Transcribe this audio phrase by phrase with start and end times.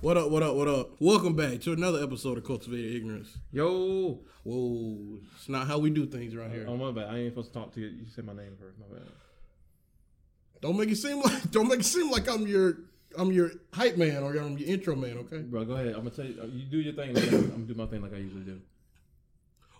[0.00, 0.90] What up, what up, what up?
[1.00, 3.36] Welcome back to another episode of Cultivated Ignorance.
[3.50, 4.20] Yo.
[4.44, 6.66] Whoa, it's not how we do things around here.
[6.68, 7.12] Oh my bad.
[7.12, 7.88] I ain't supposed to talk to you.
[7.88, 8.78] You said my name first.
[8.78, 9.08] My bad.
[10.60, 12.78] Don't make it seem like don't make it seem like I'm your
[13.16, 15.38] I'm your hype man or I'm your intro man, okay?
[15.38, 15.88] Bro, go ahead.
[15.88, 16.42] I'm gonna tell you.
[16.42, 17.16] Uh, you do your thing.
[17.16, 18.60] I'm gonna do my thing like I usually do.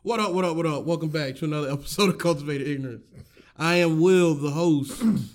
[0.02, 0.84] What up, what up, what up?
[0.84, 3.04] Welcome back to another episode of Cultivated Ignorance.
[3.56, 5.00] I am Will, the host.
[5.00, 5.28] And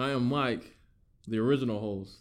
[0.00, 0.78] I am Mike,
[1.28, 2.20] the original host.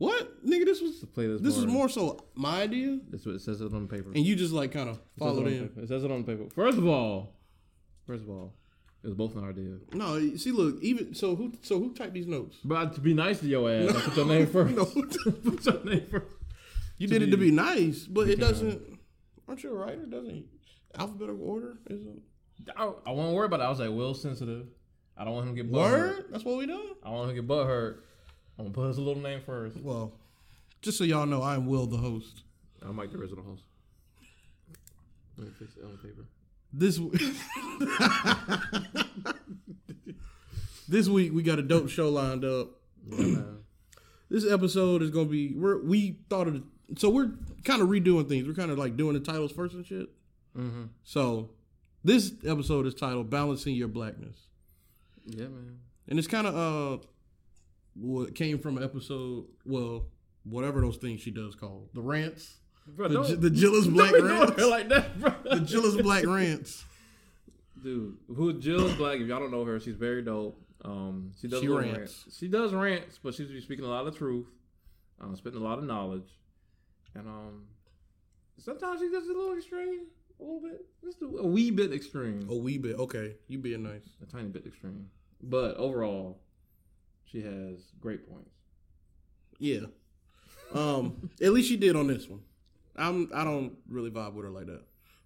[0.00, 0.44] What?
[0.46, 1.40] Nigga, this was To play this.
[1.42, 2.98] this was more so my idea.
[3.10, 4.10] That's what it says it on the paper.
[4.14, 5.68] And you just like kind of It says it followed on the in.
[5.68, 5.80] paper.
[5.82, 6.50] It says it on the paper.
[6.54, 7.34] First of all,
[8.06, 8.54] first of all,
[9.02, 9.76] it was both an idea.
[9.92, 12.56] No, see, look, even so, who so who typed these notes?
[12.64, 14.74] But to be nice to your ass, I put your name first.
[14.74, 14.84] No.
[15.50, 16.26] put your name first.
[16.98, 18.98] You To did it to be- be nice, but it doesn't.
[19.48, 20.06] Aren't you a writer?
[20.06, 20.44] Doesn't
[20.98, 23.64] alphabetical order is a I, I won't worry about it.
[23.64, 24.66] I was like, Will sensitive.
[25.16, 25.98] I don't want him to get butt word?
[26.16, 26.32] hurt.
[26.32, 26.80] That's what we done.
[27.02, 28.04] I don't want him to get butt hurt.
[28.60, 29.78] I'm gonna put his little name first.
[29.78, 30.12] Well,
[30.82, 32.42] just so y'all know, I'm Will, the host.
[32.82, 33.62] I'm Mike, the original host.
[35.38, 36.26] Let me fix it on the paper.
[36.70, 37.34] This w-
[40.88, 42.68] this week we got a dope show lined up.
[43.08, 43.40] Yeah.
[44.28, 46.62] This episode is gonna be we're we thought of
[46.98, 47.30] so we're
[47.64, 48.46] kind of redoing things.
[48.46, 50.10] We're kind of like doing the titles first and shit.
[50.54, 50.84] Mm-hmm.
[51.02, 51.48] So
[52.04, 54.36] this episode is titled "Balancing Your Blackness."
[55.24, 55.78] Yeah, man.
[56.08, 57.04] And it's kind of uh,
[57.94, 59.46] what came from an episode.
[59.64, 60.06] Well,
[60.44, 64.20] whatever those things she does called the rants, Bro, the, don't, the Jilla's Black be
[64.22, 65.32] rants, like that, bro.
[65.44, 66.84] the Jilla's Black rants.
[67.82, 69.20] Dude, who Jill's Black?
[69.20, 70.60] If y'all don't know her, she's very dope.
[70.84, 71.96] Um, she does She rants.
[71.98, 72.24] rants.
[72.38, 74.46] She does rants, but she's speaking a lot of truth,
[75.20, 76.28] um, spitting a lot of knowledge,
[77.14, 77.64] and um,
[78.58, 80.06] sometimes she does a little extreme,
[80.38, 83.34] a little bit, just a, a wee bit extreme, A wee bit, okay.
[83.48, 84.08] You being nice.
[84.22, 85.06] a tiny bit extreme.
[85.42, 86.40] But overall,
[87.30, 88.50] she has great points.
[89.58, 89.86] Yeah.
[90.74, 92.40] Um, at least she did on this one.
[92.96, 94.82] I'm I don't really vibe with her like that.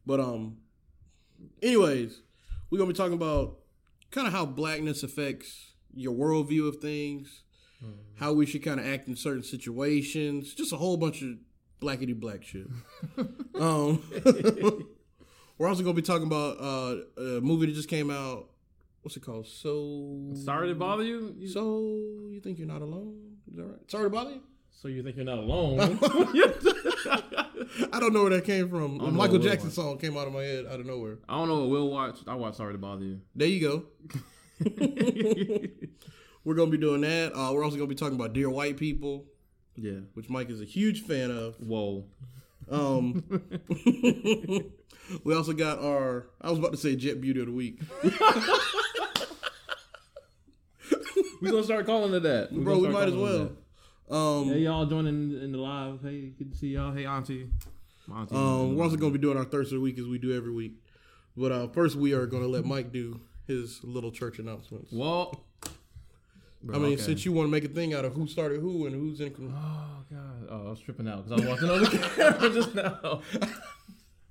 [0.06, 0.58] But um
[1.62, 2.20] anyways,
[2.70, 3.58] we're gonna be talking about
[4.10, 7.42] kind of how blackness affects your worldview of things,
[8.16, 11.30] how we should kind of act in certain situations, just a whole bunch of
[11.80, 12.66] blackety black shit.
[13.58, 14.02] um
[15.56, 18.48] We're also gonna be talking about uh, a movie that just came out.
[19.04, 19.46] What's it called?
[19.46, 21.36] So Sorry to bother you.
[21.38, 21.60] you So
[22.30, 23.36] you think you're not alone?
[23.50, 23.90] Is that right?
[23.90, 24.40] Sorry to bother you.
[24.70, 25.78] So you think you're not alone?
[27.92, 28.98] I don't know where that came from.
[29.00, 31.18] A Michael Jackson it song came out of my head out of nowhere.
[31.28, 32.16] I don't know what Will watch.
[32.26, 33.20] I watch Sorry to Bother You.
[33.34, 33.84] There you go.
[36.44, 37.34] We're gonna be doing that.
[37.34, 39.26] Uh, we're also gonna be talking about Dear White People,
[39.76, 40.00] yeah.
[40.14, 41.56] which Mike is a huge fan of.
[41.56, 42.04] Whoa.
[42.70, 43.22] Um,
[45.24, 46.26] we also got our.
[46.40, 47.80] I was about to say Jet Beauty of the Week,
[51.44, 52.78] We gonna start calling it that, We bro.
[52.78, 53.52] We might as well.
[54.10, 56.00] Um, Hey y'all joining in the live.
[56.02, 56.92] Hey, good to see y'all.
[56.92, 57.50] Hey auntie.
[58.06, 58.34] My auntie.
[58.34, 60.72] um, we're also gonna be doing our Thursday week as we do every week.
[61.36, 64.90] But uh, first, we are gonna let Mike do his little church announcements.
[64.90, 65.44] Well.
[66.72, 68.94] I mean, since you want to make a thing out of who started who and
[68.94, 69.34] who's in.
[69.34, 70.48] con- Oh god.
[70.50, 73.20] Oh, I was tripping out because I was watching on the camera just now.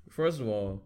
[0.09, 0.81] First of all,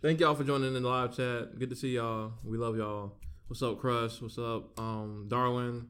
[0.00, 1.58] thank y'all for joining in the live chat.
[1.58, 2.32] Good to see y'all.
[2.42, 3.12] We love y'all.
[3.52, 4.22] What's up, Crush?
[4.22, 5.88] What's up, um, Darwin?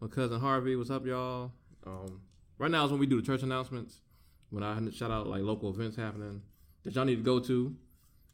[0.00, 0.76] My cousin Harvey.
[0.76, 1.52] What's up, y'all?
[1.86, 2.22] Um,
[2.56, 4.00] right now is when we do the church announcements.
[4.48, 6.40] When I shout out like local events happening
[6.84, 7.76] that y'all need to go to.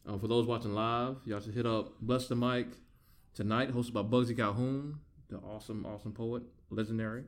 [0.06, 2.68] Um, for those watching live, y'all should hit up Bless the Mic
[3.34, 7.24] tonight, hosted by Bugsy Calhoun, the awesome, awesome poet, legendary.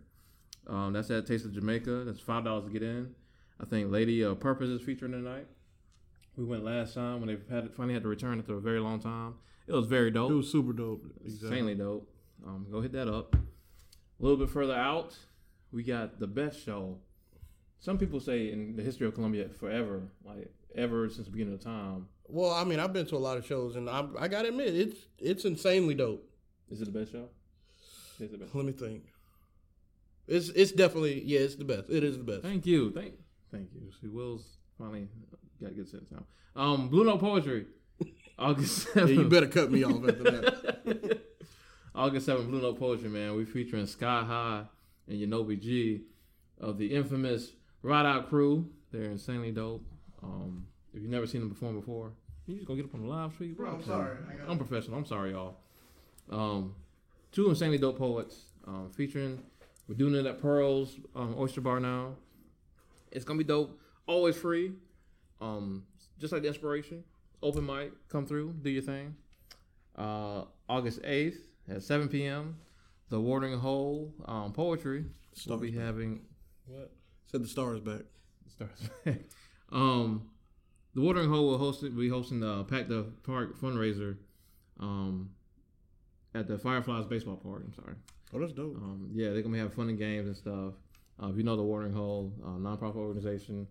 [0.69, 2.05] Um, that's at Taste of Jamaica.
[2.05, 3.12] That's five dollars to get in.
[3.60, 5.49] I think Lady uh, Purpose is featuring tonight.
[6.37, 9.01] We went last time when they had finally had to return after a very long
[9.01, 9.35] time.
[9.67, 11.05] It was very dope, It was super dope.
[11.25, 12.09] insanely dope.
[12.47, 13.35] Um, go hit that up.
[13.35, 13.39] A
[14.23, 15.17] little bit further out,
[15.73, 16.99] we got the best show.
[17.79, 21.61] Some people say in the history of Columbia forever, like ever since the beginning of
[21.61, 22.07] time.
[22.29, 24.75] Well, I mean, I've been to a lot of shows, and I, I gotta admit,
[24.75, 26.29] it's it's insanely dope.
[26.71, 27.29] Is it the best show?
[28.19, 28.55] It's the best.
[28.55, 29.05] Let me think.
[30.27, 31.91] It's it's definitely yeah, it's the best.
[31.91, 32.43] It is the best.
[32.43, 32.93] Thank you.
[32.93, 33.15] Thank
[33.51, 33.91] thank you.
[34.01, 34.45] See, Will's
[34.78, 35.09] finally
[35.60, 36.24] got good sense now.
[36.60, 37.66] Um, Blue Note Poetry,
[38.39, 39.15] August Yeah, 7th.
[39.15, 41.21] you better cut me off after that.
[41.95, 43.34] August 7th, Blue Note Poetry, man.
[43.34, 44.62] we're featuring Sky High
[45.09, 46.03] and Yanobi G
[46.60, 47.53] of the infamous
[47.83, 48.68] Ride Out Crew.
[48.92, 49.84] They're insanely dope.
[50.22, 52.13] Um, if you've never seen them perform before,
[52.47, 53.54] you just go get up on the live stream.
[53.54, 54.16] Bro, I'm sorry.
[54.28, 54.98] I got- I'm professional.
[54.98, 55.56] I'm sorry, y'all.
[56.30, 56.74] Um,
[57.33, 58.36] two insanely dope poets
[58.66, 59.42] um, featuring.
[59.89, 62.15] We're doing it at Pearl's um, Oyster Bar now.
[63.10, 63.78] It's gonna be dope.
[64.06, 64.72] Always free.
[65.41, 65.84] Um,
[66.19, 67.04] just like the inspiration.
[67.42, 69.16] Open mic, come through, do your thing.
[69.97, 72.57] Uh, August eighth at seven p.m.
[73.09, 75.04] The Watering Hole um, Poetry.
[75.47, 76.21] We'll be having.
[76.66, 76.92] What?
[77.27, 78.03] Said the star is back.
[78.48, 78.91] Stars.
[79.72, 80.28] um,
[80.95, 81.95] the Watering Hole will host it.
[81.95, 84.16] We hosting the Pack the Park fundraiser,
[84.78, 85.31] um,
[86.34, 87.63] at the Fireflies baseball park.
[87.66, 87.95] I'm sorry.
[88.34, 88.77] Oh, that's dope.
[88.77, 90.75] Um, yeah, they're gonna be having fun and games and stuff.
[91.22, 93.66] Uh, if you know the Watering Hole, uh, nonprofit organization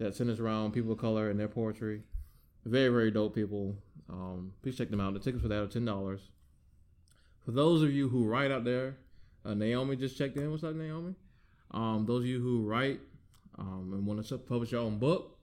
[0.00, 2.02] that centers around people of color and their poetry,
[2.64, 3.76] very very dope people.
[4.08, 5.12] Um, please check them out.
[5.12, 6.30] The tickets for that are ten dollars.
[7.44, 8.96] For those of you who write out there,
[9.44, 10.50] uh, Naomi just checked in.
[10.50, 11.14] What's up, Naomi?
[11.70, 13.00] Um, those of you who write
[13.58, 15.38] um, and want to publish your own book,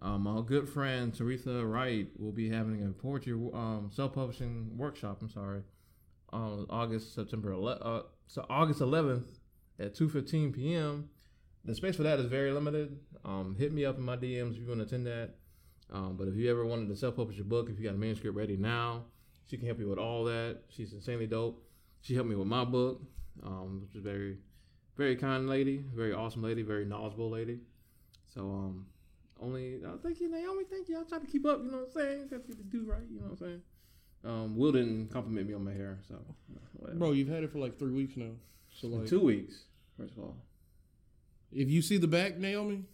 [0.00, 5.18] um, my good friend Teresa Wright will be having a poetry um, self-publishing workshop.
[5.20, 5.62] I'm sorry,
[6.32, 9.26] August September 11, uh, so August 11th
[9.78, 11.08] at 2:15 p.m.
[11.64, 12.98] The space for that is very limited.
[13.24, 15.30] Um, hit me up in my DMs if you want to attend that.
[15.92, 18.36] Um, but if you ever wanted to self-publish your book, if you got a manuscript
[18.36, 19.04] ready now,
[19.44, 20.60] she can help you with all that.
[20.68, 21.62] She's insanely dope.
[22.00, 23.02] She helped me with my book,
[23.44, 24.38] um, which is very,
[24.96, 27.60] very kind lady, very awesome lady, very knowledgeable lady.
[28.34, 28.86] So um,
[29.40, 30.64] only uh, thank you, Naomi.
[30.68, 30.98] Thank you.
[30.98, 31.60] I try to keep up.
[31.62, 32.28] You know what I'm saying?
[32.28, 33.02] Got to do right.
[33.10, 33.62] You know what I'm saying?
[34.24, 36.14] Um, Will didn't compliment me on my hair, so
[36.76, 36.98] whatever.
[36.98, 38.30] Bro, you've had it for like three weeks now.
[38.72, 39.64] So like, two weeks.
[39.98, 40.36] First of all,
[41.54, 42.84] if you see the back, Naomi,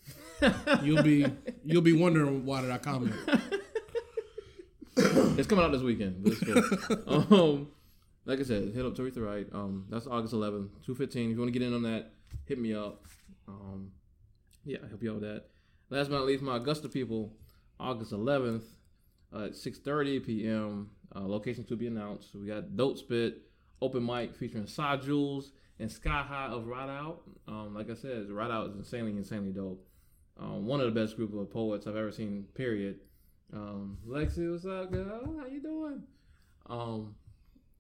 [0.83, 1.27] you'll be
[1.65, 3.15] you'll be wondering why did I comment.
[4.97, 6.23] it's coming out this weekend.
[6.23, 7.35] But it's cool.
[7.41, 7.69] um,
[8.25, 9.47] like I said, hit up Teresa Wright.
[9.53, 11.03] Um, that's August 11th, 2:15.
[11.03, 12.13] If you want to get in on that,
[12.45, 13.05] hit me up.
[13.47, 13.93] Um,
[14.65, 15.45] yeah, I help you out with that.
[15.91, 17.33] Last but not least, my Augusta people,
[17.81, 18.65] August 11th
[19.35, 20.91] uh, at 6:30 p.m.
[21.15, 22.35] Uh, location to be announced.
[22.35, 23.43] We got Dope Spit
[23.81, 27.23] open mic featuring Saw Jules and Sky High of Ride Out.
[27.47, 29.87] Um, like I said, Ride Out is insanely, insanely dope.
[30.39, 32.47] Um, one of the best group of poets I've ever seen.
[32.55, 33.01] Period.
[33.53, 35.35] Um, Lexi, what's up, girl?
[35.39, 36.03] How you doing?
[36.69, 37.15] Um,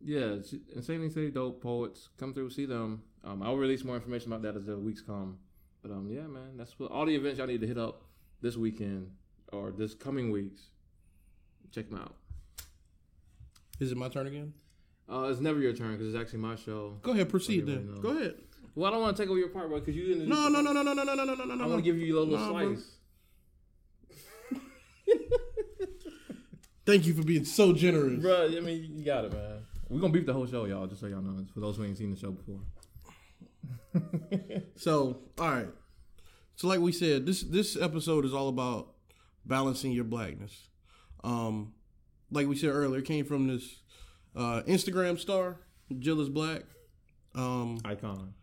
[0.00, 0.36] yeah,
[0.74, 2.08] insanely, insanely dope poets.
[2.18, 3.02] Come through, see them.
[3.24, 5.38] Um, I'll release more information about that as the weeks come.
[5.82, 8.02] But um, yeah, man, that's what all the events y'all need to hit up
[8.40, 9.10] this weekend
[9.52, 10.70] or this coming weeks.
[11.72, 12.14] Check them out.
[13.78, 14.54] Is it my turn again?
[15.10, 16.99] Uh, it's never your turn because it's actually my show.
[17.02, 17.94] Go ahead, proceed then.
[17.94, 18.00] Know.
[18.00, 18.34] Go ahead.
[18.75, 20.28] Well, I don't want to take over your part, bro, because you didn't.
[20.28, 21.64] No, no, no, no, no, no, no, no, no, no, no.
[21.64, 22.99] I want to give you a little nah, slice.
[26.87, 28.46] Thank you for being so generous, bro.
[28.46, 29.62] I mean, you got it, man.
[29.88, 30.87] We're gonna beat the whole show, y'all.
[30.87, 32.61] Just so y'all know, for those who ain't seen the show before.
[34.76, 35.69] so, all right.
[36.56, 38.94] So, like we said, this this episode is all about
[39.44, 40.69] balancing your blackness.
[41.25, 41.75] Um,
[42.31, 43.81] like we said earlier, came from this
[44.36, 45.56] uh, Instagram star,
[45.98, 46.62] Jill is Black.
[47.34, 48.34] Um, Icon.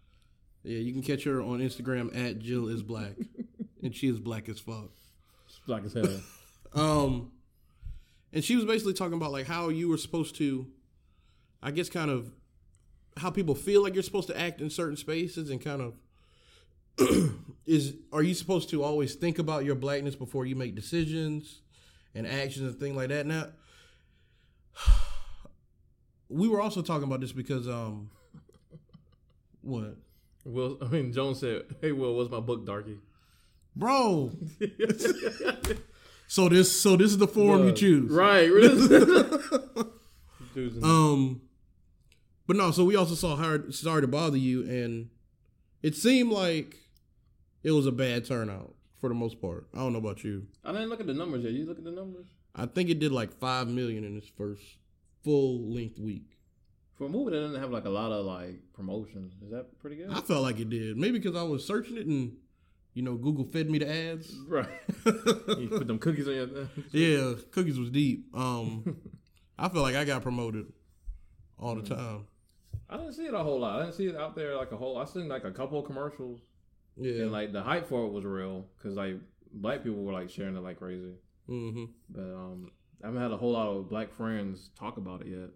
[0.63, 3.13] Yeah, you can catch her on Instagram at Jill is Black,
[3.83, 4.89] and she is black as fuck.
[5.47, 6.21] She's black as hell.
[6.73, 7.31] um,
[8.33, 10.67] and she was basically talking about like how you were supposed to,
[11.61, 12.31] I guess, kind of
[13.17, 15.93] how people feel like you're supposed to act in certain spaces, and kind of
[17.65, 21.61] is are you supposed to always think about your blackness before you make decisions
[22.15, 23.25] and actions and things like that?
[23.27, 23.49] Now,
[26.29, 28.09] we were also talking about this because um,
[29.61, 29.95] what?
[30.43, 32.99] Will I mean Jones said, "Hey, Will, what's my book, Darky?"
[33.75, 34.31] Bro.
[36.27, 38.49] so this so this is the form you choose, right?
[40.83, 41.41] um,
[42.47, 42.71] but no.
[42.71, 43.73] So we also saw hard.
[43.73, 45.09] Sorry to bother you, and
[45.81, 46.77] it seemed like
[47.63, 49.67] it was a bad turnout for the most part.
[49.73, 50.45] I don't know about you.
[50.63, 51.53] I didn't look at the numbers yet.
[51.53, 52.27] You look at the numbers.
[52.55, 54.61] I think it did like five million in its first
[55.25, 56.37] full length week.
[56.93, 59.97] For a movie that doesn't have like a lot of like promotions, is that pretty
[59.97, 60.11] good?
[60.11, 60.95] I felt like it did.
[60.95, 62.37] Maybe because I was searching it and
[62.93, 64.33] you know Google fed me the ads.
[64.47, 64.69] Right.
[65.05, 66.47] you put them cookies on your.
[66.91, 68.27] yeah, cookies was deep.
[68.33, 68.95] Um,
[69.59, 70.71] I feel like I got promoted
[71.59, 71.97] all the mm.
[71.97, 72.27] time.
[72.89, 73.79] I didn't see it a whole lot.
[73.79, 74.97] I didn't see it out there like a whole.
[74.97, 76.39] I seen like a couple of commercials.
[76.95, 77.23] Yeah.
[77.23, 79.15] And like the hype for it was real because like
[79.51, 81.15] black people were like sharing it like crazy.
[81.49, 81.85] Mm-hmm.
[82.09, 82.71] But um,
[83.03, 85.49] I haven't had a whole lot of black friends talk about it yet.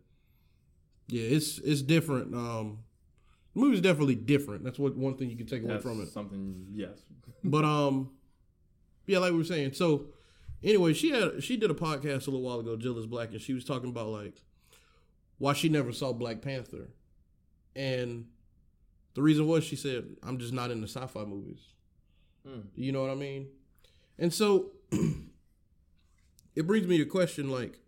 [1.07, 2.33] Yeah, it's it's different.
[2.35, 2.79] Um,
[3.53, 4.63] the movie's definitely different.
[4.63, 6.09] That's what one thing you can take away That's from it.
[6.09, 6.99] Something, yes.
[7.43, 8.11] but um,
[9.07, 9.73] yeah, like we were saying.
[9.73, 10.05] So
[10.63, 12.75] anyway, she had she did a podcast a little while ago.
[12.75, 14.41] Jill is black, and she was talking about like
[15.39, 16.89] why she never saw Black Panther,
[17.75, 18.25] and
[19.15, 21.61] the reason was she said I'm just not into sci-fi movies.
[22.47, 22.65] Mm.
[22.75, 23.47] You know what I mean?
[24.17, 24.71] And so
[26.59, 27.79] it brings me to question like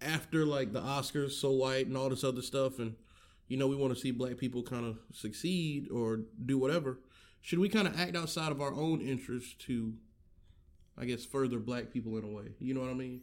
[0.00, 2.94] after like the Oscars, so white, and all this other stuff, and
[3.48, 7.00] you know we want to see black people kind of succeed or do whatever.
[7.40, 9.94] Should we kind of act outside of our own interests to,
[10.96, 12.52] I guess, further black people in a way?
[12.60, 13.22] You know what I mean?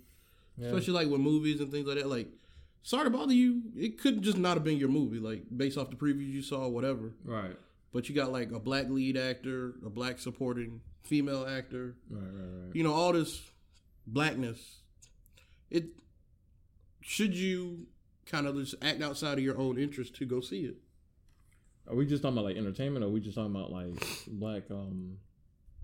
[0.57, 0.67] Yeah.
[0.67, 2.07] Especially like with movies and things like that.
[2.07, 2.27] Like,
[2.83, 5.89] sorry to bother you, it could just not have been your movie, like based off
[5.89, 7.13] the previews you saw, whatever.
[7.23, 7.55] Right.
[7.93, 12.65] but you got like a black lead actor, a black supporting female actor, Right, right,
[12.65, 12.75] right.
[12.75, 13.41] you know, all this
[14.07, 14.79] blackness.
[15.69, 15.85] It
[17.01, 17.87] should you
[18.25, 20.75] kind of just act outside of your own interest to go see it.
[21.87, 23.93] Are we just talking about like entertainment, or are we just talking about like
[24.27, 25.17] black um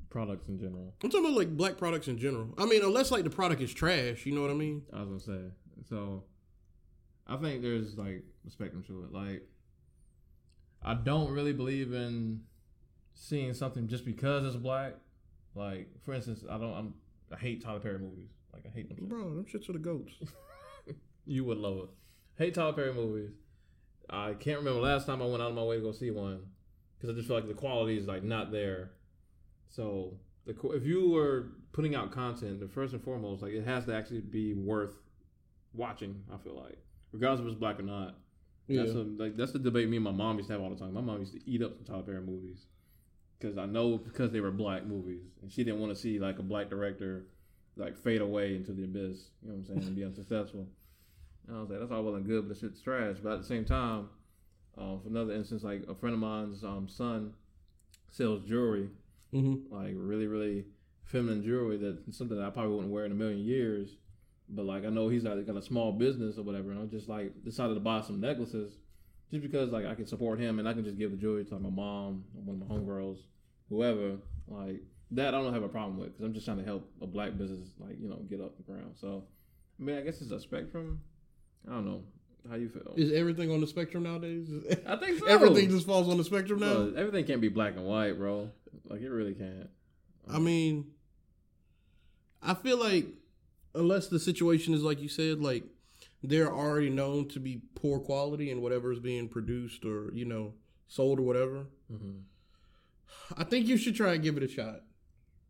[0.10, 0.94] products in general?
[1.04, 2.54] I'm talking about like black products in general.
[2.58, 4.82] I mean, unless like the product is trash, you know what I mean?
[4.92, 5.46] I was gonna say.
[5.90, 6.24] So,
[7.28, 9.14] I think there's like a spectrum to it.
[9.14, 9.48] Like,
[10.84, 12.42] I don't really believe in
[13.14, 14.96] seeing something just because it's black.
[15.54, 16.74] Like, for instance, I don't.
[16.74, 16.94] I'm.
[17.34, 18.30] I hate Tyler Perry movies.
[18.54, 19.08] Like, I hate them.
[19.08, 20.14] Bro, them shits are the goats.
[21.26, 21.90] You would love it.
[22.38, 23.32] Hate Tyler Perry movies.
[24.10, 26.42] I can't remember last time I went out of my way to go see one
[26.98, 28.92] because I just feel like the quality is like not there.
[29.70, 33.86] So the if you were putting out content, the first and foremost, like it has
[33.86, 34.96] to actually be worth
[35.74, 36.24] watching.
[36.34, 36.80] I feel like,
[37.12, 38.16] regardless if it's black or not.
[38.68, 38.84] Yeah.
[38.84, 40.76] That's a, like that's the debate me and my mom used to have all the
[40.76, 40.94] time.
[40.94, 42.66] My mom used to eat up some Tyler Perry movies
[43.42, 46.40] because I know because they were black movies, and she didn't want to see like
[46.40, 47.26] a black director
[47.78, 49.30] like fade away into the abyss.
[49.42, 49.84] You know what I'm saying?
[49.84, 50.68] And be unsuccessful.
[51.48, 53.18] And I was like, that's all well and good, but the shit's trash.
[53.24, 54.10] But at the same time,
[54.78, 57.34] um, for another instance, like a friend of mine's um, son
[58.10, 58.90] sells jewelry,
[59.34, 59.74] Mm-hmm.
[59.74, 60.66] like really, really
[61.06, 63.96] feminine jewelry that something that I probably wouldn't wear in a million years.
[64.50, 67.08] But like I know he's like got a small business or whatever, and I just
[67.08, 68.74] like decided to buy some necklaces
[69.32, 71.54] just because like I can support him and I can just give the jewelry to
[71.54, 73.20] like my mom, one of my homegirls,
[73.72, 74.18] whoever.
[74.48, 77.08] Like that, I don't have a problem with because I'm just trying to help a
[77.08, 78.94] black business like you know get up the ground.
[79.00, 79.24] So
[79.80, 81.02] I mean, I guess it's a spectrum.
[81.68, 82.04] I don't know
[82.50, 82.94] how you feel.
[82.98, 84.50] Is everything on the spectrum nowadays?
[84.86, 85.26] I think so.
[85.26, 86.74] everything just falls on the spectrum now.
[86.74, 88.52] Bro, everything can't be black and white, bro.
[88.86, 89.70] Like it really can't.
[90.32, 90.92] I mean,
[92.42, 93.08] I feel like
[93.74, 95.64] unless the situation is like you said, like
[96.24, 100.54] they're already known to be poor quality and whatever is being produced or you know
[100.88, 101.66] sold or whatever.
[101.90, 102.20] hmm
[103.38, 104.82] I think you should try and give it a shot.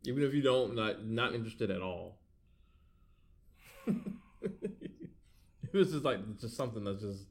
[0.05, 2.19] Even if you don't not not interested at all.
[5.73, 7.23] This is like just something that's just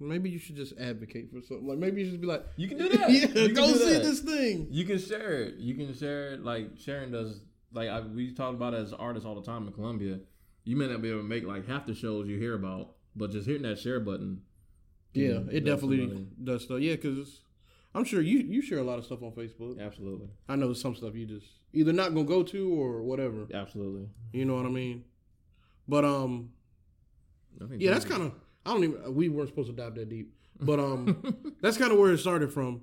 [0.00, 1.66] Maybe you should just advocate for something.
[1.68, 3.10] Like maybe you should be like, you can do that.
[3.10, 4.02] yeah, go see that.
[4.02, 4.66] this thing.
[4.70, 5.54] You can share it.
[5.58, 6.44] You can share it.
[6.44, 7.40] Like sharing does.
[7.72, 10.18] Like I, we talk about it as artists all the time in Columbia.
[10.64, 13.30] You may not be able to make like half the shows you hear about, but
[13.30, 14.42] just hitting that share button.
[15.12, 16.28] Yeah, can it definitely somebody.
[16.42, 16.80] does stuff.
[16.80, 17.40] Yeah, because
[17.94, 19.80] I'm sure you you share a lot of stuff on Facebook.
[19.80, 23.46] Absolutely, I know some stuff you just either not gonna go to or whatever.
[23.54, 24.08] absolutely.
[24.32, 25.04] You know what I mean?
[25.86, 26.50] But um,
[27.76, 28.32] yeah, that's kind of
[28.66, 31.22] I don't even we weren't supposed to dive that deep, but um,
[31.60, 32.82] that's kind of where it started from.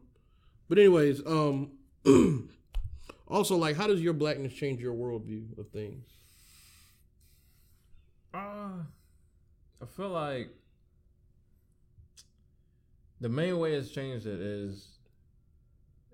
[0.69, 1.71] But anyways, um,
[3.27, 6.05] also like, how does your blackness change your worldview of things?
[8.33, 8.83] Uh,
[9.81, 10.49] I feel like
[13.19, 14.87] the main way it's changed it is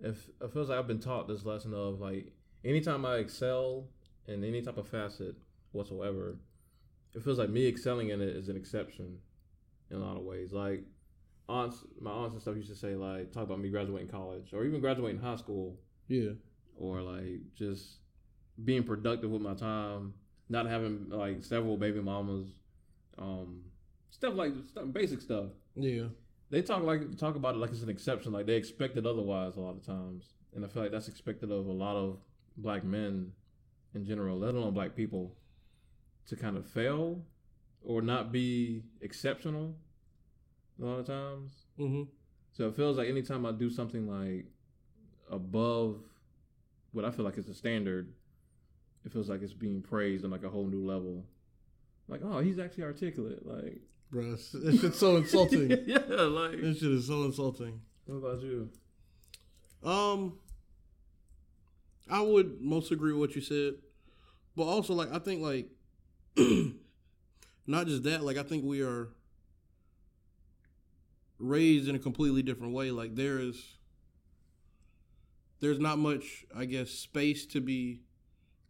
[0.02, 2.32] if it feels like I've been taught this lesson of like
[2.64, 3.88] anytime I excel
[4.28, 5.36] in any type of facet
[5.72, 6.38] whatsoever,
[7.14, 9.18] it feels like me excelling in it is an exception
[9.90, 10.52] in a lot of ways.
[10.54, 10.84] Like
[11.50, 14.66] aunts, my aunts and stuff used to say like talk about me graduating college or
[14.66, 16.32] even graduating high school Yeah,
[16.78, 18.00] or like just
[18.64, 20.14] being productive with my time,
[20.50, 22.50] not having like several baby mamas,
[23.18, 23.64] um,
[24.10, 25.46] stuff like stuff, basic stuff.
[25.76, 26.06] yeah,
[26.50, 29.58] They talk like talk about it like it's an exception, like they expect it otherwise
[29.58, 32.20] a lot of times, and I feel like that's expected of a lot of
[32.58, 33.34] black men
[33.94, 35.36] in general, let alone black people,
[36.28, 37.24] to kind of fail
[37.82, 39.76] or not be exceptional
[40.82, 41.52] a lot of times.
[41.80, 42.04] mm-hmm.
[42.54, 44.46] So it feels like anytime I do something like
[45.30, 45.98] above
[46.92, 48.14] what I feel like is a standard,
[49.06, 51.26] it feels like it's being praised on like a whole new level.
[52.08, 53.46] Like, oh, he's actually articulate.
[53.46, 55.70] Like, bro, it's, it's just so insulting.
[55.86, 56.62] yeah, like.
[56.62, 57.82] This shit is so insulting.
[58.06, 58.70] What about you?
[59.84, 60.40] Um,
[62.10, 63.76] I would most agree with what you said,
[64.56, 65.70] but also like I think like
[67.68, 68.24] not just that.
[68.24, 69.10] Like I think we are
[71.40, 72.92] raised in a completely different way.
[72.92, 73.78] Like there is
[75.60, 78.02] there's not much, I guess, space to be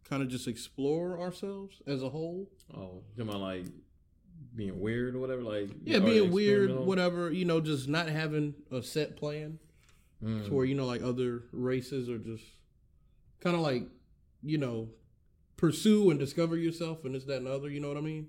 [0.08, 2.48] kind of just explore ourselves as a whole.
[2.74, 3.66] Oh, talking about like
[4.58, 5.42] being weird or whatever?
[5.42, 7.30] Like, Yeah, being weird, whatever.
[7.32, 9.58] You know, just not having a set plan.
[10.22, 10.46] Mm.
[10.46, 12.42] to where you know like other races are just
[13.38, 13.84] kind of like
[14.42, 14.88] you know
[15.56, 18.26] pursue and discover yourself and this that and the other you know what i mean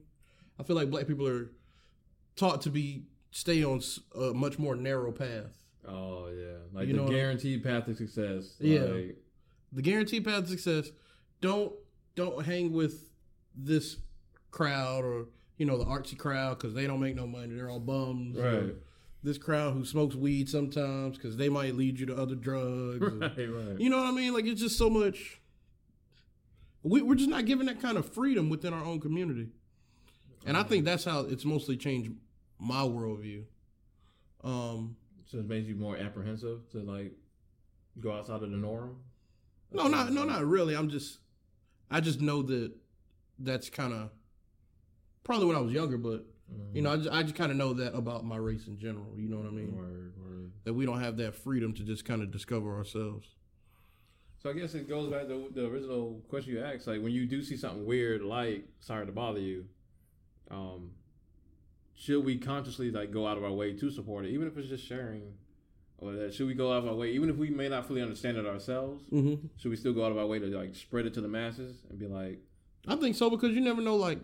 [0.60, 1.50] i feel like black people are
[2.36, 3.82] taught to be stay on
[4.16, 7.96] a much more narrow path Oh yeah, like You the what I- guaranteed path to
[7.96, 8.54] success.
[8.60, 8.82] Yeah.
[8.82, 9.18] Like,
[9.72, 10.92] the guaranteed path to success
[11.42, 11.74] don't
[12.16, 13.10] don't hang with
[13.56, 13.98] this
[14.52, 15.26] crowd or
[15.60, 18.74] you know the artsy crowd because they don't make no money they're all bums right.
[19.24, 23.01] this crowd who smokes weed sometimes because they might lead you to other drugs.
[23.06, 23.80] and- Right, right.
[23.80, 24.34] you know what I mean?
[24.34, 25.39] Like it's just so much.
[26.82, 29.50] We, we're just not given that kind of freedom within our own community,
[30.46, 32.12] and I think that's how it's mostly changed
[32.58, 33.44] my worldview.
[34.46, 37.12] Um, So it makes you more apprehensive to like
[38.00, 38.96] go outside of the norm.
[39.74, 40.74] no, not no, not really.
[40.75, 41.20] I'm just,
[41.92, 42.72] I just know that
[43.39, 44.10] that's kind of
[45.30, 46.76] probably when I was younger, but Mhm.
[46.76, 49.14] you know, I just, I just kind of know that about my race in general.
[49.16, 49.76] You know what I mean?
[49.76, 50.52] Word, word.
[50.64, 53.28] That we don't have that freedom to just kind of discover ourselves.
[54.40, 56.88] So I guess it goes back to the original question you asked.
[56.88, 59.66] Like when you do see something weird, like sorry to bother you,
[60.50, 60.90] um,
[61.94, 64.70] should we consciously like go out of our way to support it, even if it's
[64.70, 65.34] just sharing,
[66.00, 68.02] or that should we go out of our way, even if we may not fully
[68.02, 69.04] understand it ourselves?
[69.12, 69.46] Mm-hmm.
[69.58, 71.84] Should we still go out of our way to like spread it to the masses
[71.88, 72.40] and be like,
[72.88, 74.20] I think so because you never know like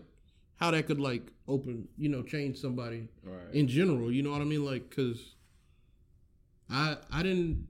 [0.56, 4.10] how that could like open, you know, change somebody right, in general.
[4.10, 4.64] You know what I mean?
[4.64, 5.34] Like, cause
[6.70, 7.68] I I didn't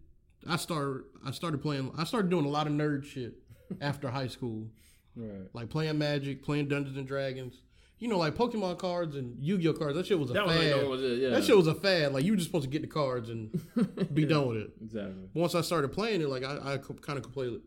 [0.49, 3.35] I started I started playing I started doing a lot of nerd shit
[3.81, 4.69] after high school,
[5.16, 5.49] right.
[5.52, 7.62] like playing Magic, playing Dungeons and Dragons.
[7.99, 9.95] You know, like Pokemon cards and Yu Gi Oh cards.
[9.97, 10.76] That shit was a That fad.
[10.76, 11.19] like, was it?
[11.19, 12.12] Yeah, That shit was a fad.
[12.12, 13.50] Like you were just supposed to get the cards and
[14.14, 14.71] be Yeah, done with it.
[14.83, 15.31] Exactly.
[15.33, 17.61] Once I started playing it, like I, I kind of completely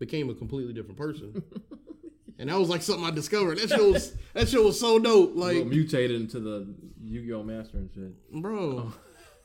[0.00, 1.40] became a completely different person.
[2.38, 3.58] And that was like something I discovered.
[3.58, 5.32] That shit was that shit was so dope.
[5.36, 6.66] Like, Like, mutated into the
[7.02, 8.42] Yu-Gi-Oh master and shit.
[8.42, 8.92] bro,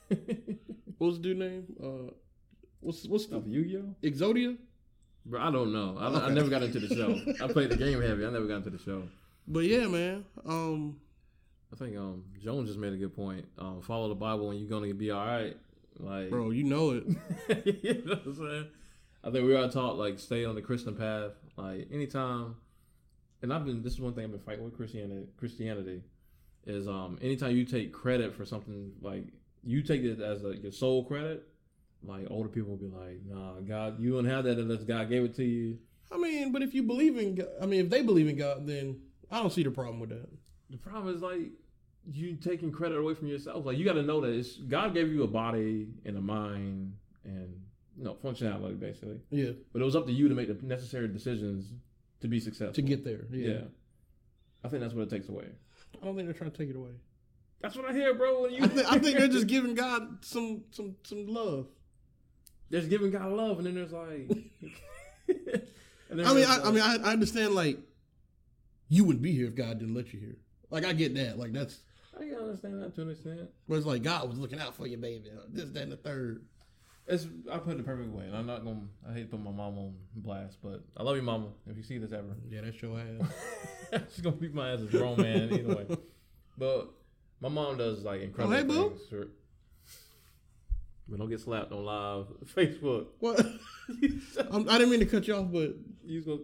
[0.09, 1.65] what was the dude name?
[1.81, 2.11] Uh,
[2.81, 3.95] what's what's the Of Yu-Gi-Oh.
[4.07, 4.57] Exodia?
[5.25, 5.97] Bro, I don't know.
[5.99, 7.43] I, I never got into the show.
[7.43, 8.25] I played the game heavy.
[8.25, 9.03] I never got into the show.
[9.47, 10.25] But yeah, man.
[10.45, 10.97] Um,
[11.71, 13.45] I think um Jones just made a good point.
[13.57, 15.55] Um, follow the Bible and you're gonna be all right.
[15.99, 17.03] Like, bro, you know it.
[17.83, 18.67] you know what I'm saying?
[19.23, 21.31] I think we are taught like stay on the Christian path.
[21.55, 22.55] Like anytime,
[23.41, 23.81] and I've been.
[23.81, 25.27] This is one thing I've been fighting with Christianity.
[25.37, 26.01] Christianity
[26.65, 29.25] is um anytime you take credit for something like
[29.63, 31.47] you take it as a, your sole credit.
[32.03, 35.23] Like older people will be like, Nah, God, you don't have that unless God gave
[35.23, 35.77] it to you.
[36.11, 38.67] I mean, but if you believe in, God, I mean, if they believe in God,
[38.67, 40.27] then I don't see the problem with that.
[40.71, 41.51] The problem is like
[42.11, 43.65] you taking credit away from yourself.
[43.65, 46.93] Like you got to know that it's God gave you a body and a mind
[47.23, 47.61] and
[47.97, 51.07] you know functionality basically, Yeah, but it was up to you to make the necessary
[51.07, 51.71] decisions
[52.21, 52.73] to be successful.
[52.73, 53.25] to get there.
[53.31, 53.47] Yeah.
[53.47, 53.61] yeah.
[54.63, 55.45] I think that's what it takes away.
[56.01, 56.91] I don't think they're trying to take it away.
[57.61, 58.43] That's what I hear, bro.
[58.43, 61.67] When you, I, th- I think they're just giving God some some some love.
[62.69, 64.29] there's giving God love, and then there's like,
[66.09, 67.77] and then I mean, I, I mean, I, I understand like
[68.89, 70.37] you wouldn't be here if God didn't let you here.
[70.71, 71.37] Like I get that.
[71.37, 71.79] Like that's,
[72.15, 73.49] I can understand that to an extent.
[73.67, 75.29] but it's like God was looking out for you, baby.
[75.49, 76.43] This, that, and the third.
[77.07, 78.81] It's I put it the perfect way, and I'm not gonna.
[79.09, 81.47] I hate to put my mom on blast, but I love you, mama.
[81.69, 84.01] If you see this ever, Yeah, that's your ass.
[84.13, 85.87] She's gonna beat my ass as a grown man either way.
[86.57, 86.89] But
[87.41, 89.01] my mom does like incredible Oh, hey, things.
[89.09, 89.25] Sure.
[91.09, 93.07] We don't get slapped on live Facebook.
[93.19, 93.39] what?
[94.51, 96.39] I'm, I didn't mean to cut you off, but You gonna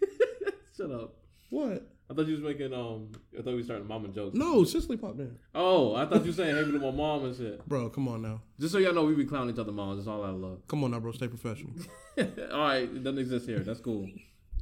[0.76, 1.14] shut up.
[1.50, 1.90] what?
[2.10, 3.12] I thought you was making um.
[3.32, 4.36] I thought we was starting mama jokes.
[4.36, 5.38] No, Cicely popped in.
[5.54, 7.66] Oh, I thought you were saying hey to my mom and shit.
[7.66, 8.42] Bro, come on now.
[8.60, 9.98] Just so y'all know, we be clowning each other moms.
[9.98, 10.60] That's all I love.
[10.68, 11.12] Come on now, bro.
[11.12, 11.72] Stay professional.
[12.18, 13.60] all right, it doesn't exist here.
[13.60, 14.08] That's cool.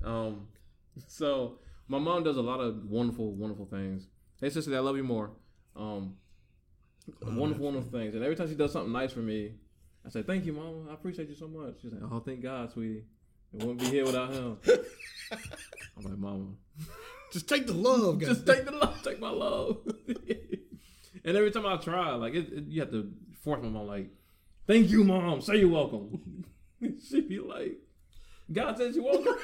[0.04, 0.46] Um,
[1.08, 4.06] so my mom does a lot of wonderful, wonderful things.
[4.40, 5.32] Hey, sister, I love you more.
[5.76, 6.16] Um,
[7.22, 8.14] wonderful, wonderful things.
[8.14, 9.54] And every time she does something nice for me,
[10.06, 10.90] I say, "Thank you, mama.
[10.90, 13.04] I appreciate you so much." She's like, "Oh, thank God, sweetie.
[13.52, 14.58] It wouldn't be here without him."
[15.96, 16.46] I'm like, "Mama,
[17.32, 18.28] Just take the love, guys.
[18.28, 19.78] just take the love, take my love."
[21.24, 23.10] and every time I try, like, it, it- you have to
[23.42, 24.10] force my mom, like,
[24.66, 25.40] "Thank you, mom.
[25.40, 26.44] Say you're welcome."
[27.08, 27.78] she be like,
[28.52, 29.34] "God says you're welcome."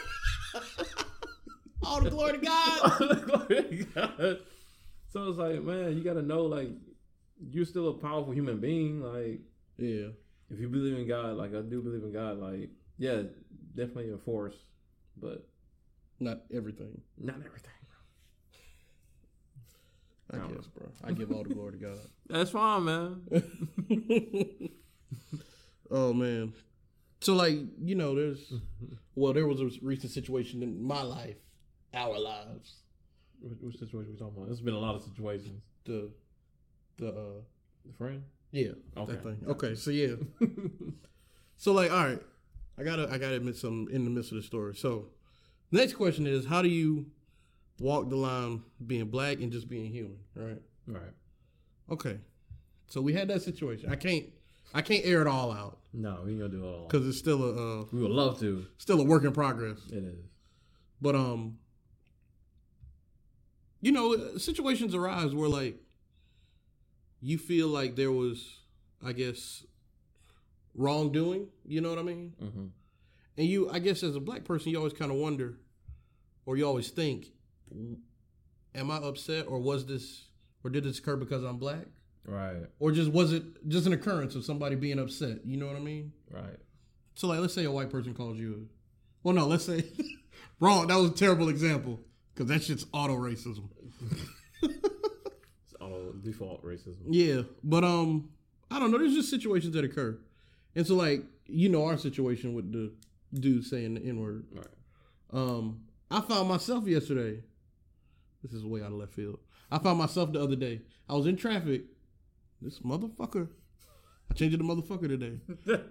[1.82, 2.98] All the glory to God.
[3.26, 4.38] Glory to God.
[5.10, 6.68] So it's like, man, you gotta know, like,
[7.50, 9.00] you're still a powerful human being.
[9.00, 9.40] Like,
[9.78, 10.08] Yeah.
[10.50, 13.22] if you believe in God, like I do believe in God, like, yeah,
[13.74, 14.56] definitely a force,
[15.16, 15.46] but
[16.20, 17.00] Not everything.
[17.16, 17.70] not everything.
[20.32, 20.86] I guess, bro.
[21.04, 21.98] I give all the glory to God.
[22.28, 23.22] That's fine, man.
[25.90, 26.52] oh man.
[27.20, 28.52] So like, you know, there's
[29.14, 31.36] well, there was a recent situation in my life,
[31.94, 32.76] our lives.
[33.40, 34.46] What, what situation we talking about?
[34.48, 35.62] There's been a lot of situations.
[35.84, 36.10] The
[36.98, 37.40] the uh
[37.86, 38.22] The friend?
[38.50, 39.12] yeah, Okay.
[39.12, 39.38] that thing.
[39.48, 40.14] Okay, so yeah.
[41.60, 42.22] So like, all right.
[42.78, 44.76] I gotta I gotta admit something in the midst of the story.
[44.76, 45.06] So
[45.72, 47.06] next question is how do you
[47.80, 50.60] walk the line being black and just being human, right?
[50.86, 51.12] right.
[51.90, 52.18] Okay.
[52.88, 53.90] So we had that situation.
[53.90, 54.26] I can't
[54.74, 56.86] I can't air it all out No, we ain't gonna do it all.
[56.88, 58.66] because it's still a uh, We would love to.
[58.78, 59.78] still a work in progress.
[59.90, 60.24] It is.
[61.00, 61.58] But um,
[63.80, 65.76] you know, situations arise where like
[67.20, 68.58] you feel like there was,
[69.04, 69.64] I guess,
[70.74, 71.48] wrongdoing.
[71.64, 72.34] You know what I mean?
[72.42, 72.66] Mm-hmm.
[73.38, 75.54] And you, I guess, as a black person, you always kind of wonder,
[76.46, 77.28] or you always think,
[78.74, 80.28] am I upset, or was this,
[80.64, 81.86] or did this occur because I'm black,
[82.26, 82.66] Right.
[82.78, 85.44] or just was it just an occurrence of somebody being upset?
[85.46, 86.12] You know what I mean?
[86.30, 86.56] Right.
[87.14, 88.52] So, like, let's say a white person calls you.
[88.54, 88.58] A,
[89.22, 89.84] well, no, let's say
[90.60, 90.86] wrong.
[90.86, 91.98] That was a terrible example
[92.34, 93.68] because that shit's auto racism.
[94.62, 96.98] It's auto default racism.
[97.08, 98.30] Yeah, but um,
[98.70, 98.98] I don't know.
[98.98, 100.18] There's just situations that occur,
[100.74, 102.92] and so like you know our situation with the
[103.34, 104.46] dude saying the n word.
[104.52, 104.66] Right.
[105.32, 107.42] Um, I found myself yesterday.
[108.42, 109.38] This is way out of left field.
[109.70, 110.80] I found myself the other day.
[111.08, 111.82] I was in traffic.
[112.62, 113.48] This motherfucker.
[114.30, 115.38] I changed it to motherfucker today.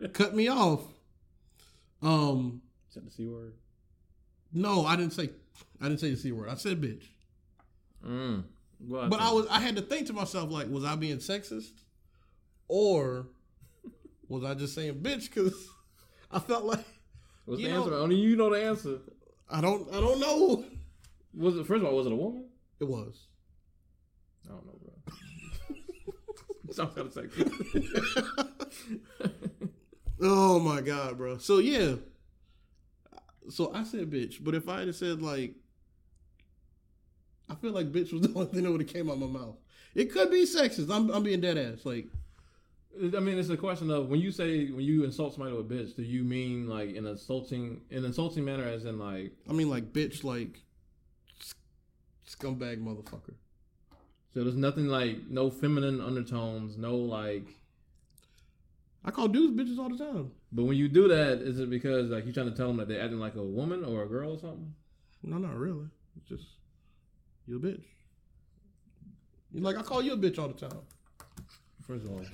[0.13, 0.81] Cut me off.
[2.01, 3.53] Um, Is that the c word?
[4.53, 5.29] no, I didn't say.
[5.81, 6.49] I didn't say the c word.
[6.49, 7.03] I said bitch.
[8.05, 8.43] Mm.
[8.79, 9.47] Well, But I was.
[9.49, 11.71] I had to think to myself like, was I being sexist,
[12.67, 13.27] or
[14.29, 15.33] was I just saying bitch?
[15.33, 15.69] Because
[16.31, 16.85] I felt like
[17.45, 17.93] What's the know- answer?
[17.95, 18.99] Only you know the answer.
[19.49, 19.87] I don't.
[19.89, 20.65] I don't know.
[21.37, 21.95] Was it first of all?
[21.95, 22.45] Was it a woman?
[22.79, 23.27] It was.
[24.45, 25.75] I don't know, bro.
[26.71, 27.43] Sounds kind of sexy.
[30.21, 31.37] Oh my god, bro.
[31.37, 31.95] So yeah.
[33.49, 35.55] So I said bitch, but if I had said like
[37.49, 39.27] I feel like bitch was the only thing that would have came out of my
[39.39, 39.55] mouth.
[39.95, 40.89] It could be sexist.
[40.89, 41.85] I'm I'm being dead ass.
[41.85, 42.07] Like
[42.99, 45.95] I mean, it's a question of when you say when you insult somebody with bitch,
[45.95, 49.93] do you mean like in insulting in insulting manner, as in like I mean like
[49.93, 50.61] bitch like
[52.27, 53.35] scumbag motherfucker.
[54.33, 54.43] so?
[54.43, 57.47] There's nothing like no feminine undertones, no like.
[59.05, 60.31] I call dudes bitches all the time.
[60.51, 62.87] But when you do that, is it because like you're trying to tell them that
[62.87, 64.73] they're acting like a woman or a girl or something?
[65.23, 65.87] No, not really.
[66.17, 66.45] It's just
[67.47, 67.83] you a bitch.
[69.53, 70.79] You're like I call you a bitch all the time.
[71.87, 72.19] First of all,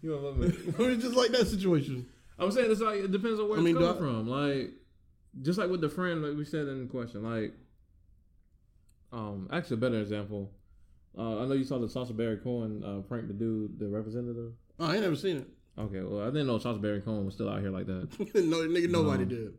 [0.00, 0.96] you don't love me.
[0.96, 2.06] just like that situation.
[2.38, 4.26] I'm saying it's like it depends on where I mean, it's coming from.
[4.26, 4.70] Like,
[5.42, 7.22] just like with the friend, like we said in the question.
[7.22, 7.54] Like,
[9.12, 10.50] um, actually, a better example.
[11.18, 14.52] Uh, I know you saw the Sacha Baron Cohen uh, prank the dude, the representative.
[14.78, 15.48] Oh, I ain't never seen it.
[15.78, 18.08] Okay, well, I didn't know Sacha Baron Cohen was still out here like that.
[18.34, 19.30] no, nigga, nobody No.
[19.30, 19.54] did.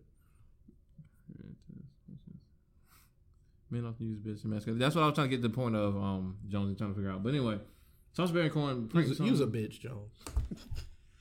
[3.70, 4.80] Men often use bitch and masculine.
[4.80, 6.96] That's what I was trying to get to the point of um Jones trying to
[6.96, 7.24] figure out.
[7.24, 7.58] But anyway,
[8.14, 10.12] Sacha Baron Cohen He pranked he was a bitch, Jones.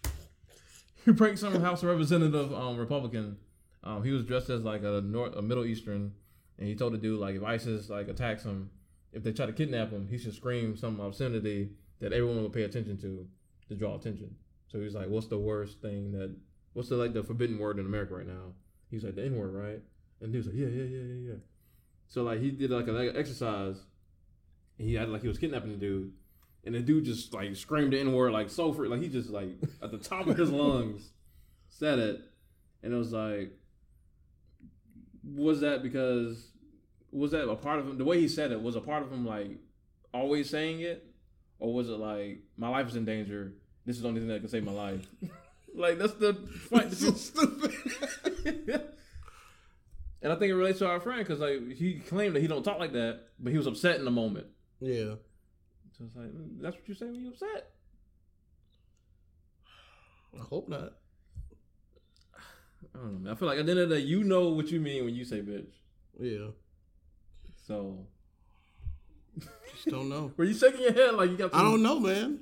[1.04, 3.36] he pranked some House of Representative um Republican.
[3.82, 6.12] Um, he was dressed as like a North, a Middle Eastern,
[6.58, 8.70] and he told the dude like if ISIS like attacks him,
[9.12, 12.62] if they try to kidnap him, he should scream some obscenity that everyone would pay
[12.62, 13.26] attention to
[13.68, 14.34] to draw attention.
[14.68, 16.34] So he was like, "What's the worst thing that?
[16.72, 18.52] What's the like the forbidden word in America right now?"
[18.90, 19.80] He's like, "The N word, right?"
[20.20, 21.38] And he was like, "Yeah, yeah, yeah, yeah, yeah."
[22.08, 23.76] So like he did like an exercise.
[24.78, 26.12] And he had like he was kidnapping the dude,
[26.64, 29.30] and the dude just like screamed the N word like so free, like he just
[29.30, 29.50] like
[29.82, 31.10] at the top of his lungs
[31.68, 32.20] said it,
[32.82, 33.52] and it was like,
[35.34, 36.50] was that because
[37.12, 37.98] was that a part of him?
[37.98, 39.58] The way he said it was a part of him like
[40.12, 41.06] always saying it,
[41.58, 43.52] or was it like my life is in danger?
[43.86, 45.06] This is the only thing that can save my life.
[45.74, 46.92] like that's the fight.
[46.92, 47.72] so stupid.
[50.22, 52.62] and I think it relates to our friend because like he claimed that he don't
[52.62, 54.46] talk like that, but he was upset in the moment.
[54.80, 55.14] yeah.
[55.98, 57.70] So it's like mm, that's what you say when you upset.
[60.38, 60.94] I hope not.
[62.94, 63.32] I don't know.
[63.32, 65.14] I feel like at the end of the day, you know what you mean when
[65.14, 65.66] you say bitch.
[66.18, 66.48] Yeah.
[67.66, 68.06] So
[69.38, 70.32] Just don't know.
[70.36, 71.54] were you shaking your head like you got?
[71.54, 72.40] I don't know, man.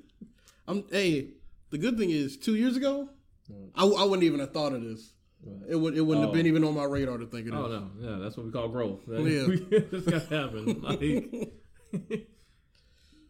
[0.66, 0.84] I'm.
[0.90, 1.28] Hey,
[1.70, 3.08] the good thing is, two years ago,
[3.50, 3.70] Mm.
[3.74, 5.14] I, I wouldn't even have thought of this.
[5.42, 5.70] Right.
[5.70, 5.96] It would.
[5.96, 6.28] It wouldn't Oh.
[6.28, 7.62] have been even on my radar to think of this.
[7.62, 9.00] Oh no, yeah, that's what we call growth.
[9.08, 9.46] Yeah.
[9.90, 10.82] this gotta happen.
[10.82, 11.00] Like,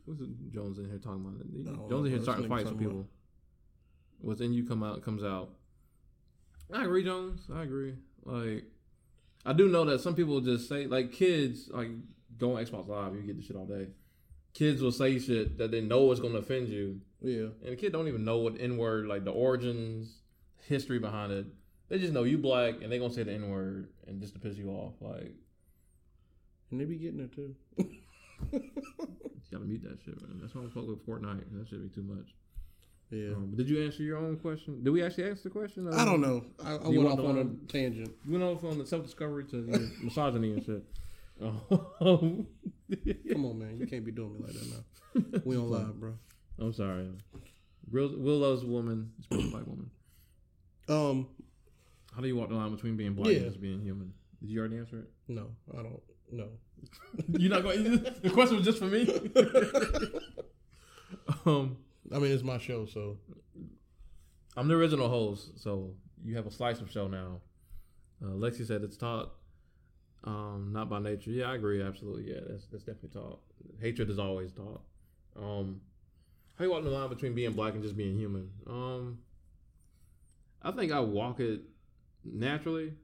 [0.06, 0.18] who's
[0.52, 1.40] Jones in here talking about?
[1.40, 1.88] it?
[1.88, 3.06] Jones in here starting fights with people.
[4.20, 5.50] What's in you come out comes out.
[6.72, 7.42] I agree, Jones.
[7.54, 7.94] I agree.
[8.24, 8.64] Like,
[9.46, 11.88] I do know that some people just say like kids like
[12.38, 13.14] go on Xbox Live.
[13.14, 13.88] You get the shit all day.
[14.54, 17.48] Kids will say shit that they know is gonna offend you, Yeah.
[17.62, 20.22] and the kid don't even know what the N word, like the origins,
[20.66, 21.46] history behind it.
[21.88, 24.40] They just know you black, and they gonna say the N word, and just to
[24.40, 24.94] piss you off.
[25.00, 25.34] Like,
[26.70, 27.54] And they be getting it too.
[28.52, 28.60] you
[29.50, 30.38] gotta mute that shit, man.
[30.40, 31.44] That's why I'm fuck with Fortnite.
[31.52, 32.34] That should be too much.
[33.10, 33.28] Yeah.
[33.34, 34.82] Um, did you answer your own question?
[34.84, 35.88] Did we actually ask the question?
[35.92, 36.44] I don't know.
[36.62, 38.10] I, I went off on a tangent.
[38.26, 40.82] You went off on the self discovery to the misogyny and shit.
[41.42, 41.86] Oh.
[43.30, 43.78] Come on, man.
[43.78, 44.66] You can't be doing me like that
[45.32, 45.40] now.
[45.44, 46.14] We on live, bro.
[46.58, 47.08] I'm sorry.
[47.90, 49.12] Will, Will loves a woman.
[49.18, 49.90] It's a black woman.
[50.88, 51.28] Um.
[52.14, 53.36] How do you walk the line between being black Yeah.
[53.38, 54.12] and just being human?
[54.40, 55.10] Did you already answer it?
[55.28, 56.00] No, I don't.
[56.32, 56.48] No.
[57.38, 58.02] You're not going.
[58.22, 59.30] The question was just for me.
[61.46, 61.76] um,
[62.14, 63.18] I mean, it's my show, so
[64.56, 65.94] I'm the original host, so
[66.24, 67.40] you have a slice of show now.
[68.22, 69.32] Uh, Lexi said it's taught,
[70.24, 71.30] um, not by nature.
[71.30, 71.82] Yeah, I agree.
[71.82, 72.32] Absolutely.
[72.32, 73.40] Yeah, that's that's definitely taught.
[73.80, 74.82] Hatred is always taught.
[75.36, 75.80] Um,
[76.58, 78.50] how you walk the line between being black and just being human?
[78.66, 79.18] Um,
[80.62, 81.60] I think I walk it
[82.24, 82.94] naturally.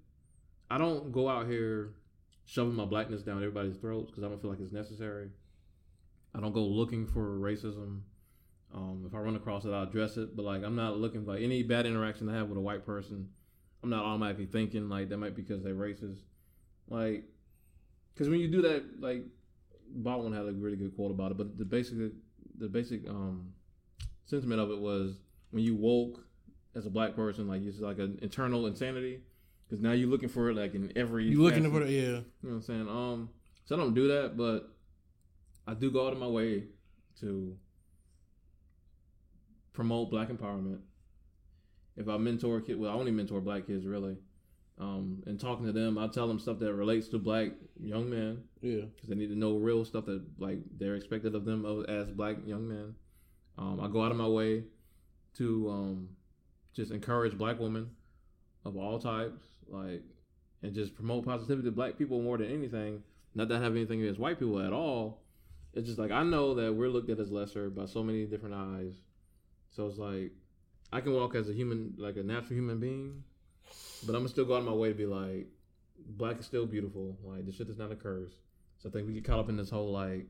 [0.71, 1.95] I don't go out here
[2.47, 5.31] shoving my blackness down everybody's throats because I don't feel like it's necessary.
[6.35, 8.01] I don't go looking for racism.
[8.75, 10.37] Um, if I run across it, I'll address it.
[10.37, 12.85] But like, I'm not looking for like any bad interaction I have with a white
[12.85, 13.29] person.
[13.83, 16.19] I'm not automatically thinking like that might be because they're racist.
[16.89, 17.25] Like,
[18.13, 19.25] because when you do that, like
[19.89, 21.37] Baldwin had a really good quote about it.
[21.37, 21.97] But the basic,
[22.59, 23.53] the basic um,
[24.25, 25.19] sentiment of it was
[25.51, 26.21] when you woke
[26.75, 29.21] as a black person, like it's like an internal insanity.
[29.69, 31.27] Because now you're looking for it like in every.
[31.27, 32.01] You're looking for the yeah.
[32.01, 32.89] You know what I'm saying?
[32.89, 33.31] Um,
[33.65, 34.69] so I don't do that, but
[35.67, 36.65] I do go out of my way
[37.21, 37.57] to
[39.75, 40.79] promote black empowerment.
[41.97, 44.17] If I mentor kids, well, I only mentor black kids really.
[44.81, 48.43] Um, and talking to them, I tell them stuff that relates to black young men
[48.61, 48.87] Yeah.
[48.95, 52.39] because they need to know real stuff that like they're expected of them as black
[52.47, 52.95] young men.
[53.57, 54.65] Um, I go out of my way
[55.35, 56.09] to um,
[56.73, 57.91] just encourage black women
[58.65, 60.03] of all types, like,
[60.63, 63.03] and just promote positivity to black people more than anything.
[63.37, 65.23] Not that I have anything against white people at all.
[65.73, 68.55] It's just like I know that we're looked at as lesser by so many different
[68.57, 68.95] eyes.
[69.75, 70.33] So it's like
[70.93, 73.25] I can walk as a human, like a natural human being,
[74.07, 75.49] but I'm gonna still go out of my way to be like,
[76.07, 77.17] black is still beautiful.
[77.25, 78.33] Like this shit is not a curse.
[78.79, 80.27] So I think we get caught up in this whole like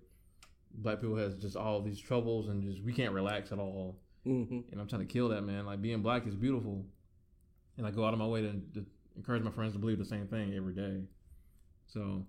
[0.76, 3.98] black people has just all these troubles and just we can't relax at all.
[4.26, 4.72] Mm-hmm.
[4.72, 5.66] And I'm trying to kill that man.
[5.66, 6.86] Like being black is beautiful,
[7.76, 10.06] and I go out of my way to, to encourage my friends to believe the
[10.06, 11.02] same thing every day.
[11.86, 12.24] So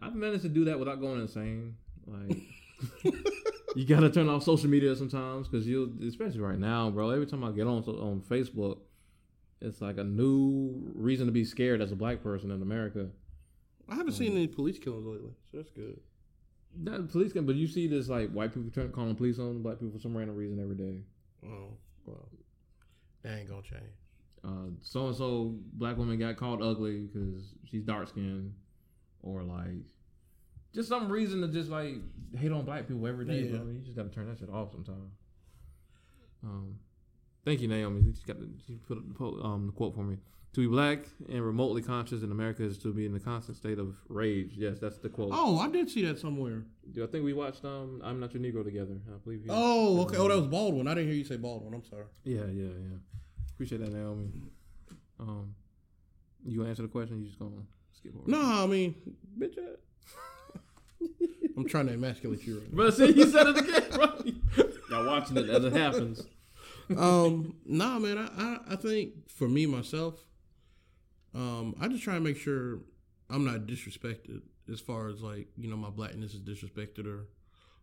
[0.00, 1.76] I've managed to do that without going insane.
[2.06, 2.38] Like
[3.80, 7.08] you got to turn off social media sometimes because you, especially right now, bro.
[7.08, 8.80] Every time I get on on Facebook,
[9.62, 13.08] it's like a new reason to be scared as a black person in America.
[13.88, 15.98] I haven't seen any police killings lately, so that's good.
[16.76, 19.78] Not police can, but you see this like white people turn calling police on black
[19.78, 21.00] people for some random reason every day.
[21.42, 21.72] Oh,
[22.04, 22.28] well,
[23.22, 23.94] that ain't gonna change.
[24.44, 28.52] Uh, so and so black woman got called ugly because she's dark skinned,
[29.22, 29.86] or like
[30.74, 31.94] just some reason to just like
[32.36, 33.40] hate on black people every day.
[33.40, 33.58] Yeah.
[33.58, 33.68] Bro.
[33.72, 35.10] You just got to turn that shit off sometime.
[36.42, 36.78] Um,
[37.44, 38.12] thank you, Naomi.
[38.18, 40.16] She got the, she put the, um, the quote for me.
[40.54, 43.78] To be black and remotely conscious in America is to be in a constant state
[43.78, 44.54] of rage.
[44.56, 45.30] Yes, that's the quote.
[45.32, 46.64] Oh, I did see that somewhere.
[47.00, 48.96] I think we watched um, "I'm Not Your Negro" together.
[49.08, 49.42] I believe.
[49.44, 50.16] you- Oh, okay.
[50.16, 50.88] Oh, that was Baldwin.
[50.88, 51.72] I didn't hear you say Baldwin.
[51.72, 52.02] I'm sorry.
[52.24, 52.96] Yeah, yeah, yeah.
[53.54, 54.28] Appreciate that, Naomi.
[55.20, 55.54] Um,
[56.44, 57.20] you answer the question?
[57.20, 57.52] You just gonna
[57.92, 58.28] skip over?
[58.28, 58.96] No, I mean,
[59.38, 59.56] bitch.
[61.56, 64.66] I'm trying to emasculate you right Bro, see, you said it again, bro.
[64.90, 66.26] Y'all watching it as it happens.
[66.96, 68.18] Um, nah, man.
[68.18, 70.24] I, I, I think for me myself,
[71.34, 72.80] um, I just try to make sure
[73.28, 77.28] I'm not disrespected as far as like you know my blackness is disrespected or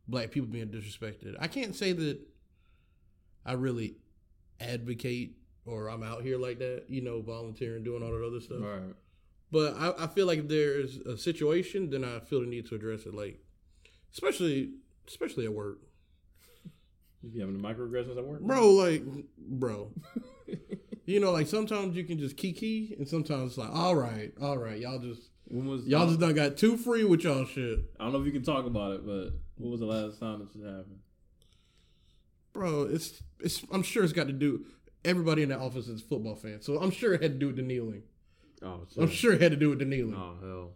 [0.07, 1.35] black people being disrespected.
[1.39, 2.19] I can't say that
[3.45, 3.95] I really
[4.59, 8.61] advocate or I'm out here like that, you know, volunteering, doing all that other stuff.
[8.61, 8.95] All right.
[9.51, 12.75] But I, I feel like if there's a situation, then I feel the need to
[12.75, 13.13] address it.
[13.13, 13.39] Like,
[14.11, 14.71] especially,
[15.07, 15.79] especially at work,
[17.23, 18.71] You be having the microaggressions at work, bro.
[18.71, 19.03] Like,
[19.37, 19.91] bro,
[21.05, 24.57] you know, like sometimes you can just kiki, and sometimes it's like, all right, all
[24.57, 28.03] right, y'all just When was y'all just done got too free with y'all shit, I
[28.03, 30.53] don't know if you can talk about it, but what was the last time this
[30.61, 30.99] happened?
[32.53, 32.83] bro.
[32.83, 33.63] It's it's.
[33.71, 34.65] I'm sure it's got to do.
[35.05, 37.55] Everybody in that office is football fan, so I'm sure it had to do with
[37.55, 38.03] the kneeling.
[38.63, 40.15] Oh, I'm sure it had to do with the kneeling.
[40.15, 40.71] Oh hell.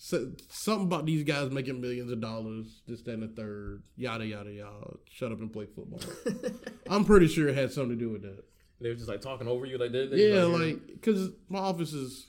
[0.00, 4.24] So, something about these guys making millions of dollars, this, that, and the third, yada,
[4.24, 4.96] yada, yada.
[5.10, 6.00] Shut up and play football.
[6.88, 8.44] I'm pretty sure it had something to do with that.
[8.80, 11.92] They were just like talking over you, like they, they yeah, like, because my office
[11.92, 12.28] is,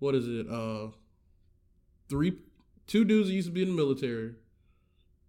[0.00, 0.48] what is it?
[0.50, 0.88] Uh,
[2.10, 2.36] three,
[2.88, 4.34] two dudes that used to be in the military,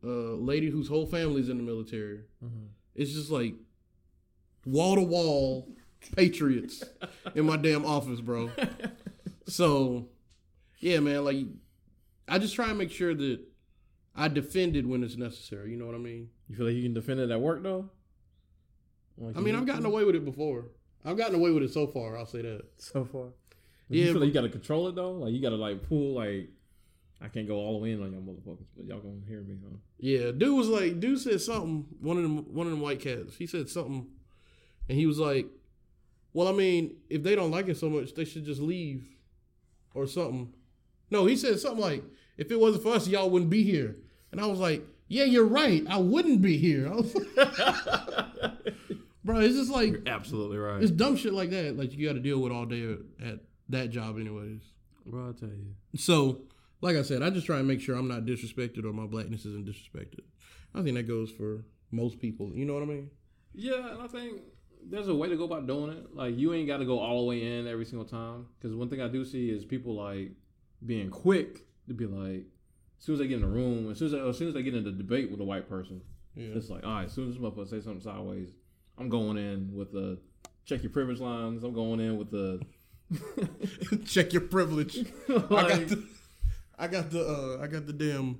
[0.03, 2.21] a lady whose whole family's in the military.
[2.43, 2.69] Mhm.
[2.95, 3.53] It's just like
[4.65, 5.69] wall to wall
[6.15, 6.83] patriots
[7.35, 8.49] in my damn office, bro.
[9.47, 10.07] So,
[10.79, 11.45] yeah, man, like
[12.27, 13.39] I just try and make sure that
[14.15, 15.71] I defend it when it's necessary.
[15.71, 16.29] You know what I mean?
[16.47, 17.89] You feel like you can defend it at work though?
[19.17, 19.89] Like, I mean, I've gotten to?
[19.89, 20.65] away with it before.
[21.03, 22.17] I've gotten away with it so far.
[22.17, 22.61] I'll say that.
[22.77, 23.27] so far.
[23.89, 25.11] Yeah, you feel but- like you gotta control it though.
[25.11, 26.49] Like you gotta like pull like.
[27.21, 29.57] I can't go all the way in on y'all motherfuckers, but y'all gonna hear me,
[29.61, 29.75] huh?
[29.97, 31.85] Yeah, dude was like, dude said something.
[31.99, 33.35] One of them, one of them white cats.
[33.35, 34.07] He said something,
[34.87, 35.45] and he was like,
[36.33, 39.07] "Well, I mean, if they don't like it so much, they should just leave,
[39.93, 40.53] or something."
[41.11, 42.03] No, he said something like,
[42.37, 43.95] "If it wasn't for us, y'all wouldn't be here."
[44.31, 45.83] And I was like, "Yeah, you're right.
[45.89, 47.15] I wouldn't be here." I was
[49.23, 50.81] Bro, it's just like Absolutely right.
[50.81, 51.77] it's dumb shit like that.
[51.77, 53.39] Like you got to deal with all day at
[53.69, 54.61] that job, anyways.
[55.05, 55.75] Bro, I'll tell you.
[55.95, 56.41] So,
[56.81, 59.45] like I said, I just try and make sure I'm not disrespected or my blackness
[59.45, 60.21] isn't disrespected.
[60.73, 62.51] I think that goes for most people.
[62.53, 63.09] You know what I mean?
[63.53, 64.41] Yeah, and I think
[64.87, 66.15] there's a way to go about doing it.
[66.15, 68.47] Like you ain't got to go all the way in every single time.
[68.59, 70.31] Because one thing I do see is people like
[70.85, 72.45] being quick to be like,
[72.99, 74.53] as soon as they get in the room, as soon as they, as soon as
[74.53, 76.01] they get into the debate with a white person,
[76.35, 76.49] Yeah.
[76.55, 78.49] it's like, all right, as soon as this motherfucker say something sideways,
[78.97, 80.17] I'm going in with the
[80.65, 81.63] check your privilege lines.
[81.63, 82.61] I'm going in with the
[84.05, 84.97] Check your privilege.
[85.29, 86.03] I got the,
[86.77, 87.25] I got the,
[87.59, 88.39] uh, I got the damn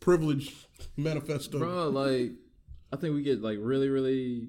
[0.00, 0.54] privilege
[0.96, 1.58] manifesto.
[1.58, 2.32] bro, like
[2.92, 4.48] I think we get like really, really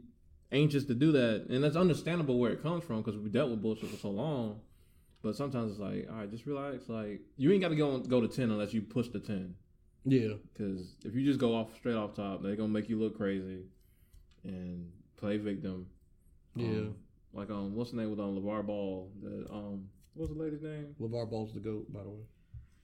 [0.51, 3.61] anxious to do that, and that's understandable where it comes from because we dealt with
[3.61, 4.59] bullshit for so long.
[5.23, 6.87] But sometimes it's like, all right, just relax.
[6.89, 9.55] Like you ain't got to go go to ten unless you push the ten.
[10.05, 13.17] Yeah, Because if you just go off straight off top, they're gonna make you look
[13.17, 13.63] crazy
[14.45, 15.87] and play victim.
[16.55, 16.65] yeah.
[16.67, 16.95] Um,
[17.33, 19.11] like um, what's the name with um LaVar Ball?
[19.21, 20.95] The um, what's the lady's name?
[21.01, 22.21] LaVar Ball's the goat, by the way.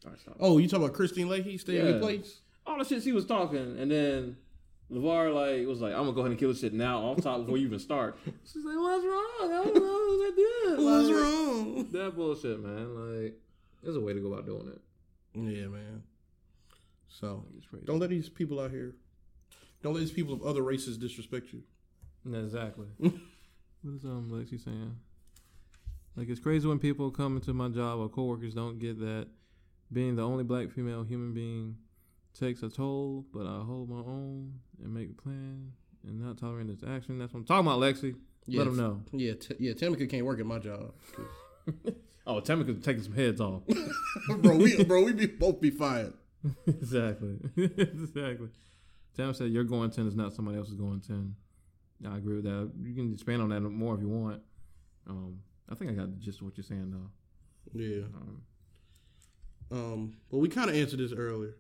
[0.06, 0.36] All right, stop.
[0.42, 2.00] Oh, you talking about Kristine Leahy staying in Yeah.
[2.00, 2.42] place?
[2.66, 4.38] all the shit she was talking, and then
[4.92, 7.40] LaVar like was like, "I'm gonna go ahead and kill this shit now off top
[7.42, 9.32] before you even start." She's like, "What's wrong?
[9.42, 11.88] I don't know what I did." What's Like, wrong?
[11.92, 13.24] That bullshit, man.
[13.24, 13.40] Like,
[13.82, 14.82] there's a way to go about doing it.
[15.36, 16.04] Yeah, man.
[17.08, 17.86] So Like, it's crazy.
[17.86, 18.94] don't let these people out here.
[19.82, 21.64] Don't let these people of other races disrespect you.
[22.32, 22.88] Exactly.
[22.98, 24.96] what is um Lexi saying?
[26.16, 29.28] Like it's crazy when people come into my job or coworkers don't get that
[29.92, 31.76] being the only black female human being
[32.38, 35.72] takes a toll, but I hold my own and make a plan
[36.06, 37.18] and not tolerate this action.
[37.18, 38.16] That's what I'm talking about, Lexi.
[38.48, 39.02] Let them know.
[39.14, 39.74] Yeah, t- yeah.
[39.74, 40.94] Tamika can't work at my job.
[42.26, 43.64] Oh, Tamika's taking some heads off.
[44.38, 44.56] bro.
[44.56, 46.14] We bro, we be both be fired.
[46.68, 47.38] exactly.
[47.58, 48.48] exactly.
[49.16, 51.36] Tam said your going 10 is not somebody else's going 10.
[52.10, 52.72] I agree with that.
[52.82, 54.42] You can expand on that more if you want.
[55.10, 57.80] Um, I think I got just what you're saying, though.
[57.80, 58.04] Yeah.
[58.16, 58.42] Um,
[59.72, 60.14] Um.
[60.30, 61.56] Well, we kind of answered this earlier.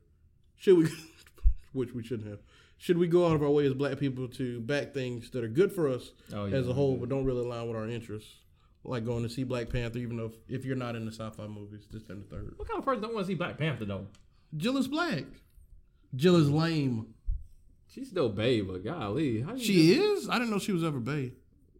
[0.63, 0.89] Should we?
[1.73, 2.39] which we shouldn't have.
[2.77, 5.49] Should we go out of our way as black people to back things that are
[5.49, 8.29] good for us oh, as a whole, but don't really align with our interests?
[8.85, 11.47] Like going to see Black Panther, even though if, if you're not in the sci-fi
[11.47, 12.53] movies, this and the third.
[12.57, 14.07] What kind of person don't want to see Black Panther, though?
[14.55, 15.23] Jill is black.
[16.15, 17.13] Jill is lame.
[17.87, 19.45] She's still babe, but golly.
[19.57, 20.29] She is.
[20.29, 21.31] I didn't know she was ever bae.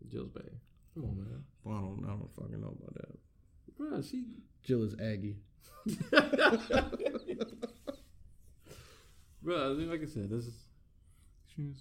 [0.10, 0.46] Jill's babe.
[0.94, 1.44] Come on, man.
[1.64, 2.06] Well, I don't.
[2.06, 3.20] I don't fucking know about that.
[3.80, 4.26] Bruh, she.
[4.64, 5.38] Jill is Aggie.
[9.44, 10.54] Bruh, like I said, this is.
[11.48, 11.74] She,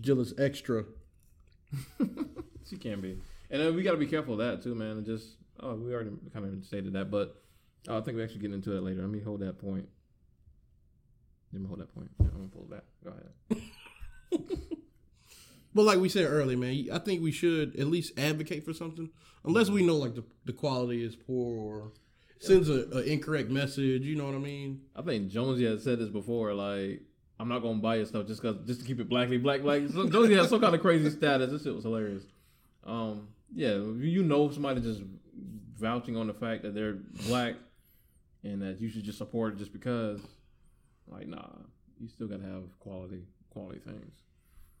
[0.00, 0.84] Jill is extra.
[2.68, 3.18] she can be.
[3.50, 4.98] And then we got to be careful of that, too, man.
[4.98, 5.36] And just.
[5.60, 7.40] Oh, we already kind of stated that, but
[7.88, 9.02] oh, I think we actually get into that later.
[9.02, 9.88] Let me hold that point.
[11.52, 12.10] Let me hold that point.
[12.20, 12.70] Yeah, I'm going to pull that.
[12.70, 12.84] back.
[13.04, 14.50] Go ahead.
[15.74, 19.10] But like we said earlier, man, I think we should at least advocate for something,
[19.44, 21.92] unless we know like the, the quality is poor or
[22.38, 24.02] sends a, a incorrect message.
[24.02, 24.82] You know what I mean?
[24.94, 26.54] I think Jonesy had said this before.
[26.54, 27.02] Like,
[27.38, 29.62] I'm not gonna buy your stuff just cause just to keep it blackly black.
[29.62, 31.50] Like so Jonesy has some kind of crazy status.
[31.50, 32.24] This shit was hilarious.
[32.84, 35.02] Um, yeah, you know somebody just
[35.76, 37.54] vouching on the fact that they're black
[38.42, 40.20] and that you should just support it just because.
[41.06, 41.48] Like, nah,
[42.00, 44.14] you still gotta have quality quality things.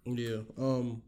[0.06, 0.38] Yeah.
[0.58, 1.02] Um.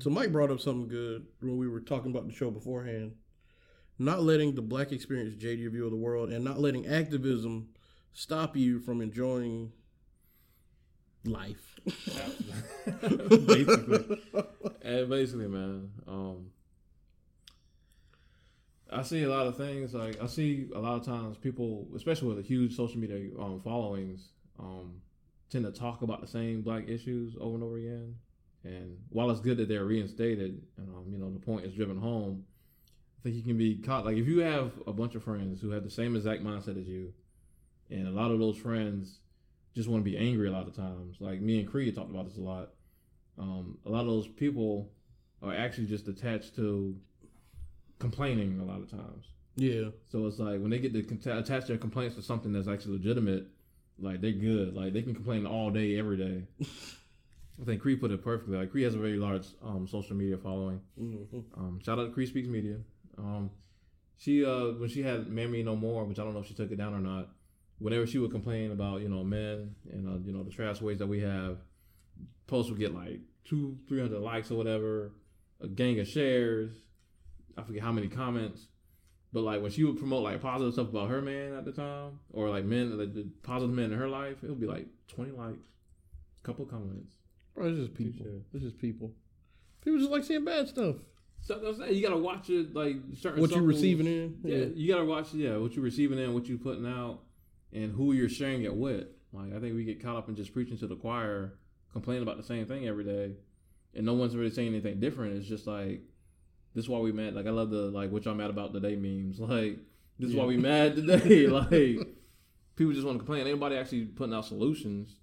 [0.00, 3.12] So Mike brought up something good when we were talking about the show beforehand.
[3.98, 7.68] Not letting the black experience jade your view of the world, and not letting activism
[8.12, 9.72] stop you from enjoying
[11.24, 11.78] life.
[13.46, 14.20] basically,
[14.82, 15.90] and basically, man.
[16.06, 16.50] Um,
[18.90, 19.94] I see a lot of things.
[19.94, 23.60] Like I see a lot of times people, especially with a huge social media um,
[23.62, 24.28] followings,
[24.58, 25.00] um,
[25.50, 28.16] tend to talk about the same black issues over and over again.
[28.64, 31.98] And while it's good that they're reinstated, and um, you know the point is driven
[31.98, 32.44] home,
[33.26, 34.04] think you can be caught.
[34.04, 36.86] Like if you have a bunch of friends who have the same exact mindset as
[36.86, 37.12] you,
[37.90, 39.18] and a lot of those friends
[39.74, 41.16] just want to be angry a lot of times.
[41.18, 42.70] Like me and Creed talked about this a lot.
[43.36, 44.90] Um, a lot of those people
[45.42, 46.96] are actually just attached to
[47.98, 49.26] complaining a lot of times.
[49.56, 49.88] Yeah.
[50.08, 52.98] So it's like when they get to con- attach their complaints to something that's actually
[52.98, 53.48] legitimate,
[53.98, 54.74] like they're good.
[54.74, 56.44] Like they can complain all day, every day.
[57.60, 58.56] I think Cree put it perfectly.
[58.56, 60.80] Like Cree has a very large um, social media following.
[61.00, 61.42] Mhm.
[61.56, 62.76] Um, shout out to Cree Speaks Media.
[63.18, 63.50] Um,
[64.18, 66.70] she uh, when she had Mammy No More, which I don't know if she took
[66.70, 67.28] it down or not.
[67.78, 70.98] Whenever she would complain about you know men and uh, you know the trash ways
[70.98, 71.58] that we have,
[72.46, 75.12] posts would get like two, three hundred likes or whatever,
[75.60, 76.72] a gang of shares.
[77.58, 78.66] I forget how many comments,
[79.32, 82.20] But like when she would promote like positive stuff about her man at the time,
[82.32, 85.30] or like men, like the positive men in her life, it would be like twenty
[85.32, 85.68] likes,
[86.38, 87.12] a couple comments.
[87.54, 88.26] Bro, it's just people.
[88.54, 89.12] It's just people.
[89.82, 90.96] People just like seeing bad stuff.
[91.46, 91.78] So that's.
[91.92, 93.40] You gotta watch it like certain.
[93.40, 94.38] What you receiving in?
[94.42, 95.32] Yeah, you gotta watch.
[95.32, 97.20] Yeah, what you're receiving in, what you're putting out,
[97.72, 99.06] and who you're sharing it with.
[99.32, 101.54] Like I think we get caught up in just preaching to the choir,
[101.92, 103.36] complaining about the same thing every day,
[103.94, 105.36] and no one's really saying anything different.
[105.36, 106.02] It's just like
[106.74, 107.34] this is why we mad.
[107.34, 109.38] Like I love the like what y'all mad about today memes.
[109.46, 109.78] Like
[110.18, 111.46] this is why we mad today.
[111.46, 112.08] like
[112.74, 113.46] people just want to complain.
[113.46, 115.14] Anybody actually putting out solutions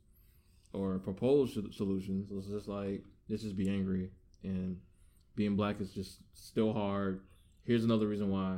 [0.71, 2.29] or proposed solutions?
[2.31, 4.11] It's just like let's just be angry
[4.43, 4.77] and
[5.35, 7.21] being black is just still hard.
[7.63, 8.57] Here's another reason why.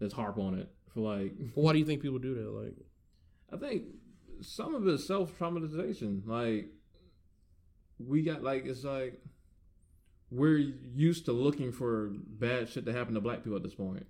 [0.00, 2.50] Let's harp on it for like why do you think people do that?
[2.50, 2.74] Like,
[3.52, 3.84] I think
[4.40, 6.26] some of it is self traumatization.
[6.26, 6.66] Like
[7.98, 9.20] we got like it's like
[10.30, 10.58] we're
[10.94, 14.06] used to looking for bad shit to happen to black people at this point.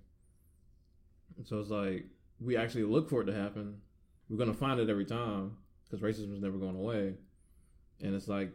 [1.45, 2.05] So it's like
[2.39, 3.81] we actually look for it to happen.
[4.29, 7.15] We're gonna find it every time because racism is never going away,
[8.01, 8.51] and it's like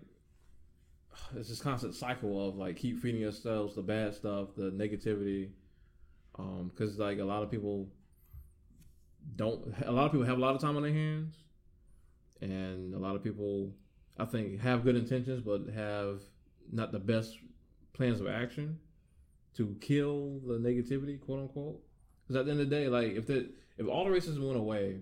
[1.37, 5.51] it's this constant cycle of like keep feeding ourselves the bad stuff, the negativity,
[6.39, 7.89] um, because like a lot of people
[9.37, 11.35] don't a lot of people have a lot of time on their hands
[12.43, 13.73] and a lot of people
[14.19, 16.21] i think have good intentions but have
[16.71, 17.39] not the best
[17.95, 18.79] plans of action
[19.57, 21.81] to kill the negativity quote unquote.
[22.23, 23.49] Because at the end of the day like if the
[23.79, 24.99] if all the racism went away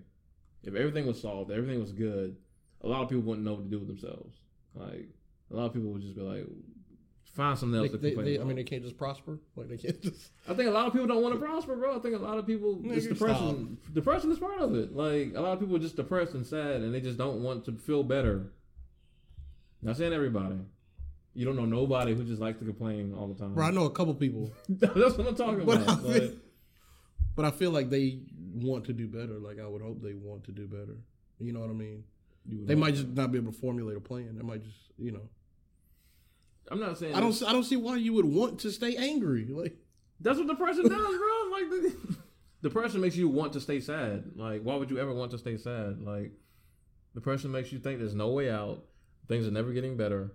[0.63, 2.37] if everything was solved everything was good
[2.83, 4.37] a lot of people wouldn't know what to do with themselves.
[4.75, 5.09] Like
[5.53, 6.45] a lot of people would just be like
[7.35, 9.39] find something else they, to complain they, I mean, they can't just prosper.
[9.55, 10.31] Like, they can't just.
[10.49, 11.95] I think a lot of people don't want to prosper, bro.
[11.95, 13.77] I think a lot of people it's Nigga, depression.
[13.93, 14.95] Depression is part of it.
[14.95, 17.65] Like a lot of people are just depressed and sad, and they just don't want
[17.65, 18.51] to feel better.
[19.81, 20.55] Not saying everybody.
[21.35, 23.55] You don't know nobody who just likes to complain all the time.
[23.55, 25.87] Bro, I know a couple people, That's what I'm talking about.
[25.87, 26.31] I Like, feel-
[27.35, 28.19] but I feel like they
[28.53, 29.39] want to do better.
[29.39, 30.95] Like, I would hope they want to do better.
[31.39, 32.03] You know what I mean?
[32.45, 34.35] They might just not be able to formulate a plan.
[34.35, 35.27] They might just, you know.
[36.71, 37.43] I'm not saying I don't.
[37.43, 39.45] I don't see why you would want to stay angry.
[39.45, 39.75] Like,
[40.19, 41.51] That's what depression does, bro.
[41.51, 42.15] Like the,
[42.63, 44.31] depression makes you want to stay sad.
[44.35, 46.01] Like why would you ever want to stay sad?
[46.01, 46.31] Like
[47.13, 48.83] depression makes you think there's no way out.
[49.27, 50.31] Things are never getting better.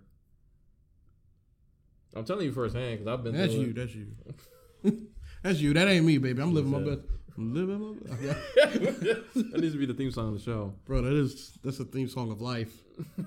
[2.15, 3.37] I'm telling you firsthand because I've been.
[3.37, 3.69] that's you.
[3.69, 3.75] it.
[3.75, 5.09] That's you.
[5.43, 5.75] that's you.
[5.75, 6.41] That ain't me, baby.
[6.41, 7.03] I'm living my best.
[7.37, 8.41] I'm living my best.
[8.57, 10.75] that needs to be the theme song of the show.
[10.85, 12.73] Bro, that is that's a theme song of life.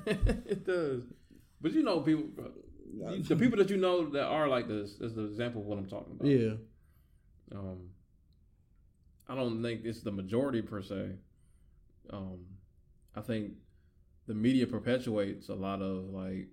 [0.06, 1.04] it does.
[1.62, 2.26] But you know, people,
[3.28, 5.88] the people that you know that are like this is the example of what I'm
[5.88, 6.28] talking about.
[6.28, 6.54] Yeah.
[7.54, 7.90] Um,
[9.28, 11.12] I don't think it's the majority per se.
[12.10, 12.40] Um,
[13.16, 13.54] I think
[14.28, 16.48] the media perpetuates a lot of like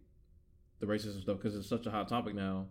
[0.81, 2.67] the racism stuff because it's such a hot topic now.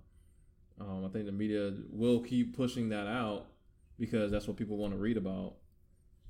[0.80, 3.47] Um, I think the media will keep pushing that out
[3.99, 5.55] because that's what people want to read about.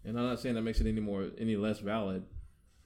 [0.05, 2.23] And I'm not saying that makes it any more any less valid,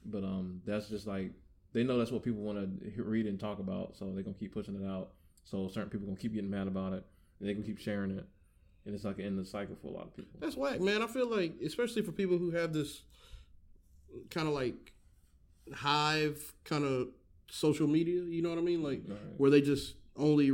[0.04, 1.30] but um, that's just like
[1.72, 2.58] they know that's what people want
[2.94, 5.10] to read and talk about, so they're gonna keep pushing it out.
[5.44, 7.04] So certain people gonna keep getting mad about it,
[7.40, 8.24] and they can keep sharing it,
[8.86, 10.38] and it's like an the cycle for a lot of people.
[10.40, 11.02] That's whack, man.
[11.02, 13.02] I feel like, especially for people who have this
[14.30, 14.92] kind of like
[15.74, 17.08] hive kind of
[17.50, 18.82] social media, you know what I mean?
[18.82, 19.18] Like Right.
[19.38, 20.50] where they just only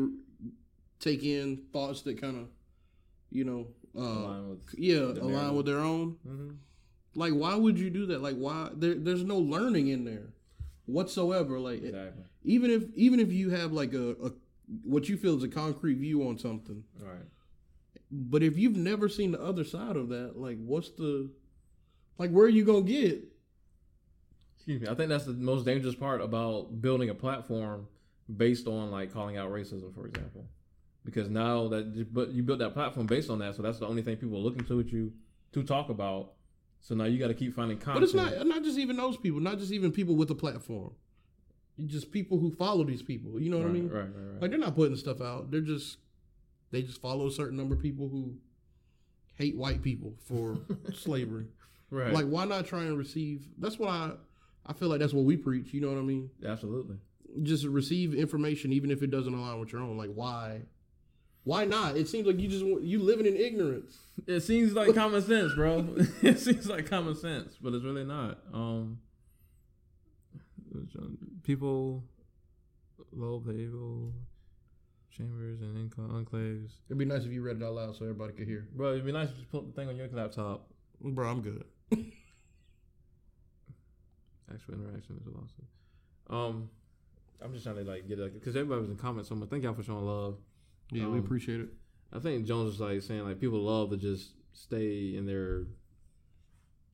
[1.01, 2.49] take in thoughts that kind of,
[3.31, 6.17] you know, uh, Align with yeah, align with their own.
[6.27, 6.57] Mhm.
[7.15, 8.23] Like, why would you do that?
[8.23, 8.71] Like, why?
[8.75, 10.33] There, there's no learning in there
[10.89, 11.59] whatsoever.
[11.59, 14.33] Like, eh, exactly even if even if you have like a, a
[14.83, 17.27] what you feel is a concrete view on something, right.
[18.11, 21.31] but if you've never seen the other side of that, like, what's the
[22.17, 22.31] like?
[22.31, 23.23] Where are you gonna get?
[24.57, 24.89] Excuse me.
[24.89, 27.87] I think that's the most dangerous part about building a platform
[28.35, 30.47] based on like calling out racism, for example.
[31.05, 34.03] Because now that but you built that platform based on that, so that's the only
[34.03, 35.13] thing people are looking to at you
[35.53, 36.33] to talk about.
[36.81, 37.97] So now you got to keep finding content.
[37.97, 40.93] But it's not not just even those people, not just even people with a platform.
[41.87, 43.41] Just people who follow these people.
[43.41, 43.89] You know what right, I mean?
[43.89, 44.43] Right, right, right.
[44.43, 45.51] Like they're not putting stuff out.
[45.51, 45.99] They're just
[46.71, 48.35] they just follow a certain number of people who
[49.35, 50.59] hate white people for
[50.95, 51.47] slavery.
[51.91, 52.13] right.
[52.13, 53.47] Like why not try and receive?
[53.59, 54.13] That's what I
[54.67, 55.73] I feel like that's what we preach.
[55.73, 56.31] You know what I mean?
[56.45, 56.97] Absolutely.
[57.43, 59.97] Just receive information even if it doesn't align with your own.
[59.97, 60.63] Like why?
[61.49, 61.97] Why not?
[61.97, 63.97] It seems like you just you living in ignorance.
[64.27, 65.95] It seems like common sense, bro.
[66.23, 68.39] it seems like common sense, but it's really not.
[68.53, 68.99] Um,
[71.45, 72.03] people
[73.13, 74.13] loathe the evil
[75.11, 76.73] chambers and enclaves.
[76.89, 78.67] It'd be nice if you read it out loud so everybody could hear.
[78.75, 80.69] Bro, it'd be nice if you put the thing on your laptop.
[81.01, 81.65] Bro, I'm good.
[84.53, 85.69] Actual interaction is a lawsuit.
[86.29, 86.69] Um,
[87.41, 89.49] I'm just trying to like get it because everybody was in comments so much.
[89.49, 90.39] Thank y'all for showing love.
[90.91, 91.69] Yeah, we Um, appreciate it.
[92.13, 95.67] I think Jones was like saying like people love to just stay in their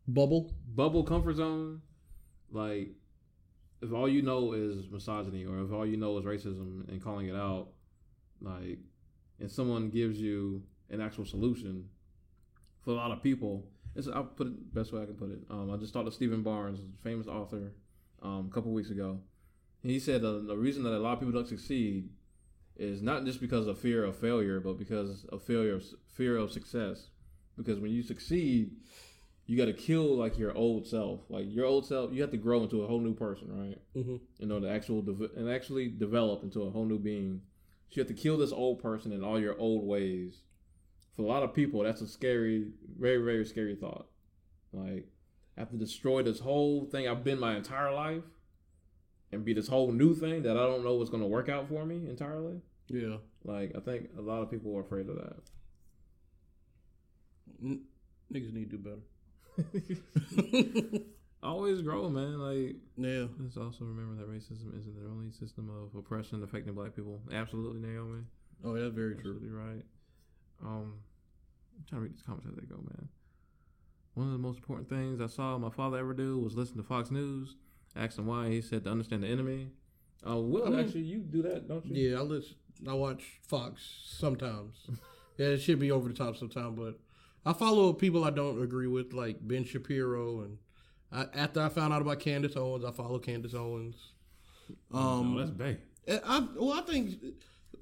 [0.07, 0.53] Bubble.
[0.75, 1.81] bubble comfort zone,
[2.51, 2.91] like
[3.81, 7.29] if all you know is misogyny or if all you know is racism and calling
[7.29, 7.69] it out,
[8.41, 8.79] like,
[9.41, 11.89] and someone gives you an actual solution
[12.83, 15.31] for a lot of people, it's I'll put it the best way I can put
[15.31, 15.39] it.
[15.49, 17.73] Um, I just talked to Steven Barnes, a famous author,
[18.23, 19.21] um, a couple weeks ago.
[19.83, 22.11] And he said uh, the reason that a lot of people don't succeed
[22.77, 26.51] is not just because of fear of failure, but because of failure, of, fear of
[26.51, 27.09] success.
[27.57, 28.73] Because when you succeed,
[29.47, 31.21] you got to kill like your old self.
[31.29, 33.79] Like your old self, you have to grow into a whole new person, right?
[33.97, 34.17] Mm-hmm.
[34.39, 37.43] You know, the actual de- and actually develop into a whole new being.
[37.91, 40.43] So you have to kill this old person and all your old ways.
[41.17, 42.69] For a lot of people, that's a scary,
[42.99, 44.09] very, very scary thought.
[44.73, 45.07] Like,
[45.57, 48.25] I have to destroy this whole thing I've been my entire life
[49.35, 51.69] and be this whole new thing that I don't know what's going to work out
[51.69, 52.61] for me entirely.
[52.89, 53.17] Yeah.
[53.45, 55.37] Like, I think a lot of people are afraid of that.
[57.63, 57.85] N-
[58.33, 59.01] niggas need to do
[59.59, 61.01] better.
[61.43, 62.39] Always grow, man.
[62.39, 63.27] Like, yeah.
[63.39, 67.21] let's also remember that racism isn't the only system of oppression affecting black people.
[67.33, 68.23] Absolutely, Naomi.
[68.65, 69.39] Oh, that's very true.
[69.43, 69.85] Right.
[70.63, 70.95] Um,
[71.77, 73.09] I'm trying to read these comments as they go, man.
[74.15, 76.83] One of the most important things I saw my father ever do was listen to
[76.83, 77.57] Fox News.
[77.97, 78.49] Asked him why.
[78.49, 79.69] He said to understand the enemy.
[80.27, 82.11] Uh, Will, I mean- actually, you do that, don't you?
[82.11, 82.57] Yeah, I listen.
[82.89, 84.75] I watch Fox sometimes.
[85.39, 86.99] yeah, it should be over the top sometimes, but
[87.47, 90.59] I follow people I don't agree with, like Ben Shapiro, and
[91.13, 94.13] I, after I found out about Candace Owens, I follow Candace Owens.
[94.93, 95.79] Um, oh, that's big.
[96.09, 97.15] I, well, I think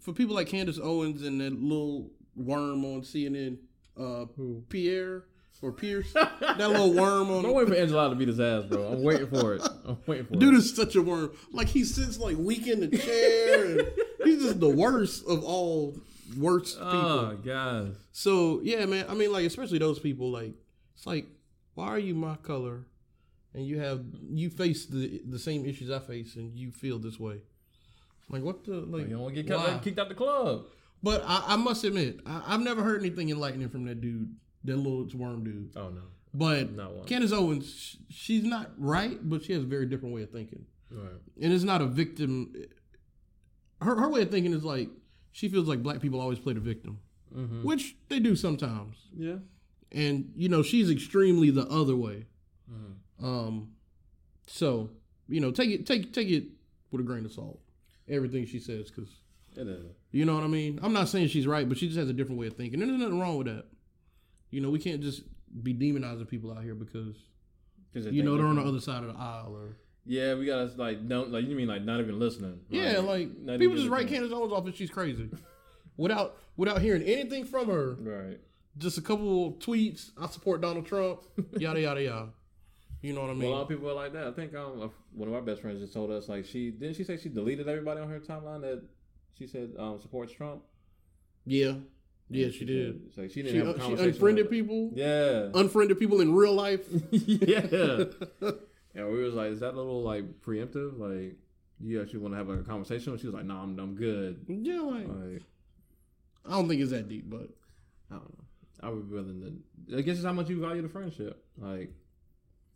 [0.00, 3.58] for people like Candace Owens and that little worm on CNN,
[3.98, 4.64] uh, Who?
[4.68, 5.24] Pierre
[5.62, 7.44] or Pierce, that little worm on.
[7.44, 8.84] I'm waiting for Angela to beat his ass, bro.
[8.92, 9.62] I'm waiting for it.
[9.86, 10.40] I'm waiting for it.
[10.40, 10.58] Dude it.
[10.58, 11.30] is such a worm.
[11.52, 13.92] Like he sits like weak in the chair, and
[14.24, 15.96] he's just the worst of all
[16.36, 17.08] worst oh, people.
[17.08, 17.96] Oh, God.
[18.10, 19.06] So yeah, man.
[19.08, 20.30] I mean, like especially those people.
[20.30, 20.52] Like
[20.94, 21.26] it's like,
[21.74, 22.86] why are you my color,
[23.54, 27.20] and you have you face the the same issues I face, and you feel this
[27.20, 27.40] way.
[28.28, 29.04] Like what the like?
[29.04, 29.66] You don't want to get why?
[29.66, 30.64] kicked, kicked out the club.
[31.02, 34.76] But I, I must admit, I, I've never heard anything enlightening from that dude, that
[34.76, 35.72] little worm dude.
[35.76, 36.02] Oh, no.
[36.34, 37.06] But Not.
[37.06, 41.10] Candace Owens, she's not right, but she has a very different way of thinking, Right.
[41.40, 42.54] and it's not a victim.
[43.82, 44.88] Her her way of thinking is like
[45.32, 47.00] she feels like black people always play the victim,
[47.36, 47.62] Mm-hmm.
[47.64, 48.96] which they do sometimes.
[49.16, 49.36] Yeah.
[49.90, 52.24] and you know she's extremely the other way.
[52.70, 53.24] Mhm.
[53.24, 53.72] Um,
[54.46, 54.88] so
[55.28, 56.44] you know take it take take it
[56.90, 57.60] with a grain of salt.
[58.08, 59.10] Everything she says, because
[60.12, 60.80] you know what I mean.
[60.82, 62.90] I'm not saying she's right, but she just has a different way of thinking, and
[62.90, 63.66] there's nothing wrong with that.
[64.52, 65.22] You know, we can't just
[65.62, 67.16] be demonizing people out here because
[67.94, 71.08] you know they're on the other side of the aisle, or Yeah, we gotta like
[71.08, 72.60] don't like you mean like not even listening.
[72.68, 73.28] yeah, like
[73.58, 74.06] people just write.
[74.08, 75.28] Candace Owens off as she's crazy,
[75.96, 77.94] without without hearing anything from her.
[77.94, 78.38] Right.
[78.78, 80.10] Just a couple tweets.
[80.18, 81.20] I support Donald Trump.
[81.58, 82.28] Yada yada yada.
[83.02, 83.42] You know what I mean?
[83.42, 84.26] Well, a lot of people are like that.
[84.28, 87.04] I think um one of our best friends just told us like she didn't she
[87.04, 88.82] say she deleted everybody on her timeline that
[89.38, 90.62] she said um supports Trump.
[91.44, 91.74] Yeah,
[92.32, 92.94] yeah, she did.
[92.94, 95.48] said- It's like she didn't She, have a uh, she unfriended people, Yeah.
[95.54, 96.86] unfriended people in real life.
[97.10, 98.04] yeah.
[98.94, 100.98] And we was like, is that a little like preemptive?
[100.98, 101.36] Like,
[101.80, 103.16] you actually want to have a conversation?
[103.16, 104.44] She was like, no, I'm, I'm good.
[104.48, 105.42] yeah, like Like,
[106.46, 107.48] I don't think it's that deep, but
[108.10, 108.44] I don't know.
[108.82, 109.96] I would be willing to.
[109.96, 111.42] I guess it's how much you value the friendship.
[111.56, 111.90] Like,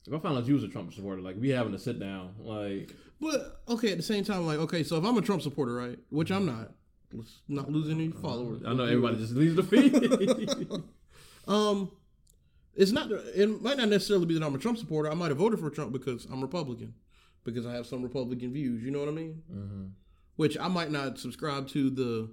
[0.07, 2.34] if I found out you was a Trump supporter, like we having to sit down,
[2.38, 3.90] like, but okay.
[3.92, 6.46] At the same time, like okay, so if I'm a Trump supporter, right, which I'm
[6.46, 6.72] not,
[7.12, 8.62] let's not lose any followers.
[8.66, 10.82] I know everybody just leaves the feed.
[11.48, 11.92] Um,
[12.74, 13.11] it's not.
[13.11, 15.11] It might not necessarily be that I'm a Trump supporter.
[15.11, 16.94] I might have voted for Trump because I'm Republican,
[17.44, 18.82] because I have some Republican views.
[18.82, 19.42] You know what I mean?
[19.48, 19.84] mm-hmm.
[20.34, 22.30] Which I might not subscribe to the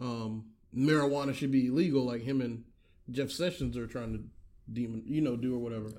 [0.00, 2.64] um, marijuana should be illegal, like him and
[3.10, 4.24] Jeff Sessions are trying to
[4.72, 5.90] demon, you know, do or whatever.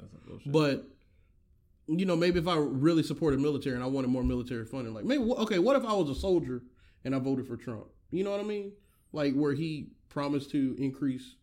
[0.45, 0.85] But
[1.87, 5.05] you know, maybe if I really supported military and I wanted more military funding, like
[5.05, 6.63] maybe okay, what if I was a soldier
[7.05, 7.87] and I voted for Trump?
[8.11, 8.71] You know what I mean?
[9.13, 11.35] Like where he promised to increase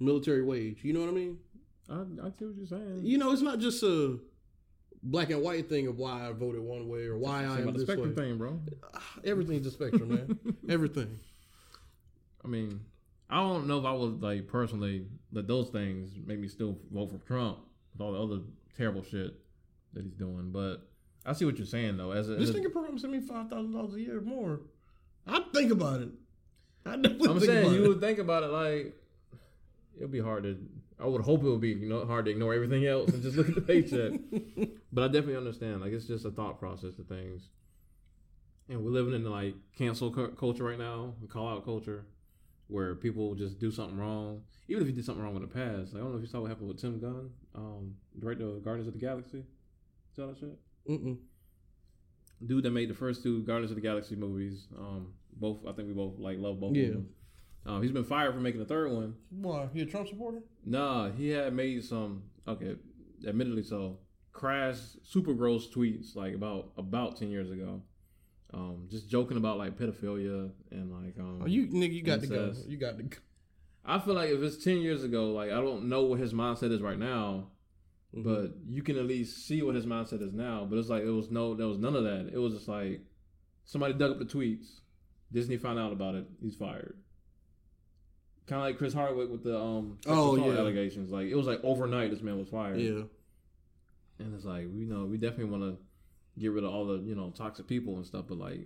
[0.00, 0.78] military wage.
[0.82, 1.38] You know what I mean?
[1.88, 3.00] I, I see what you're saying.
[3.02, 4.18] You know, it's not just a
[5.02, 7.78] black and white thing of why I voted one way or why I am this
[7.78, 7.84] way.
[7.84, 8.60] spectrum thing, bro.
[9.24, 10.38] Everything's a spectrum, man.
[10.68, 11.18] Everything.
[12.44, 12.80] I mean,
[13.28, 17.10] I don't know if I would like personally let those things make me still vote
[17.10, 17.58] for Trump
[17.92, 18.42] with all the other
[18.76, 19.34] terrible shit
[19.92, 20.50] that he's doing.
[20.52, 20.88] But
[21.26, 22.12] I see what you're saying though.
[22.12, 24.60] As a, This as a nigga promising me five thousand dollars a year more.
[25.26, 26.08] I'd think about it.
[26.86, 27.88] I definitely I'm think saying about you it.
[27.88, 28.94] would think about it like
[29.96, 30.58] it'll be hard to.
[31.00, 33.36] I would hope it would be you know hard to ignore everything else and just
[33.36, 34.12] look at the paycheck.
[34.92, 35.80] but I definitely understand.
[35.80, 37.48] Like it's just a thought process of things.
[38.68, 42.06] And we're living in like cancel culture right now, call out culture,
[42.68, 45.92] where people just do something wrong, even if you did something wrong in the past.
[45.92, 48.64] Like, I don't know if you saw what happened with Tim Gunn, um, director of
[48.64, 49.44] Guardians of the Galaxy.
[50.16, 50.58] Saw that shit?
[50.88, 51.18] Mm-mm.
[52.46, 54.66] Dude that made the first two Guardians of the Galaxy movies.
[54.78, 56.86] Um, both I think we both like love both Yeah.
[56.88, 57.08] of them.
[57.66, 59.14] Um, he's been fired for making the third one.
[59.30, 59.68] Why?
[59.72, 60.42] He a Trump supporter?
[60.66, 62.76] Nah, he had made some okay,
[63.26, 63.98] admittedly so,
[64.32, 67.80] crass, super gross tweets like about about ten years ago.
[68.52, 72.26] Um, just joking about like pedophilia and like um Oh, you nigga, you got to
[72.26, 72.52] go.
[72.68, 73.16] You got to go.
[73.86, 76.70] I feel like if it's ten years ago, like I don't know what his mindset
[76.70, 77.48] is right now,
[78.14, 78.22] Mm-hmm.
[78.22, 80.66] but you can at least see what his mindset is now.
[80.68, 82.30] But it's like it was no, there was none of that.
[82.32, 83.00] It was just like
[83.64, 84.66] somebody dug up the tweets.
[85.32, 86.26] Disney found out about it.
[86.40, 86.96] He's fired.
[88.46, 90.58] Kind of like Chris Hardwick with the um Oh, yeah.
[90.58, 91.10] allegations.
[91.10, 92.78] Like it was like overnight, this man was fired.
[92.78, 93.02] yeah.
[94.20, 97.14] And it's like we know we definitely want to get rid of all the you
[97.16, 98.26] know toxic people and stuff.
[98.28, 98.60] But like,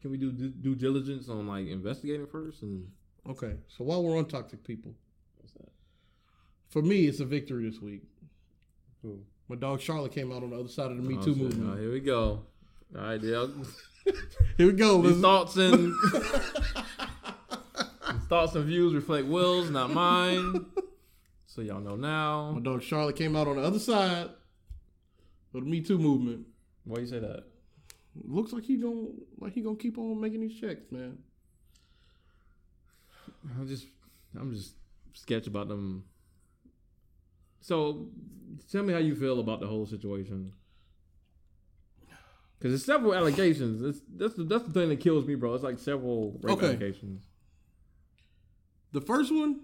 [0.00, 2.62] can we do due, due diligence on like investigating first?
[2.62, 2.86] And
[3.28, 3.54] Okay.
[3.66, 4.94] So while we're on toxic people,
[6.68, 8.02] for me, it's a victory this week.
[9.06, 9.20] Who?
[9.48, 11.42] My dog Charlotte came out on the other side of the Me Oh, Too shit.
[11.42, 11.74] movement.
[11.74, 12.42] Oh, here we go.
[12.96, 13.46] All right, yeah.
[14.56, 15.02] Here we go.
[15.02, 15.92] These thoughts and
[18.28, 20.66] thoughts and views reflect Will's, not mine.
[21.46, 22.52] So y'all know now.
[22.52, 24.30] My dog Charlotte came out on the other side of
[25.54, 26.46] the Me Too movement.
[26.84, 27.44] Why you say that?
[28.24, 31.18] Looks like he gonna like he gonna keep on making these checks, man.
[33.58, 33.86] I'm just,
[34.38, 34.72] I'm just
[35.14, 36.04] sketch about them.
[37.60, 38.08] So,
[38.70, 40.52] tell me how you feel about the whole situation.
[42.58, 43.82] Because there's several allegations.
[43.82, 45.54] It's, that's the that's the thing that kills me, bro.
[45.54, 46.66] It's like several rape Okay.
[46.68, 47.24] allegations.
[48.92, 49.60] The first one,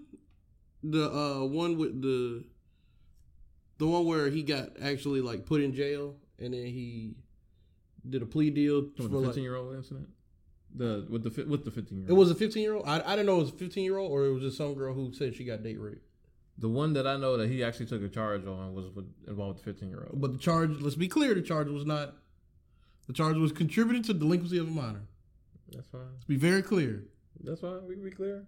[0.83, 2.43] the uh one with the
[3.79, 7.15] the one where he got actually like put in jail and then he
[8.07, 10.09] did a plea deal for the 15 year old incident.
[10.75, 12.15] The with the with the 15 year old.
[12.15, 12.85] it was a 15 year old.
[12.87, 14.75] I, I didn't know it was a 15 year old or it was just some
[14.75, 16.05] girl who said she got date raped.
[16.57, 19.55] The one that I know that he actually took a charge on was with, involved
[19.57, 20.21] with the 15 year old.
[20.21, 22.15] But the charge, let's be clear, the charge was not.
[23.07, 25.01] The charge was contributing to delinquency of a minor.
[25.71, 26.01] That's fine.
[26.13, 27.03] Let's be very clear.
[27.43, 27.85] That's fine.
[27.87, 28.45] We be clear.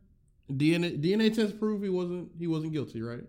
[0.52, 3.24] DNA DNA test proved he wasn't he wasn't guilty, right?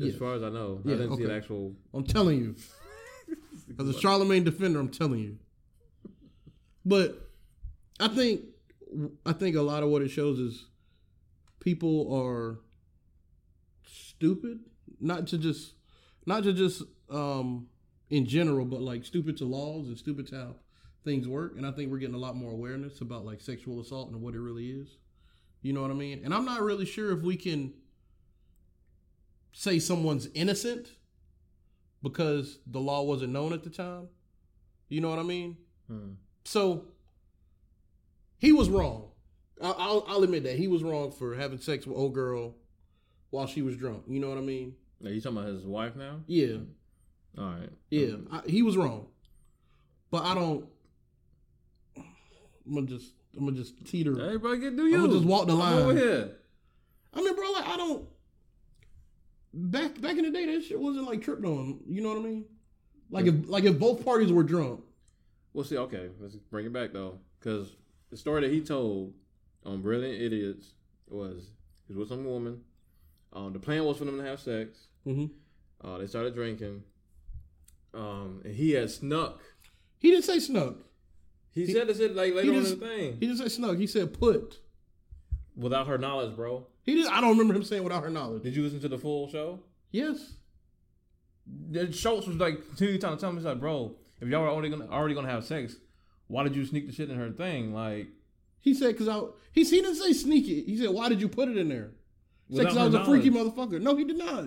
[0.00, 0.14] As Yes.
[0.16, 1.74] far as I know, Yeah, I didn't see an actual.
[1.92, 2.54] I'm telling you.
[3.78, 5.38] As a Charlamagne defender, I'm telling you.
[6.84, 7.28] But
[8.00, 8.42] I think
[9.26, 10.66] I think a lot of what it shows is
[11.60, 12.60] people are
[14.18, 14.58] stupid,
[15.00, 15.74] not to just
[16.26, 17.68] not to just um
[18.10, 20.54] in general, but like stupid to laws and stupid to how
[21.04, 21.54] things work.
[21.56, 24.34] And I think we're getting a lot more awareness about like sexual assault and what
[24.34, 24.96] it really is.
[25.62, 26.22] You know what I mean?
[26.24, 27.72] And I'm not really sure if we can
[29.52, 30.88] say someone's innocent
[32.02, 34.08] because the law wasn't known at the time.
[34.88, 35.56] You know what I mean?
[35.88, 36.12] Hmm.
[36.44, 36.86] So
[38.38, 39.10] he was wrong.
[39.60, 42.54] I'll, I'll admit that he was wrong for having sex with old girl
[43.30, 44.04] while she was drunk.
[44.08, 44.74] You know what I mean?
[45.04, 46.20] Are you talking about his wife now?
[46.26, 46.56] Yeah,
[47.36, 47.70] All right.
[47.90, 48.16] yeah.
[48.32, 49.06] I, he was wrong,
[50.10, 50.66] but I don't.
[51.96, 54.20] I'm gonna just, I'm gonna just teeter.
[54.20, 54.96] Everybody get do you.
[54.96, 55.78] I'ma just walk the line.
[55.78, 56.30] over here.
[57.14, 58.06] I mean, bro, like I don't.
[59.54, 61.80] Back back in the day, that shit wasn't like tripped on.
[61.88, 62.44] You know what I mean?
[63.10, 64.80] Like if like if both parties were drunk.
[65.54, 67.74] Well, see, okay, let's bring it back though, because
[68.10, 69.14] the story that he told
[69.64, 70.72] on Brilliant Idiots
[71.08, 71.50] was
[71.86, 72.60] he was with some woman.
[73.32, 74.86] Um, the plan was for them to have sex.
[75.06, 75.26] Mm-hmm.
[75.86, 76.82] Uh, they started drinking.
[77.94, 79.40] Um, and he had snuck.
[79.98, 80.76] He didn't say snuck.
[81.52, 83.48] He, He- said this shit like later on just- in the thing He didn't say
[83.48, 83.76] snuck.
[83.76, 84.58] He said put.
[85.56, 86.66] without her knowledge, bro.
[86.84, 87.06] He did.
[87.08, 88.42] I don't remember him saying without her knowledge.
[88.44, 89.60] Did you listen to the full show?
[89.90, 90.34] Yes.
[91.70, 94.48] The Schulz was like continually trying to tell me, he's like, bro, if y'all were
[94.48, 95.76] already gonna already gonna have sex,
[96.26, 97.72] why did you sneak the shit in her thing?
[97.74, 98.08] Like,
[98.60, 99.20] He said because I.
[99.52, 100.64] He, he didn't say sneak it.
[100.66, 101.90] He said why did you put it in there?
[102.50, 103.52] Because I was a freaky knowledge.
[103.54, 103.80] motherfucker.
[103.80, 104.44] No, he did not.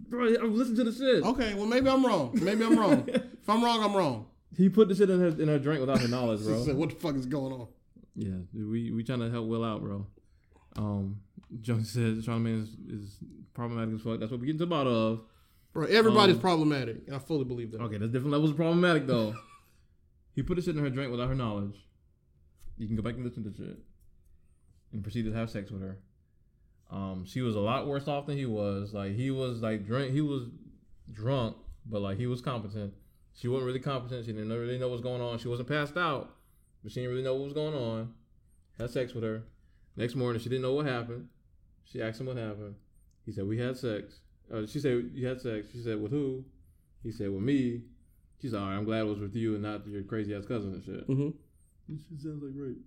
[0.00, 1.24] bro, I listened to the shit.
[1.24, 2.30] Okay, well maybe I'm wrong.
[2.40, 3.04] Maybe I'm wrong.
[3.08, 4.26] if I'm wrong, I'm wrong.
[4.56, 6.64] He put the shit in her in her drink without her knowledge, bro.
[6.64, 7.68] said what the fuck is going on?
[8.14, 10.06] yeah, we we trying to help Will out, bro.
[10.76, 11.20] Um,
[11.60, 13.18] Jones said Charlamagne is, is
[13.54, 14.20] problematic as fuck.
[14.20, 15.20] That's what we get to the bottom of.
[15.72, 17.80] Bro, everybody's Um, problematic, and I fully believe that.
[17.80, 19.34] Okay, there's different levels of problematic though.
[20.34, 21.76] he put the shit in her drink without her knowledge.
[22.76, 23.78] You can go back and listen to the shit.
[24.92, 25.96] And proceed to have sex with her.
[26.92, 28.92] Um, she was a lot worse off than he was.
[28.92, 30.44] Like he was like drink he was
[31.10, 32.92] drunk, but like he was competent.
[33.34, 34.26] She wasn't really competent.
[34.26, 35.38] She didn't really know what's going on.
[35.38, 36.36] She wasn't passed out,
[36.82, 38.12] but she didn't really know what was going on.
[38.78, 39.44] Had sex with her.
[39.96, 41.28] Next morning, she didn't know what happened.
[41.84, 42.74] She asked him what happened.
[43.24, 44.20] He said, "We had sex."
[44.52, 46.44] Uh, she said, "You had sex." She said, "With who?"
[47.02, 47.82] He said, "With me."
[48.40, 50.44] She's said, "All right, I'm glad it was with you and not your crazy ass
[50.44, 51.30] cousin and shit." Mm-hmm.
[51.88, 52.84] This shit sounds like rape.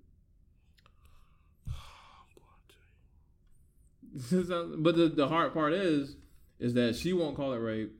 [4.32, 6.16] but the, the hard part is,
[6.59, 7.93] is that she won't call it rape.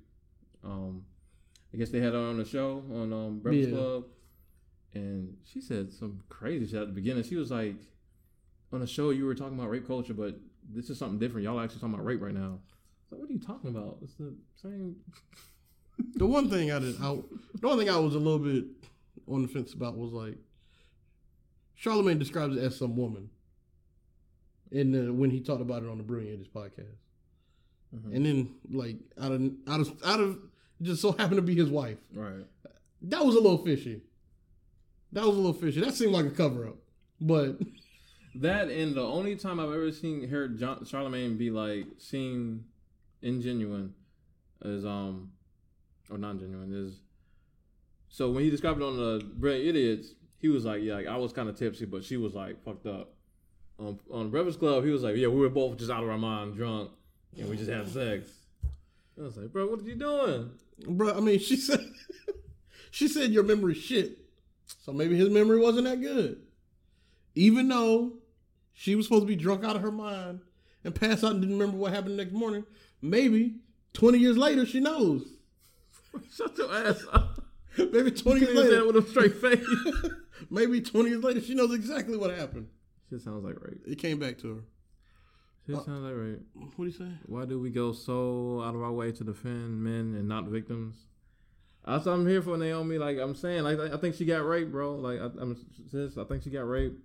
[0.64, 1.04] Um,
[1.74, 3.76] I guess they had her on the show on um, Breakfast Yeah.
[3.76, 4.04] Club,
[4.94, 7.24] and she said some crazy shit at the beginning.
[7.24, 7.76] She was like,
[8.72, 10.40] on the show you were talking about rape culture, but
[10.70, 11.44] this is something different.
[11.44, 12.60] Y'all actually talking about rape right now.
[13.10, 13.98] So what are you talking about?
[14.02, 14.96] It's the same.
[16.16, 17.16] The one thing I did, I,
[17.62, 18.66] the one thing I was a little bit
[19.30, 20.36] on the fence about was like,
[21.82, 23.30] Charlamagne describes it as some woman,
[24.72, 26.96] and uh, when he talked about it on the Brilliant Idiots podcast,
[27.96, 28.16] Mhm.
[28.16, 30.40] and then like out of out of out of
[30.82, 31.98] just so happened to be his wife.
[32.14, 32.46] Right.
[33.04, 34.02] That was a little fishy.
[35.12, 35.80] That was a little fishy.
[35.82, 36.78] That seemed like a cover up,
[37.22, 37.60] but
[38.38, 42.66] That and the only time I've ever seen heard John, Charlamagne be like seen
[43.24, 43.92] ingenuine
[44.64, 45.32] is um
[46.10, 47.00] or non genuine is
[48.10, 51.16] so when he described it on the Brilliant Idiots, he was like, yeah, like, I
[51.18, 53.14] was kind of tipsy, but she was like fucked up.
[53.80, 56.18] On on Breakfast Club, he was like, yeah, we were both just out of our
[56.18, 56.92] mind, drunk,
[57.38, 58.28] and we just had sex.
[59.20, 60.52] I was like, bro, what are you doing?
[60.88, 61.80] bro, I mean, she said
[62.92, 64.18] she said your memory's shit,
[64.84, 66.42] so maybe his memory wasn't that good.
[67.36, 68.14] Even though
[68.74, 70.42] she was supposed to be drunk out of her mind
[70.84, 72.66] and pass out and didn't remember what happened the next morning,
[73.02, 73.56] maybe
[73.94, 75.26] twenty years later she knows.
[76.34, 77.42] Shut your ass up.
[77.78, 79.66] Maybe twenty years later, with a straight face.
[80.50, 82.70] maybe twenty years later she knows exactly what happened.
[83.10, 83.82] Shit sounds like rape.
[83.88, 84.62] It came back to her.
[85.68, 86.42] Shit sounds like rape.
[86.54, 87.10] What do you say?
[87.26, 90.96] Why do we go so out of our way to defend men and not victims?
[91.86, 92.98] That's what I'm here for, Naomi.
[92.98, 94.96] Like I'm saying, like I think she got raped, bro.
[94.96, 95.56] Like I, I'm
[95.92, 97.00] sis, I think she got raped.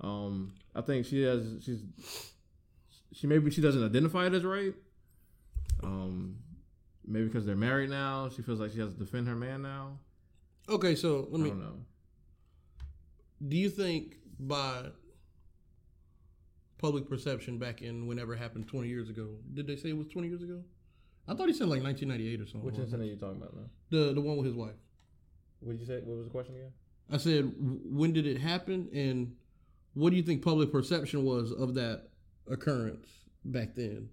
[0.00, 1.42] Um, I think she has.
[1.62, 1.80] She's
[3.12, 4.76] she maybe she doesn't identify it as rape.
[5.82, 6.36] Um,
[7.06, 9.98] maybe because they're married now, she feels like she has to defend her man now.
[10.68, 11.50] Okay, so let I me.
[11.50, 11.76] don't know.
[13.46, 14.86] Do you think by
[16.78, 20.06] public perception back in whenever it happened 20 years ago, did they say it was
[20.08, 20.62] 20 years ago?
[21.26, 22.62] I thought he said like 1998 or something.
[22.64, 23.68] Which incident are you talking about now?
[23.90, 24.76] The the one with his wife.
[25.60, 26.00] What did you say?
[26.04, 26.72] What was the question again?
[27.10, 29.34] I said, when did it happen, and
[29.94, 32.08] what do you think public perception was of that
[32.50, 33.06] occurrence
[33.44, 34.10] back then?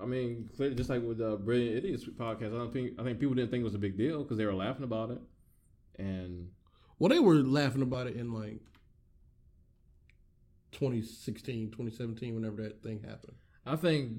[0.00, 3.18] I mean, clearly, just like with the Brilliant Idiots podcast, I don't think I think
[3.18, 5.20] people didn't think it was a big deal because they were laughing about it,
[5.98, 6.50] and
[6.98, 8.60] Well, they were laughing about it in like
[10.76, 13.32] 2016, 2017, whenever that thing happened.
[13.64, 14.12] I think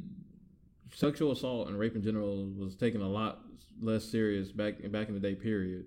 [0.93, 3.41] sexual assault and rape in general was taken a lot
[3.80, 5.86] less serious back back in the day period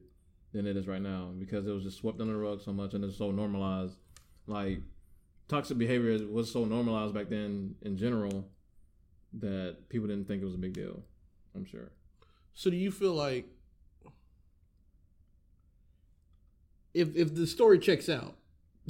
[0.52, 2.94] than it is right now because it was just swept under the rug so much
[2.94, 3.96] and it's so normalized.
[4.46, 4.80] Like
[5.48, 8.48] toxic behavior was so normalized back then in general
[9.40, 11.02] that people didn't think it was a big deal.
[11.56, 11.90] I'm sure.
[12.54, 13.48] So do you feel like
[16.94, 18.36] if if the story checks out,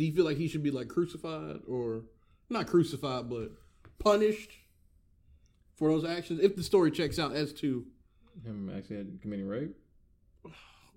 [0.01, 2.05] do you feel like he should be like crucified or
[2.49, 3.51] not crucified but
[3.99, 4.51] punished
[5.77, 7.85] for those actions if the story checks out as to
[8.43, 9.77] Him actually had committing rape.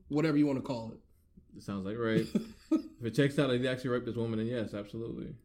[0.08, 1.58] whatever you want to call it?
[1.58, 2.34] It sounds like rape.
[2.72, 5.36] if it checks out that he actually raped this woman, then yes, absolutely.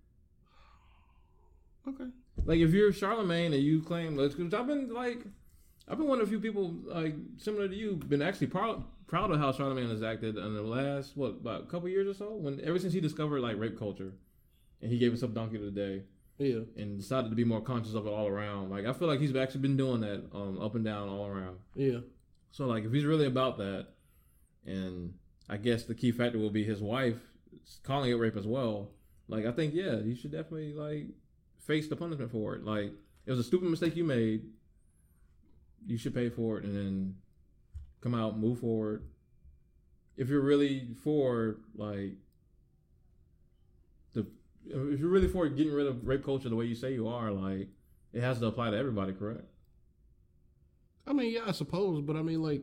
[1.88, 2.10] Okay.
[2.44, 5.24] Like if you're Charlamagne and you claim, because I've been like,
[5.88, 9.30] I've been one of a few people like similar to you, been actually proud proud
[9.32, 12.34] of how Charlamagne has acted in the last what about a couple years or so.
[12.36, 14.12] When ever since he discovered like rape culture,
[14.80, 16.02] and he gave himself donkey of the day
[16.38, 16.60] Yeah.
[16.76, 18.70] and decided to be more conscious of it all around.
[18.70, 21.58] Like I feel like he's actually been doing that um up and down all around.
[21.74, 21.98] Yeah.
[22.52, 23.88] So like if he's really about that,
[24.64, 25.14] and
[25.48, 27.18] I guess the key factor will be his wife
[27.82, 28.90] calling it rape as well.
[29.26, 31.06] Like I think yeah, you should definitely like
[31.58, 32.64] face the punishment for it.
[32.64, 32.92] Like
[33.26, 34.42] it was a stupid mistake you made.
[35.86, 37.14] You should pay for it and then
[38.00, 39.04] come out, move forward.
[40.16, 42.14] If you're really for like
[44.14, 44.26] the
[44.66, 47.30] if you're really for getting rid of rape culture the way you say you are,
[47.30, 47.68] like
[48.12, 49.44] it has to apply to everybody, correct?
[51.06, 52.62] I mean, yeah, I suppose, but I mean, like,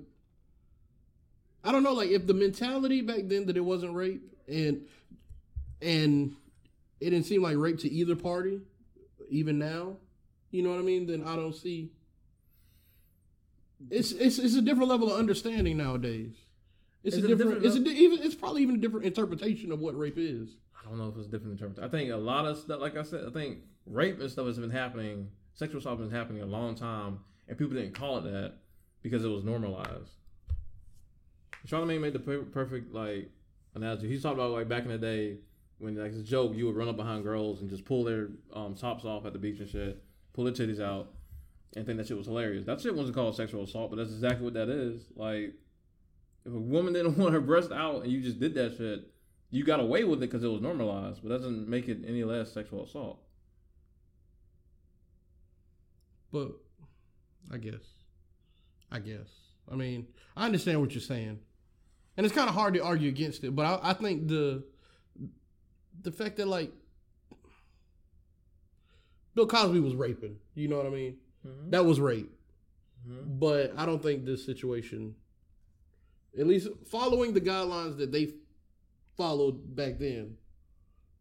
[1.64, 4.86] I don't know, like, if the mentality back then that it wasn't rape and
[5.82, 6.36] and
[7.00, 8.62] it didn't seem like rape to either party,
[9.30, 9.98] even now,
[10.52, 11.08] you know what I mean?
[11.08, 11.92] Then I don't see.
[13.90, 16.36] It's it's it's a different level of understanding nowadays.
[17.04, 17.62] It's, It's a a different.
[17.62, 18.24] different it's a even.
[18.24, 20.56] It's probably even a different interpretation of what rape is.
[20.80, 21.84] I don't know if it's a different interpretation.
[21.84, 24.58] I think a lot of stuff, like I said, I think rape and stuff has
[24.60, 28.32] been happening, sexual assault has been happening a long time, and people didn't call it
[28.32, 28.54] that
[29.02, 30.12] because it was normalized.
[31.68, 33.30] Charlamagne made the per- perfect like
[33.74, 34.08] analogy.
[34.08, 35.38] He's talking about like back in the day
[35.80, 38.30] when like it's a joke, you would run up behind girls and just pull their
[38.54, 40.02] um, tops off at the beach and shit,
[40.34, 41.14] pull their titties out,
[41.76, 42.66] and think that shit was hilarious.
[42.66, 45.02] That shit wasn't called sexual assault, but that's exactly what that is.
[45.16, 45.54] Like,
[46.46, 49.12] if a woman didn't want her breast out and you just did that shit,
[49.52, 52.24] you got away with it because it was normalized, but that doesn't make it any
[52.24, 53.20] less sexual assault.
[56.36, 56.52] but
[57.50, 57.86] I guess,
[58.92, 59.30] I guess.
[59.72, 61.40] I mean, I understand what you're saying,
[62.18, 63.56] and it's kind of hard to argue against it.
[63.56, 64.66] But I, I think the
[66.02, 66.74] the fact that like
[69.34, 71.16] Bill Cosby was raping, you know what I mean?
[71.46, 71.72] Mhm.
[71.72, 72.32] That was rape.
[73.08, 73.40] Mhm.
[73.40, 75.16] But I don't think this situation,
[76.38, 78.34] at least following the guidelines that they
[79.16, 80.38] followed back then,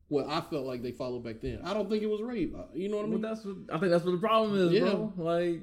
[0.08, 1.60] well, I felt like they followed back then.
[1.62, 2.54] I don't think it was rape.
[2.54, 3.22] Uh, You know what I Well, mean?
[3.22, 3.90] that's what I think.
[3.90, 5.12] That's what the problem is, bro.
[5.16, 5.62] Like,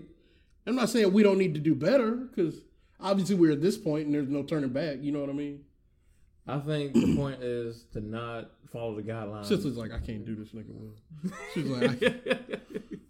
[0.65, 2.61] I'm not saying we don't need to do better because
[2.99, 4.99] obviously we're at this point and there's no turning back.
[5.01, 5.63] You know what I mean?
[6.47, 9.45] I think the point is to not follow the guidelines.
[9.45, 10.69] Sister's like, I can't do this nigga.
[10.73, 10.93] Will.
[11.53, 11.99] She's like,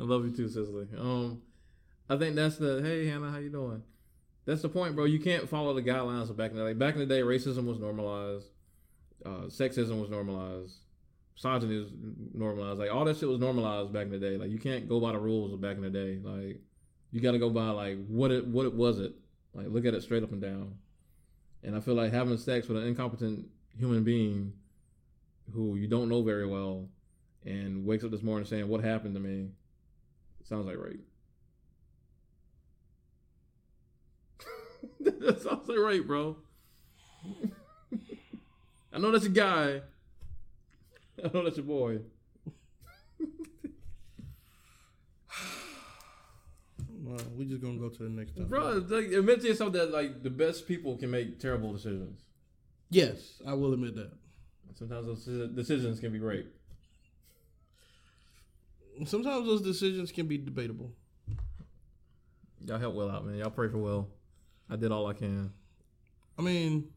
[0.00, 0.86] I, love you too, Cicely.
[0.98, 1.42] Um,
[2.08, 3.82] I think that's the hey Hannah, how you doing?
[4.46, 5.04] That's the point, bro.
[5.04, 6.72] You can't follow the guidelines of back in the day.
[6.74, 8.46] Back in the day, racism was normalized,
[9.24, 10.74] uh, sexism was normalized,
[11.34, 11.90] misogyny was
[12.34, 12.78] normalized.
[12.78, 14.36] Like all that shit was normalized back in the day.
[14.36, 16.18] Like you can't go by the rules of back in the day.
[16.22, 16.60] Like
[17.10, 19.14] you got to go by like what it what it was it.
[19.54, 20.74] Like look at it straight up and down.
[21.62, 23.46] And I feel like having sex with an incompetent
[23.78, 24.52] human being
[25.52, 26.88] who you don't know very well
[27.44, 29.48] and wakes up this morning saying what happened to me
[30.44, 31.04] sounds like rape.
[35.00, 36.36] that sounds like rape, bro.
[38.92, 39.80] I know that's a guy.
[41.22, 42.00] I know that's a boy.
[47.02, 48.48] well, we just gonna go to the next topic.
[48.48, 52.20] Bro, like, admit to yourself that like the best people can make terrible decisions.
[52.90, 54.12] Yes, I will admit that.
[54.74, 55.24] Sometimes those
[55.54, 56.52] decisions can be rape.
[59.04, 60.92] Sometimes those decisions can be debatable.
[62.64, 63.36] Y'all help Will out, man.
[63.36, 64.08] Y'all pray for Will.
[64.70, 65.52] I did all I can.
[66.38, 66.88] I mean,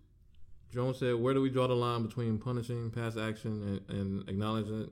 [0.72, 4.92] Jones said, "Where do we draw the line between punishing past action and, and acknowledgement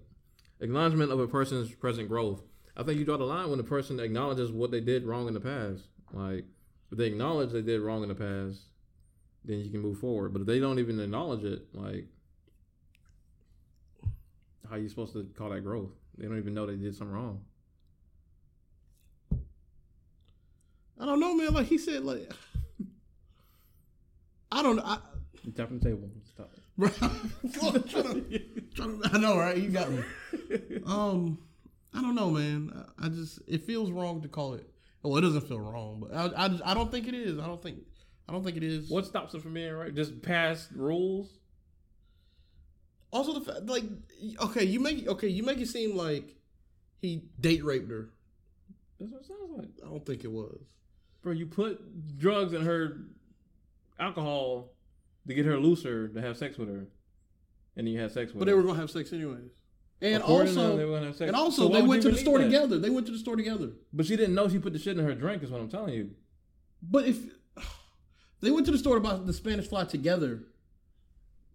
[0.59, 2.41] acknowledgement of a person's present growth?"
[2.77, 5.33] I think you draw the line when the person acknowledges what they did wrong in
[5.33, 5.87] the past.
[6.11, 6.43] Like,
[6.91, 8.63] if they acknowledge they did wrong in the past,
[9.45, 10.33] then you can move forward.
[10.33, 12.07] But if they don't even acknowledge it, like,
[14.67, 15.91] how are you supposed to call that growth?
[16.17, 17.41] They don't even know they did something wrong.
[20.99, 21.53] I don't know, man.
[21.53, 22.31] Like he said, like
[24.51, 24.77] I don't.
[24.77, 24.83] Know.
[24.85, 24.97] I,
[25.55, 26.09] tapping the table.
[26.23, 26.63] Stop it.
[26.77, 28.39] bro, trying to,
[28.75, 29.57] to, I know, right?
[29.57, 30.03] You got me.
[30.85, 31.37] Um,
[31.93, 32.71] I don't know, man.
[32.99, 34.69] I, I just it feels wrong to call it.
[35.03, 37.37] Well, it doesn't feel wrong, but I, I, just- I don't think it is.
[37.39, 37.79] I don't think
[38.27, 38.89] I don't think it is.
[38.89, 39.93] What stops it from being right?
[39.93, 41.29] Just past rules.
[43.15, 43.85] Also, the fact, like,
[44.41, 46.35] okay, you make okay, you make it seem like
[47.01, 48.09] he date raped her.
[48.99, 49.69] That's what it sounds like.
[49.85, 50.59] I don't think it was.
[51.21, 52.97] Bro, you put drugs in her
[53.97, 54.73] alcohol
[55.27, 56.87] to get her looser to have sex with her.
[57.77, 58.39] And then you had sex with her.
[58.39, 59.49] But they were gonna have sex anyways.
[60.01, 61.29] And According also, they were gonna have sex.
[61.29, 62.45] and So also, why they would went you to the believe store that?
[62.45, 62.77] together.
[62.79, 63.69] They went to the store together.
[63.93, 65.93] But she didn't know she put the shit in her drink, is what I'm telling
[65.93, 66.11] you.
[66.81, 67.17] But if
[68.41, 70.43] they went to the store about the Spanish fly together,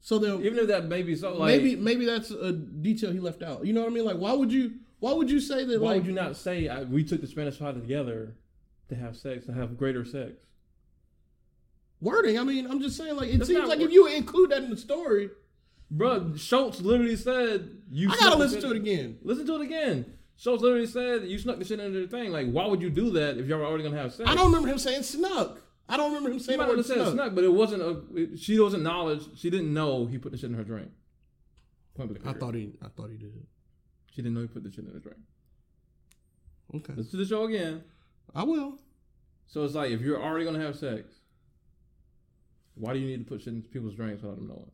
[0.00, 3.20] so then Even if that may be so, like, maybe maybe that's a detail he
[3.20, 3.66] left out.
[3.66, 4.04] You know what I mean?
[4.04, 4.74] Like, why would you?
[4.98, 5.80] Why would you say that?
[5.80, 8.34] why like, would you not say I, we took the Spanish fly together
[8.88, 10.32] to have sex, to have greater sex?
[12.00, 12.38] wording?
[12.38, 13.16] I mean, I'm just saying.
[13.16, 15.30] Like, it That's seems like if you include that in the story,
[15.90, 18.10] Bro, Schulz literally said you.
[18.10, 19.18] I gotta listen to it again.
[19.22, 20.14] Listen to it again.
[20.36, 22.32] Schulz literally said you snuck the shit into the thing.
[22.32, 24.28] Like, why would you do that if y'all were already gonna have sex?
[24.28, 25.60] I don't remember him saying snuck.
[25.90, 27.12] I don't remember him He saying might the have said snuck.
[27.14, 28.02] snuck, but it wasn't a.
[28.14, 29.22] it- she wasn't knowledge.
[29.36, 30.90] She didn't know he put the shit in her drink.
[31.94, 32.72] Point blank I thought he.
[32.82, 33.46] I thought he did.
[34.10, 35.18] she didn't know he put the shit in her drink.
[36.74, 37.82] Okay, Let's do the show again.
[38.34, 38.78] I will.
[39.48, 41.12] So it's like if you're already gonna have sex,
[42.74, 44.70] why do you need to put shit in people's drinks without them knowing?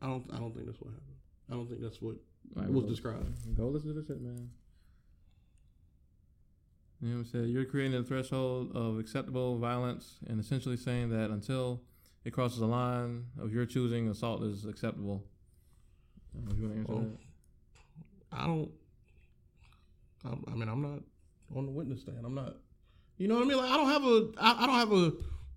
[0.00, 0.24] I don't.
[0.32, 1.16] I don't think that's what happened.
[1.50, 2.16] I don't think that's what
[2.54, 3.56] Like, was go- described.
[3.56, 4.50] Go listen to this shit, man.
[7.00, 7.48] You know I'm saying?
[7.48, 11.80] You're creating a threshold of acceptable violence and essentially saying that until
[12.24, 15.24] it crosses a line of your choosing, assault is acceptable.
[16.36, 18.38] Uh, you want to answer Well, that?
[18.40, 18.70] I don't.
[20.24, 21.00] I, I mean, I'm not
[21.56, 22.18] on the witness stand.
[22.24, 22.56] I'm not.
[23.16, 23.58] You know what I mean?
[23.58, 24.28] Like, I don't have a.
[24.38, 25.12] I, I don't have a.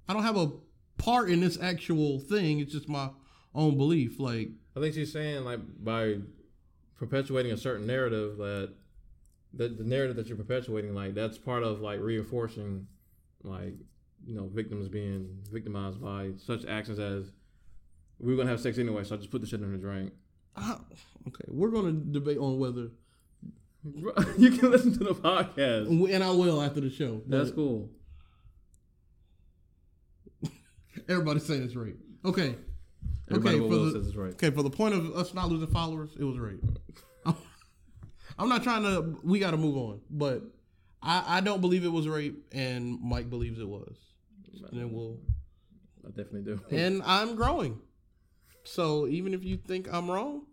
[0.07, 0.51] I don't have a
[0.97, 2.59] part in this actual thing.
[2.59, 3.09] It's just my
[3.55, 4.19] own belief.
[4.19, 6.17] Like, I think she's saying like by
[6.97, 8.73] perpetuating a certain narrative that
[9.54, 12.88] that the narrative that you're perpetuating like that's part of like reinforcing
[13.43, 13.74] like
[14.26, 17.32] you know victims being victimized by such actions as
[18.22, 20.14] we are gonna have sex anyway, so I just put the shit in the drink.
[20.56, 20.78] I,
[21.28, 22.89] okay, we're gonna debate on whether,
[24.38, 25.88] you can listen to the podcast.
[26.14, 27.24] and I will after the show.
[27.26, 27.89] That's cool.
[31.10, 31.97] Everybody's saying it's rape.
[32.24, 32.56] Okay.
[33.30, 34.34] Everybody okay, for the- says it's right.
[34.34, 36.64] Okay, for the point of us not losing followers, it was rape.
[38.41, 39.19] I'm, not trying to.
[39.23, 40.43] We got to move on, but
[41.01, 43.95] I, I don't believe it was rape, and Mike believes it was.
[44.71, 45.17] And then we'll
[46.05, 46.61] I definitely do.
[46.75, 47.79] and I'm growing.
[48.63, 50.43] So even if you think I'm wrong,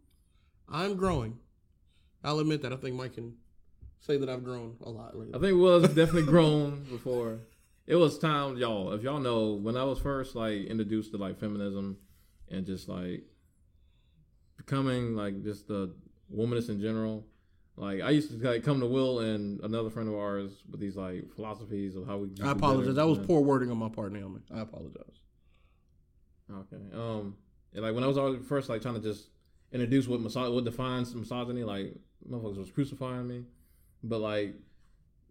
[0.68, 1.38] I'm growing.
[2.24, 2.72] I'll admit that.
[2.72, 3.34] I think Mike can
[4.00, 7.40] say that I've grown a lot I think Will has definitely grown before.
[7.86, 8.92] It was time, y'all.
[8.92, 11.96] If y'all know, when I was first like introduced to like feminism
[12.50, 13.24] and just like
[14.56, 15.94] becoming like just the
[16.34, 17.24] womanist in general,
[17.78, 20.96] like I used to like come to Will and another friend of ours with these
[20.96, 22.28] like philosophies of how we.
[22.42, 22.96] I apologize.
[22.96, 24.40] That was poor wording on my part, Naomi.
[24.52, 25.20] I apologize.
[26.50, 26.82] Okay.
[26.92, 27.36] Um,
[27.72, 29.28] and like when I was always first like trying to just
[29.70, 31.94] introduce what misogy, what defines misogyny, like
[32.28, 33.44] motherfuckers was crucifying me,
[34.02, 34.56] but like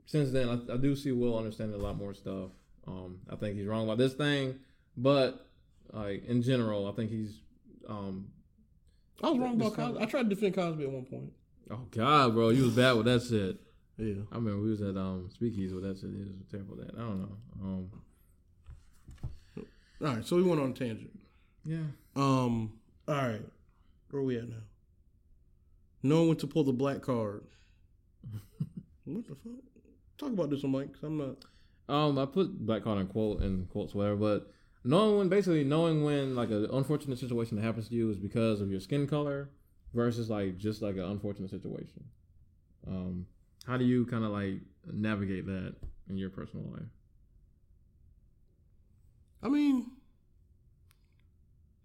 [0.05, 2.51] since then I, I do see Will understanding a lot more stuff.
[2.87, 4.55] Um, I think he's wrong about this thing,
[4.95, 5.45] but
[5.91, 7.41] like in general, I think he's.
[7.89, 8.29] Um,
[9.21, 10.01] I was wrong about Cosby.
[10.01, 11.33] I tried to defend Cosby at one point.
[11.71, 13.57] Oh God, bro, you was bad with that shit.
[13.97, 14.21] Yeah.
[14.31, 16.09] I remember we was at um Speakeasy with that shit.
[16.11, 16.93] He was terrible that.
[16.95, 17.37] I don't know.
[17.61, 17.89] Um,
[20.01, 20.25] All right.
[20.25, 21.09] So we went on a tangent.
[21.65, 21.79] yeah.
[22.15, 22.73] Um.
[23.07, 23.41] All right.
[24.11, 24.55] Where we at now?
[26.03, 27.43] Knowing when to pull the black card.
[29.05, 29.53] what the fuck?
[30.17, 30.93] Talk about this one, Mike.
[30.93, 31.37] 'cause I'm not.
[31.89, 34.51] Um, I put black card in quote and quotes whatever, but
[34.83, 38.61] knowing when basically knowing when like an unfortunate situation that happens to you is because
[38.61, 39.49] of your skin color
[39.93, 42.03] versus like just like an unfortunate situation.
[42.87, 43.25] Um,
[43.65, 44.61] how do you kind of like
[44.91, 45.75] navigate that
[46.09, 46.89] in your personal life?
[49.43, 49.85] I mean,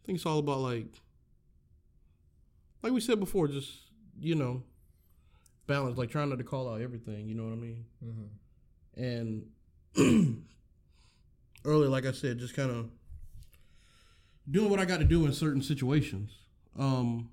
[0.02, 0.86] I think it's all about like,
[2.82, 3.70] like we said before, just
[4.18, 4.62] you know,
[5.66, 5.98] balance.
[5.98, 7.28] Like trying not to call out everything.
[7.28, 7.84] You know what I mean?
[8.04, 9.44] Mm-hmm.
[9.96, 10.44] And
[11.64, 12.90] earlier, like I said, just kind of
[14.50, 16.32] doing what I got to do in certain situations.
[16.78, 17.30] Um,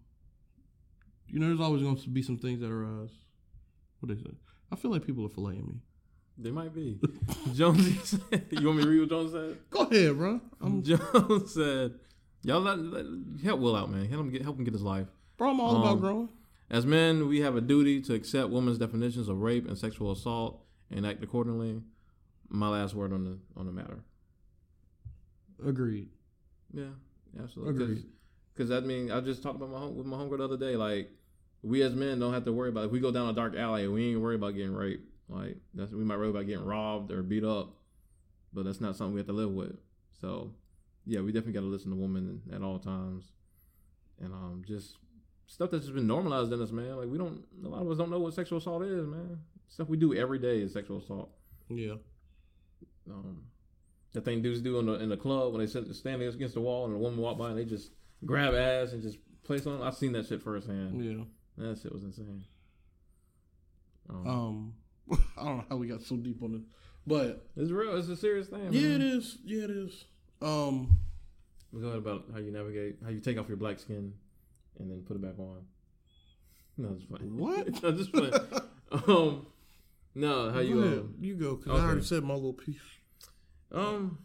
[1.31, 3.09] you know, there's always going to be some things that arise.
[3.09, 3.13] uh,
[4.01, 4.31] what they say.
[4.71, 5.75] I feel like people are filleting me.
[6.37, 6.99] They might be.
[7.53, 10.39] Jonesy said, "You want me to read what Jones said?" Go ahead, bro.
[10.61, 11.95] I'm, Jones said,
[12.43, 13.05] "Y'all let, let-
[13.43, 14.05] help Will out, man.
[14.07, 15.07] Help him get help him get his life."
[15.37, 16.29] bro, I'm all Um, about growing.
[16.69, 20.63] As men, we have a duty to accept women's definitions of rape and sexual assault
[20.91, 21.81] and act accordingly.
[22.47, 23.99] My last word on the on the matter.
[25.65, 26.07] Agreed.
[26.73, 26.85] Yeah,
[27.41, 27.83] absolutely.
[27.83, 28.05] Agreed.
[28.53, 30.75] Because that mean I just talked about my home, with my homegirl the other day.
[30.75, 31.11] Like
[31.61, 33.87] we as men don't have to worry about if we go down a dark alley.
[33.87, 35.07] We ain't worry about getting raped.
[35.27, 37.73] Like that's we might worry about getting robbed or beat up,
[38.53, 39.75] but that's not something we have to live with.
[40.19, 40.53] So
[41.05, 43.31] yeah, we definitely got to listen to women at all times,
[44.19, 44.97] and um just
[45.47, 46.97] stuff that's just been normalized in us, man.
[46.97, 49.39] Like we don't a lot of us don't know what sexual assault is, man.
[49.67, 51.29] Stuff we do every day is sexual assault.
[51.69, 51.95] Yeah.
[53.07, 53.43] Um,
[54.13, 56.61] the thing dudes do in the in the club when they sit standing against the
[56.61, 57.91] wall and a woman walk by and they just
[58.25, 59.81] grab ass and just place on.
[59.81, 61.03] I've seen that shit firsthand.
[61.03, 61.23] Yeah.
[61.59, 62.45] That shit was insane.
[64.09, 64.73] Um, Um,
[65.37, 66.61] I don't know how we got so deep on it,
[67.05, 67.97] but it's real.
[67.97, 68.71] It's a serious thing.
[68.71, 69.01] yeah, man.
[69.01, 69.37] it is.
[69.43, 70.05] Yeah, it is.
[70.41, 70.99] Um,
[71.71, 74.13] we Go ahead about how you navigate, how you take off your black skin,
[74.79, 75.65] and then put it back on.
[76.77, 77.37] No, it's fine.
[77.37, 77.67] What?
[77.83, 78.33] I'm just playing.
[79.07, 79.45] um,
[80.15, 80.99] no, how you go ahead.
[80.99, 81.81] um, you go because okay.
[81.81, 82.77] I already said my little piece.
[83.71, 84.19] Um,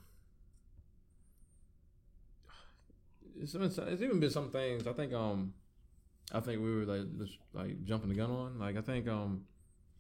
[3.41, 4.87] it's, been, it's even been some things.
[4.87, 5.53] I think um,
[6.35, 8.59] I think we were like just like jumping the gun on.
[8.59, 9.45] Like I think um,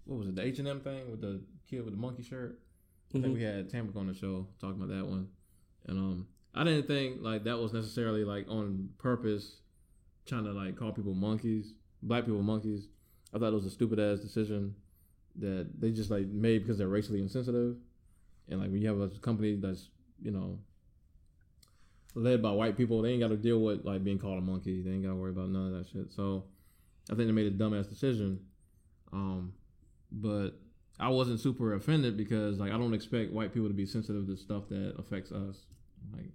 [0.04, 0.34] what was it?
[0.34, 2.58] The H and M thing with the kid with the monkey shirt.
[3.14, 5.28] I think we had Tamrick on the show talking about that one,
[5.86, 9.60] and um, I didn't think like that was necessarily like on purpose,
[10.26, 12.88] trying to like call people monkeys, black people monkeys.
[13.32, 14.74] I thought it was a stupid ass decision
[15.36, 17.76] that they just like made because they're racially insensitive,
[18.48, 20.58] and like when you have a company that's you know
[22.14, 24.82] led by white people, they ain't got to deal with like being called a monkey.
[24.82, 26.12] They ain't got to worry about none of that shit.
[26.12, 26.44] So
[27.10, 28.40] I think they made a dumbass decision.
[29.12, 29.52] Um,
[30.10, 30.50] but
[30.98, 34.36] I wasn't super offended because like I don't expect white people to be sensitive to
[34.36, 35.66] stuff that affects us.
[36.12, 36.30] Like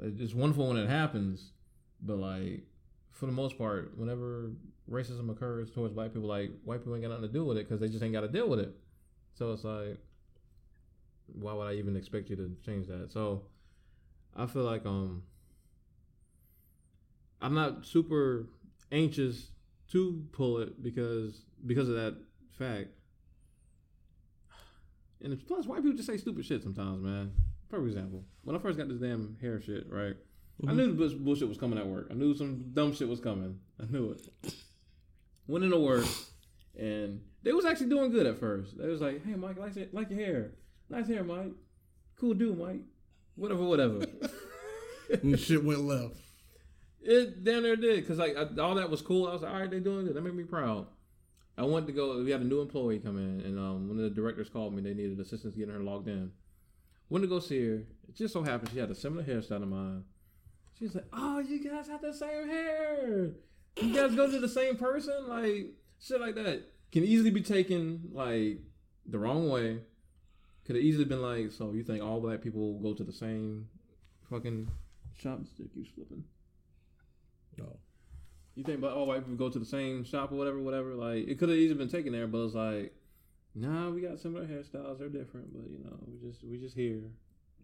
[0.00, 1.52] it's wonderful when it happens,
[2.00, 2.64] but like
[3.12, 4.50] for the most part, whenever
[4.90, 7.68] racism occurs towards black people, like white people ain't got nothing to do with it
[7.68, 8.74] because they just ain't got to deal with it.
[9.34, 9.98] So it's like,
[11.26, 13.12] why would I even expect you to change that?
[13.12, 13.42] So
[14.36, 15.22] I feel like um
[17.40, 18.46] I'm not super
[18.90, 19.48] anxious
[19.90, 22.16] to pull it because because of that
[22.52, 22.88] fact.
[25.22, 27.32] And it's, plus, white people just say stupid shit sometimes, man.
[27.68, 30.16] For example, when I first got this damn hair shit, right?
[30.68, 32.08] I knew the bullshit was coming at work.
[32.10, 33.58] I knew some dumb shit was coming.
[33.80, 34.52] I knew it.
[35.46, 36.04] Went into work,
[36.78, 38.78] and they was actually doing good at first.
[38.78, 40.52] They was like, "Hey, Mike, like, like your hair,
[40.88, 41.52] nice hair, Mike.
[42.20, 42.82] Cool dude, Mike.
[43.36, 44.04] Whatever, whatever."
[45.22, 46.16] and shit went left.
[47.00, 49.26] It down there did because like I, all that was cool.
[49.26, 50.14] I was like, all right, they doing it.
[50.14, 50.86] That made me proud.
[51.58, 52.22] I went to go.
[52.22, 54.82] We had a new employee come in, and um, one of the directors called me.
[54.82, 56.30] They needed assistance getting her logged in.
[57.10, 57.74] Went to go see her.
[58.08, 60.04] It just so happened she had a similar hairstyle to mine.
[60.78, 63.32] She's like, "Oh, you guys have the same hair.
[63.80, 66.62] You guys go to the same person, like shit like that."
[66.92, 68.60] Can easily be taken like
[69.06, 69.80] the wrong way.
[70.64, 73.68] Could have easily been like, "So you think all black people go to the same
[74.30, 74.68] fucking
[75.14, 76.24] shop?" Stick keeps flipping.
[77.58, 77.78] No.
[78.54, 80.94] You think about all white people go to the same shop or whatever, whatever.
[80.94, 82.94] Like it could have easily been taken there, but it's like,
[83.54, 84.98] nah, we got similar hairstyles.
[84.98, 87.02] They're different, but you know, we just we just here.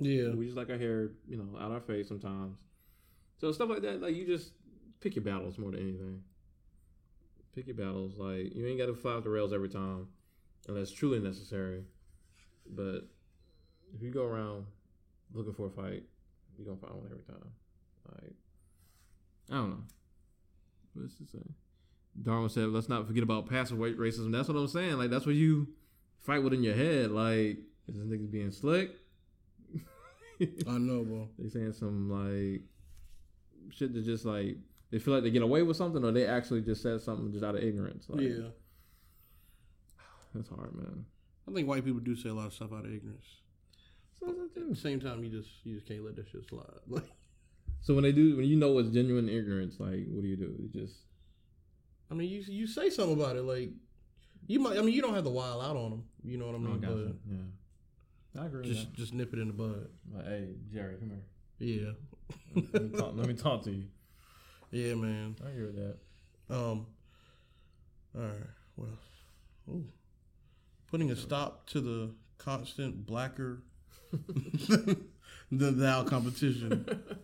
[0.00, 0.30] Yeah.
[0.30, 2.56] We just like our hair, you know, out our face sometimes.
[3.38, 4.52] So stuff like that, like you just
[5.00, 6.22] pick your battles more than anything.
[7.54, 8.18] Pick your battles.
[8.18, 10.08] Like you ain't got to fly off the rails every time,
[10.66, 11.84] unless truly necessary.
[12.74, 13.08] But
[13.94, 14.66] if you go around
[15.32, 16.04] looking for a fight,
[16.56, 17.50] you're gonna find one every time.
[18.12, 18.34] Like
[19.50, 19.82] I don't know.
[20.94, 21.44] What's to say?
[22.20, 24.98] Darwin said, "Let's not forget about passive white racism." That's what I'm saying.
[24.98, 25.68] Like that's what you
[26.20, 27.10] fight with in your head.
[27.10, 27.58] Like
[27.88, 28.90] is this niggas being slick?
[30.68, 31.28] I know, bro.
[31.38, 32.62] They saying some like
[33.70, 34.56] shit that just like
[34.90, 37.44] they feel like they get away with something, or they actually just said something just
[37.44, 38.06] out of ignorance.
[38.08, 38.48] Like, yeah.
[40.34, 41.04] that's hard, man.
[41.48, 43.24] I think white people do say a lot of stuff out of ignorance.
[44.20, 46.64] So, At the same time, you just you just can't let that shit slide.
[46.88, 47.04] Like,
[47.80, 50.54] so when they do, when you know it's genuine ignorance, like what do you do?
[50.58, 50.94] You just
[52.10, 53.42] I mean, you you say something about it.
[53.42, 53.70] Like,
[54.46, 54.78] you might.
[54.78, 56.04] I mean, you don't have to wild out on them.
[56.24, 56.80] You know what I oh, mean?
[56.80, 57.12] gotcha.
[57.30, 58.42] yeah.
[58.42, 58.62] I agree.
[58.62, 59.88] but With just just nip it in the bud.
[60.12, 61.20] Like, hey, Jerry, come here.
[61.58, 62.62] Yeah.
[62.72, 63.84] let, me talk, let me talk to you.
[64.70, 65.36] Yeah, man.
[65.46, 65.96] I hear that.
[66.50, 66.86] Um.
[68.16, 68.50] All right.
[68.76, 68.98] What else?
[69.70, 69.84] Ooh.
[70.90, 73.62] Putting a stop to the constant blacker
[75.50, 76.86] than thou competition.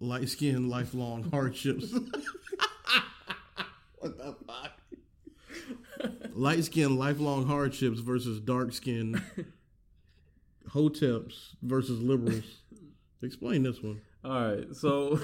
[0.00, 1.92] Light skin, lifelong hardships.
[3.98, 4.72] what the fuck?
[6.32, 9.22] Light skin, lifelong hardships versus dark skin,
[10.70, 12.62] hoteps versus liberals.
[13.22, 14.00] Explain this one.
[14.24, 15.20] All right, so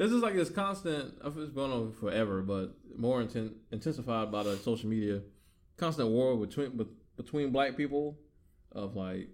[0.00, 1.12] this is like this constant.
[1.22, 5.20] It's going on forever, but more inten- intensified by the social media.
[5.76, 6.86] Constant war between
[7.18, 8.18] between black people,
[8.72, 9.28] of like,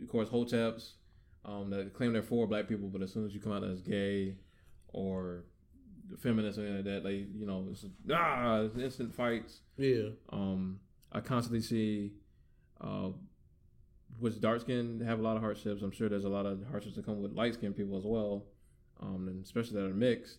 [0.00, 0.92] of course, hoteps
[1.44, 3.82] um, that claim they're for black people, but as soon as you come out as
[3.82, 4.36] gay
[4.90, 5.44] or
[6.20, 9.62] feminist or anything like that, they you know it's ah it's instant fights.
[9.76, 10.10] Yeah.
[10.32, 10.78] Um,
[11.10, 12.12] I constantly see,
[12.80, 13.08] uh,
[14.20, 15.82] which dark skin have a lot of hardships.
[15.82, 18.44] I'm sure there's a lot of hardships that come with light skinned people as well,
[19.00, 20.38] um, and especially that are mixed.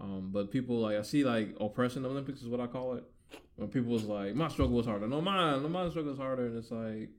[0.00, 3.04] Um, but people like I see like oppression Olympics is what I call it.
[3.56, 5.06] When people was like, my struggle was harder.
[5.06, 7.10] No, mine, no, mine struggle is harder, and it's like,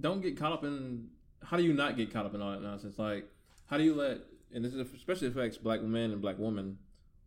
[0.00, 1.08] don't get caught up in.
[1.42, 2.98] How do you not get caught up in all that nonsense?
[2.98, 3.28] Like,
[3.66, 4.18] how do you let?
[4.52, 6.78] And this is especially affects black men and black women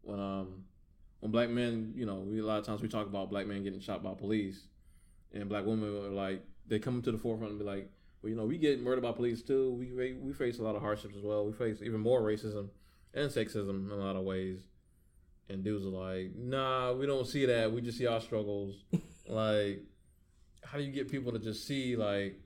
[0.01, 0.66] when um
[1.22, 3.64] when black men, you know, we, a lot of times we talk about black men
[3.64, 4.68] getting shot by police,
[5.34, 7.89] and black women are like, they come to the forefront and be like,
[8.24, 9.74] well, you know, we get murdered by police too.
[9.74, 11.45] We we face a lot of hardships as well.
[11.45, 12.69] We face even more racism
[13.13, 14.61] and sexism in a lot of ways.
[15.49, 17.71] And dudes are like, nah, we don't see that.
[17.71, 18.76] We just see our struggles.
[19.28, 19.84] like,
[20.63, 22.39] how do you get people to just see like,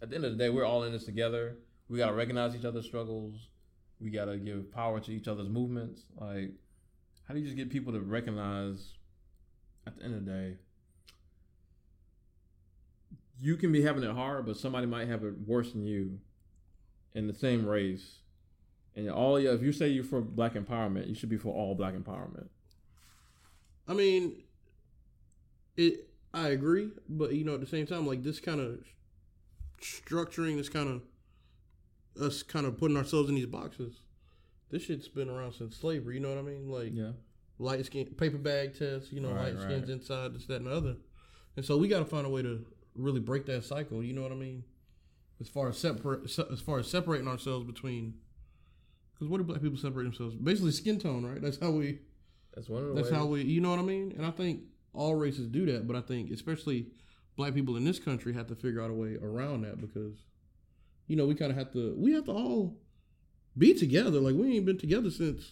[0.00, 1.56] at the end of the day, we're all in this together.
[1.88, 3.48] We gotta recognize each other's struggles.
[4.00, 6.02] We gotta give power to each other's movements.
[6.16, 6.52] Like,
[7.26, 8.92] how do you just get people to recognize
[9.84, 10.56] at the end of the day
[13.40, 16.18] you can be having it hard but somebody might have it worse than you
[17.14, 18.18] in the same race
[18.96, 21.74] and all yeah if you say you're for black empowerment you should be for all
[21.74, 22.48] black empowerment
[23.86, 24.42] I mean,
[25.76, 26.08] it.
[26.32, 28.80] I agree, but you know, at the same time, like this kind of
[29.80, 34.00] structuring, this kind of us kind of putting ourselves in these boxes.
[34.70, 36.14] This shit's been around since slavery.
[36.14, 36.68] You know what I mean?
[36.68, 37.12] Like yeah
[37.58, 39.12] light skin, paper bag test.
[39.12, 40.96] You know, Right, light skins inside this, that, and the other.
[41.56, 44.02] And so we got to find a way to really break that cycle.
[44.02, 44.64] You know what I mean?
[45.40, 48.14] As far as separate, as far as separating ourselves between,
[49.14, 50.34] because what do black people separate themselves?
[50.36, 51.42] Basically, skin tone, right?
[51.42, 51.98] That's how we.
[52.54, 53.18] that's one of the That's ways.
[53.18, 54.12] how we, you know what I mean?
[54.16, 54.60] And I think
[54.92, 56.86] all races do that, but I think especially
[57.36, 60.14] black people in this country have to figure out a way around that because,
[61.08, 62.76] you know, we kind of have to, we have to all
[63.58, 64.20] be together.
[64.20, 65.50] Like we ain't been together since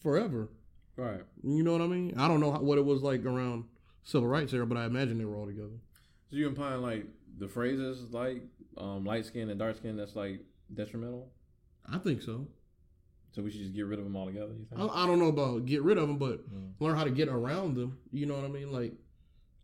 [0.00, 0.48] forever.
[0.96, 2.14] right You know what I mean?
[2.16, 3.64] I don't know how, what it was like around
[4.04, 5.80] civil rights era, but I imagine they were all together.
[6.30, 7.06] So you implying like
[7.38, 8.42] the phrases like
[8.78, 10.40] um, light skin and dark skin that's like
[10.74, 11.30] detrimental
[11.90, 12.46] I think so.
[13.32, 15.28] so we should just get rid of them altogether you think I, I don't know
[15.28, 16.72] about get rid of them, but Mm.
[16.80, 17.98] learn how to get around them.
[18.12, 18.70] You know what I mean?
[18.72, 18.92] Like,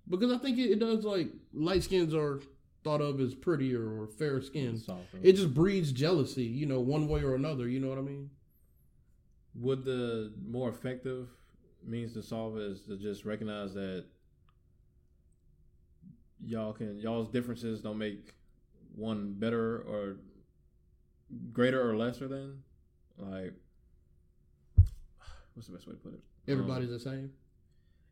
[0.09, 2.41] because I think it, it does like light skins are
[2.85, 4.87] thought of as prettier or fair skins.
[4.87, 5.19] Softer.
[5.23, 7.69] It just breeds jealousy, you know, one way or another.
[7.69, 8.31] You know what I mean?
[9.55, 11.29] would the more effective
[11.83, 14.05] means to solve is to just recognize that
[16.45, 18.35] y'all can y'all's differences don't make
[18.95, 20.17] one better or
[21.53, 22.63] greater or lesser than
[23.19, 23.53] like
[25.55, 27.33] what's the best way to put it Everybody's the same.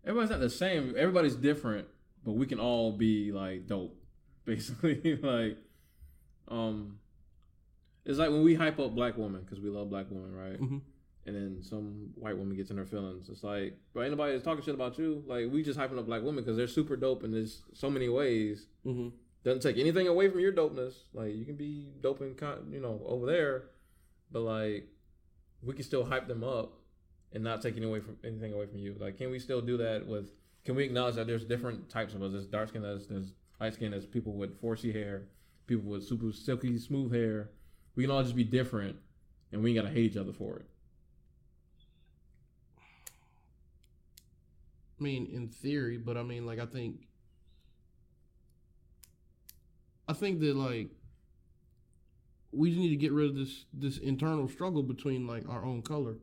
[0.05, 1.87] everybody's not the same everybody's different
[2.25, 3.97] but we can all be like dope
[4.45, 5.57] basically like
[6.49, 6.99] um
[8.05, 10.81] it's like when we hype up black women because we love black women right Mhm.
[11.27, 14.45] And then some white woman gets in her feelings it's like bro ain't nobody that's
[14.45, 17.25] talking shit about you like we just hyping up black women because they're super dope
[17.25, 19.09] in there's so many ways Mm-hmm.
[19.45, 20.95] doesn't take anything away from your dopeness.
[21.15, 23.65] Like you can be dope and con- you know over there,
[24.31, 24.89] but like
[25.63, 26.73] we can still hype them up
[27.33, 28.95] and not take any away from anything away from you.
[29.01, 30.29] Like, can we still do that with?
[30.67, 32.33] Can we acknowledge that there's different types of us?
[32.33, 35.29] There's dark skin, there's, there's light skin, there's people with 4C hair,
[35.67, 37.51] people with super silky smooth hair.
[37.97, 38.97] We can all just be different,
[39.53, 40.67] and we ain't gotta hate each other for it.
[44.99, 47.07] I mean, in theory, but I mean, like, I think,
[50.09, 50.91] I think that like,
[52.53, 55.83] we just need to get rid of this this internal struggle between like our own
[55.83, 56.19] color.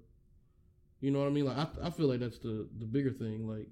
[1.02, 1.45] You know what I mean?
[1.45, 3.48] Like, I I feel like that's the the bigger thing.
[3.48, 3.68] Like,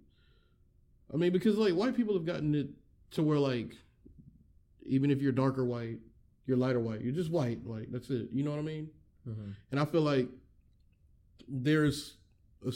[1.14, 2.68] I mean, because like white people have gotten it
[3.12, 3.78] to where like,
[4.86, 6.00] even if you're darker white,
[6.46, 7.66] you're lighter white, you're just white.
[7.66, 8.28] Like that's it.
[8.34, 8.90] You know what I mean?
[9.28, 9.52] Mm-hmm.
[9.72, 10.28] And I feel like
[11.48, 12.18] there's,
[12.66, 12.72] a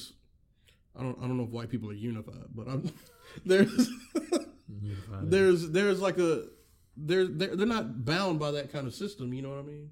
[0.96, 2.92] I don't, I don't know if white people are unified, but I'm
[3.46, 3.90] there's,
[5.24, 6.46] there's, there's like a,
[6.96, 9.34] they're, they're, they're not bound by that kind of system.
[9.34, 9.90] You know what I mean?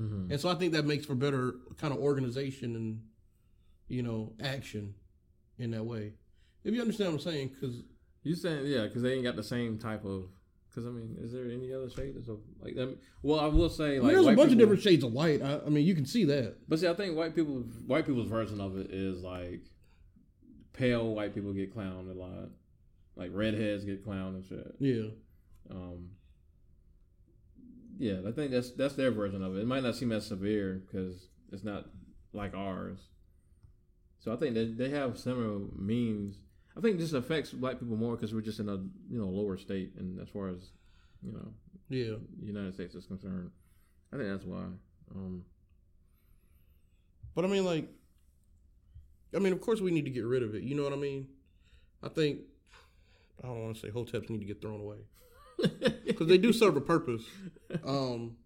[0.00, 0.32] mm-hmm.
[0.32, 3.02] And so I think that makes for better kind of organization and,
[3.88, 4.94] you know, action
[5.58, 6.14] in that way.
[6.64, 7.82] If you understand what I'm saying, because
[8.22, 10.24] You saying yeah, because they ain't got the same type of.
[10.68, 12.74] Because I mean, is there any other shades of like?
[12.78, 15.04] I mean, well, I will say I like mean, there's a bunch of different shades
[15.04, 15.42] of white.
[15.42, 16.56] I, I mean, you can see that.
[16.68, 17.56] But see, I think white people,
[17.86, 19.60] white people's version of it is like
[20.82, 22.48] pale white people get clowned a lot,
[23.14, 24.74] like redheads get clowned and shit.
[24.80, 25.10] Yeah.
[25.70, 26.08] Um,
[27.98, 29.60] yeah, I think that's that's their version of it.
[29.60, 31.86] It might not seem as severe because it's not
[32.32, 32.98] like ours.
[34.18, 36.34] So I think that they have similar means.
[36.76, 38.76] I think this affects black people more because we're just in a
[39.08, 40.72] you know lower state, and as far as
[41.22, 41.48] you know
[41.90, 42.16] Yeah.
[42.42, 43.52] United States is concerned,
[44.12, 44.64] I think that's why.
[45.14, 45.44] Um,
[47.36, 47.88] But I mean, like,
[49.34, 50.62] I mean, of course, we need to get rid of it.
[50.62, 51.28] You know what I mean?
[52.02, 52.40] I think
[53.42, 54.98] I don't want to say hoteps need to get thrown away
[56.06, 57.22] because they do serve a purpose.
[57.84, 58.36] Um,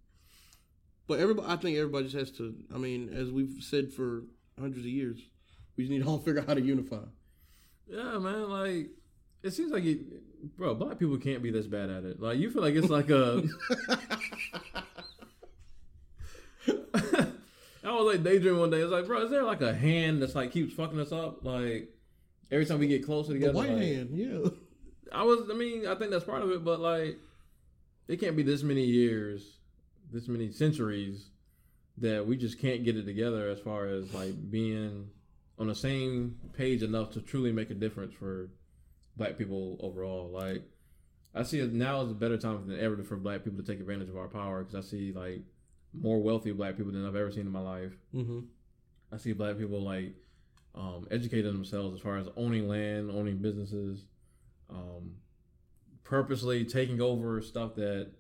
[1.06, 2.54] but everybody, I think everybody just has to.
[2.74, 4.24] I mean, as we've said for
[4.58, 5.20] hundreds of years,
[5.76, 7.04] we just need to all figure out how to unify.
[7.86, 8.50] Yeah, man.
[8.50, 8.90] Like,
[9.42, 10.74] it seems like it, bro.
[10.74, 12.20] Black people can't be this bad at it.
[12.20, 13.44] Like, you feel like it's like a.
[17.86, 18.80] I was like daydreaming one day.
[18.80, 21.44] It's like, bro, is there like a hand that's like keeps fucking us up?
[21.44, 21.88] Like
[22.50, 23.54] every time we get closer The together.
[23.54, 24.48] white like- hand, yeah.
[25.12, 25.48] I was.
[25.50, 27.16] I mean, I think that's part of it, but like,
[28.08, 29.58] it can't be this many years,
[30.12, 31.30] this many centuries
[31.98, 35.08] that we just can't get it together as far as like being
[35.58, 38.50] on the same page enough to truly make a difference for
[39.16, 40.28] black people overall.
[40.28, 40.62] Like,
[41.34, 43.80] I see it now is a better time than ever for black people to take
[43.80, 45.40] advantage of our power because I see like
[46.00, 47.92] more wealthy black people than I've ever seen in my life.
[48.14, 48.40] Mm-hmm.
[49.12, 50.14] I see black people like
[50.74, 54.04] um, educating themselves as far as owning land, owning businesses,
[54.70, 55.12] um,
[56.04, 58.10] purposely taking over stuff that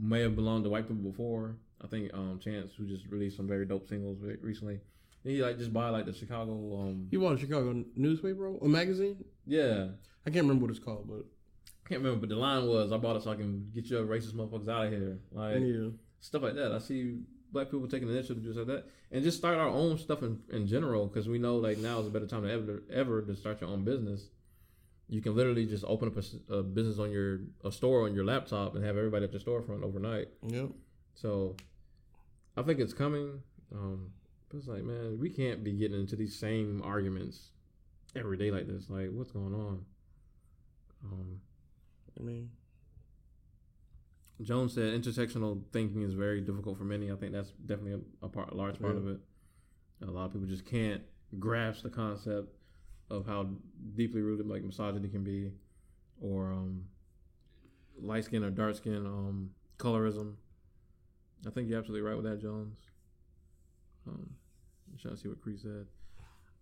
[0.00, 1.56] may have belonged to white people before.
[1.82, 4.80] I think um, Chance, who just released some very dope singles recently,
[5.22, 6.52] he like just buy like the Chicago.
[6.80, 9.22] Um, You bought a Chicago newspaper or magazine?
[9.46, 9.88] yeah,
[10.26, 11.24] I can't remember what it's called, but
[11.84, 14.06] I can't remember, but the line was, "I bought it so I can get your
[14.06, 15.88] racist motherfuckers out of here." Like yeah.
[16.24, 16.72] Stuff like that.
[16.72, 17.18] I see
[17.52, 20.22] black people taking initiative to do stuff like that, and just start our own stuff
[20.22, 23.22] in, in general because we know like now is a better time than ever ever
[23.22, 24.28] to start your own business.
[25.06, 26.16] You can literally just open up
[26.48, 29.82] a business on your a store on your laptop and have everybody at your storefront
[29.82, 30.28] overnight.
[30.46, 30.70] Yep.
[31.14, 31.56] So
[32.56, 33.42] I think it's coming.
[33.72, 34.10] Um,
[34.48, 37.50] but it's like, man, we can't be getting into these same arguments
[38.16, 38.88] every day like this.
[38.88, 39.84] Like, what's going on?
[41.04, 41.40] Um,
[42.18, 42.50] I mean,
[44.42, 47.10] Jones said intersectional thinking is very difficult for many.
[47.10, 49.00] I think that's definitely a, a part, a large part Yeah.
[49.00, 49.20] of it.
[50.02, 51.02] A lot of people just can't
[51.38, 52.56] grasp the concept
[53.10, 53.48] of how
[53.94, 55.52] deeply rooted like misogyny can be,
[56.20, 56.84] or um,
[58.00, 60.34] light skin or dark skin um, colorism.
[61.46, 62.78] I think you're absolutely right with that, Jones.
[64.06, 64.30] Um,
[64.90, 65.86] I'm trying to see what Cree said.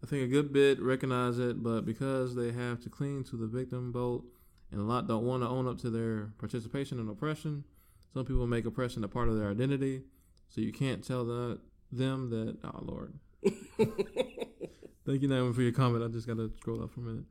[0.02, 3.46] I think a good bit recognize it, but because they have to cling to the
[3.46, 4.24] victim boat
[4.72, 7.64] and a lot don't want to own up to their participation in oppression.
[8.12, 10.02] Some people make oppression a part of their identity,
[10.48, 13.14] so you can't tell the, them that, oh Lord,
[15.04, 16.04] Thank you, Naomi, for your comment.
[16.04, 17.24] I just got to scroll up for a minute.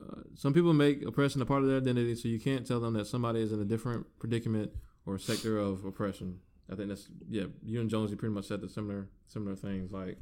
[0.00, 2.94] Uh, some people make oppression a part of their identity, so you can't tell them
[2.94, 4.72] that somebody is in a different predicament
[5.04, 6.40] or sector of oppression.
[6.72, 7.44] I think that's yeah.
[7.62, 9.90] You and Jonesy pretty much said the similar similar things.
[9.90, 10.18] Like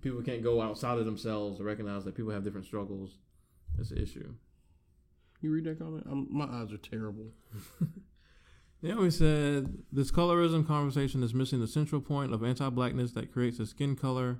[0.00, 3.16] people can't go outside of themselves to recognize that people have different struggles.
[3.76, 4.34] That's an issue.
[5.40, 6.06] You read that comment?
[6.10, 7.32] I'm, my eyes are terrible.
[8.82, 13.58] Yeah, we said this colorism conversation is missing the central point of anti-blackness that creates
[13.58, 14.38] a skin color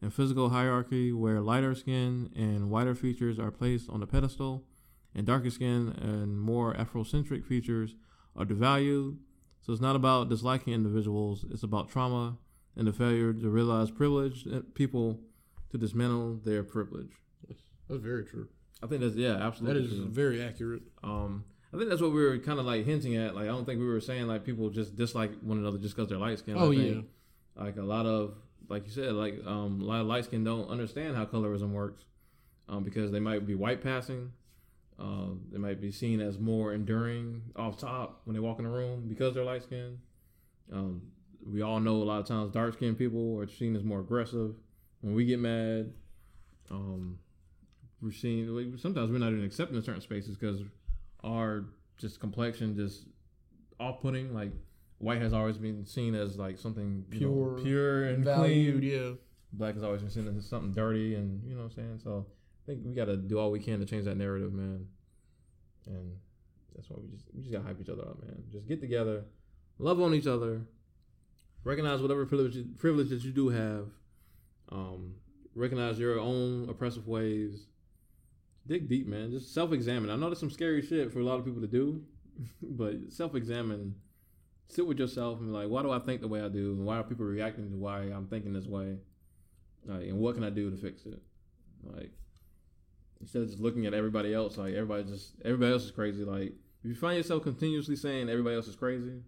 [0.00, 4.64] and physical hierarchy where lighter skin and whiter features are placed on the pedestal,
[5.14, 7.94] and darker skin and more Afrocentric features
[8.34, 9.18] are devalued.
[9.60, 12.38] So it's not about disliking individuals; it's about trauma
[12.74, 15.20] and the failure to realize privilege and people
[15.70, 17.12] to dismantle their privilege.
[17.46, 17.60] That's,
[17.90, 18.48] that's very true.
[18.82, 19.82] I think that's yeah, absolutely.
[19.82, 20.08] That is true.
[20.08, 20.82] very accurate.
[21.02, 23.34] Um, I think that's what we were kind of like hinting at.
[23.34, 26.08] Like, I don't think we were saying like people just dislike one another just because
[26.08, 26.58] they're light skinned.
[26.58, 27.00] Oh I yeah,
[27.56, 28.34] Like a lot of,
[28.68, 32.04] like you said, like um, a lot of light skin don't understand how colorism works,
[32.68, 34.32] um, because they might be white passing.
[34.98, 38.70] Um, they might be seen as more enduring off top when they walk in the
[38.70, 39.98] room because they're light skinned.
[40.70, 41.02] Um,
[41.44, 44.54] we all know a lot of times dark skinned people are seen as more aggressive.
[45.00, 45.92] When we get mad,
[46.70, 47.18] um,
[48.02, 50.60] we're seeing we- Sometimes we're not even accepting in certain spaces because
[51.22, 51.64] our
[51.98, 53.06] just complexion just
[53.78, 54.34] off putting.
[54.34, 54.52] Like
[54.98, 58.80] white has always been seen as like something you know, Pure, pure and valued.
[58.80, 58.92] clean.
[58.92, 59.10] Yeah,
[59.52, 62.00] Black has always been seen as something dirty, and you know what I'm saying.
[62.02, 62.26] So
[62.64, 64.86] I think we got to do all we can to change that narrative, man.
[65.86, 66.12] And
[66.74, 68.42] that's why we just we just gotta hype each other up, man.
[68.50, 69.24] Just get together,
[69.78, 70.62] love on each other,
[71.64, 73.86] recognize whatever privilege privilege that you do have.
[74.70, 75.16] Um,
[75.54, 77.66] recognize your own oppressive ways.
[78.66, 79.30] Dig deep, man.
[79.30, 80.10] Just self-examine.
[80.10, 82.02] I know that's some scary shit for a lot of people to do,
[82.62, 83.94] but self-examine.
[84.68, 86.86] Sit with yourself and be like, why do I think the way I do, and
[86.86, 88.96] why are people reacting to why I'm thinking this way,
[89.84, 91.20] like, and what can I do to fix it?
[91.82, 92.10] Like,
[93.20, 96.24] instead of just looking at everybody else, like everybody just everybody else is crazy.
[96.24, 96.52] Like,
[96.82, 99.20] if you find yourself continuously saying everybody else is crazy,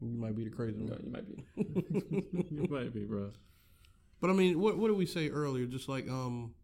[0.00, 0.90] you might be the crazy one.
[0.90, 1.44] know, you might be,
[2.50, 3.30] you might be, bro.
[4.20, 5.66] But I mean, what what did we say earlier?
[5.66, 6.54] Just like um,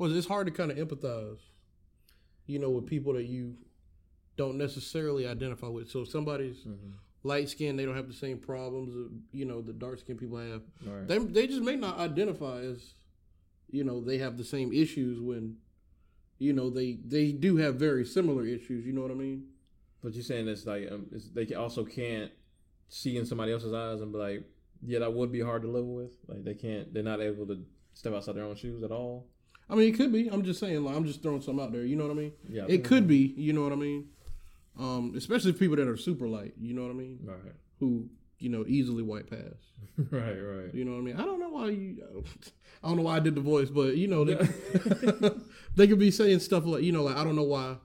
[0.00, 1.38] was it's hard to kind of empathize,
[2.46, 3.56] you know, with people that you
[4.36, 5.90] don't necessarily identify with.
[5.90, 6.92] So if somebody's Mm-hmm.
[7.22, 10.38] light skinned, they don't have the same problems that you know the dark skinned people
[10.38, 10.62] have.
[10.86, 11.06] Right.
[11.06, 12.94] They they just may not identify as,
[13.70, 15.56] you know, they have the same issues when,
[16.38, 18.86] you know, they they do have very similar issues.
[18.86, 19.44] You know what I mean?
[20.02, 22.30] But you're saying it's like um, it's, they also can't
[22.88, 24.44] see in somebody else's eyes and be like,
[24.82, 26.12] yeah, that would be hard to live with.
[26.26, 27.62] Like they can't, they're not able to
[27.92, 29.26] step outside their own shoes at all.
[29.70, 30.28] I mean, it could be.
[30.28, 30.84] I'm just saying.
[30.84, 31.84] Like, I'm just throwing something out there.
[31.84, 32.32] You know what I mean?
[32.48, 33.34] Yeah, It could be.
[33.36, 34.08] You know what I mean?
[34.78, 36.54] Um, especially people that are super light.
[36.60, 37.20] You know what I mean?
[37.22, 39.38] Right, Who you know easily white pass.
[40.10, 40.74] right, right.
[40.74, 41.16] You know what I mean?
[41.16, 42.24] I don't know why you.
[42.82, 44.36] I don't know why I did the voice, but you know they,
[45.76, 47.76] they could be saying stuff like you know like I don't know why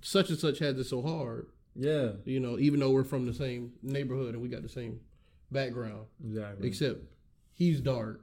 [0.00, 1.46] such and such had this so hard.
[1.76, 5.00] Yeah, You know, even though we're from the same neighborhood and we got the same
[5.52, 6.66] background, exactly.
[6.66, 6.98] except
[7.52, 8.22] he's dark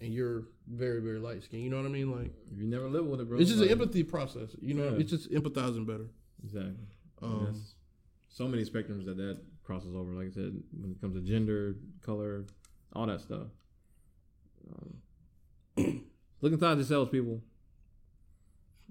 [0.00, 1.62] and you're very very light skinned.
[1.62, 2.10] You know what I mean?
[2.12, 3.38] Like you never live with it, bro.
[3.38, 4.50] it's just like, an empathy process.
[4.60, 4.98] You know, Yeah.
[4.98, 6.06] it's just empathizing better.
[6.44, 6.74] Exactly.
[7.20, 7.60] Um,
[8.28, 10.12] so many spectrums that that crosses over.
[10.12, 12.46] Like I said, when it comes to gender, color,
[12.92, 13.48] all that stuff.
[15.76, 16.04] Um,
[16.40, 17.40] look inside yourselves, people.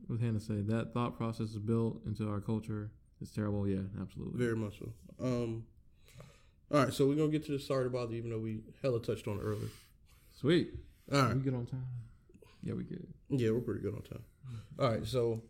[0.08, 2.92] What Hannah say that thought process is built into our culture.
[3.22, 3.68] It's terrible.
[3.68, 4.38] Yeah, absolutely.
[4.38, 4.92] Very much so.
[5.20, 5.64] Um,
[6.72, 8.60] all right, so we're gonna get to the sorry to bother, you, even though we
[8.82, 9.70] hella touched on it earlier.
[10.40, 10.74] Sweet.
[11.12, 11.86] All right, We get on time.
[12.64, 13.00] Yeah, we get.
[13.30, 14.24] yeah, we're pretty good on time.
[14.80, 15.42] All right, so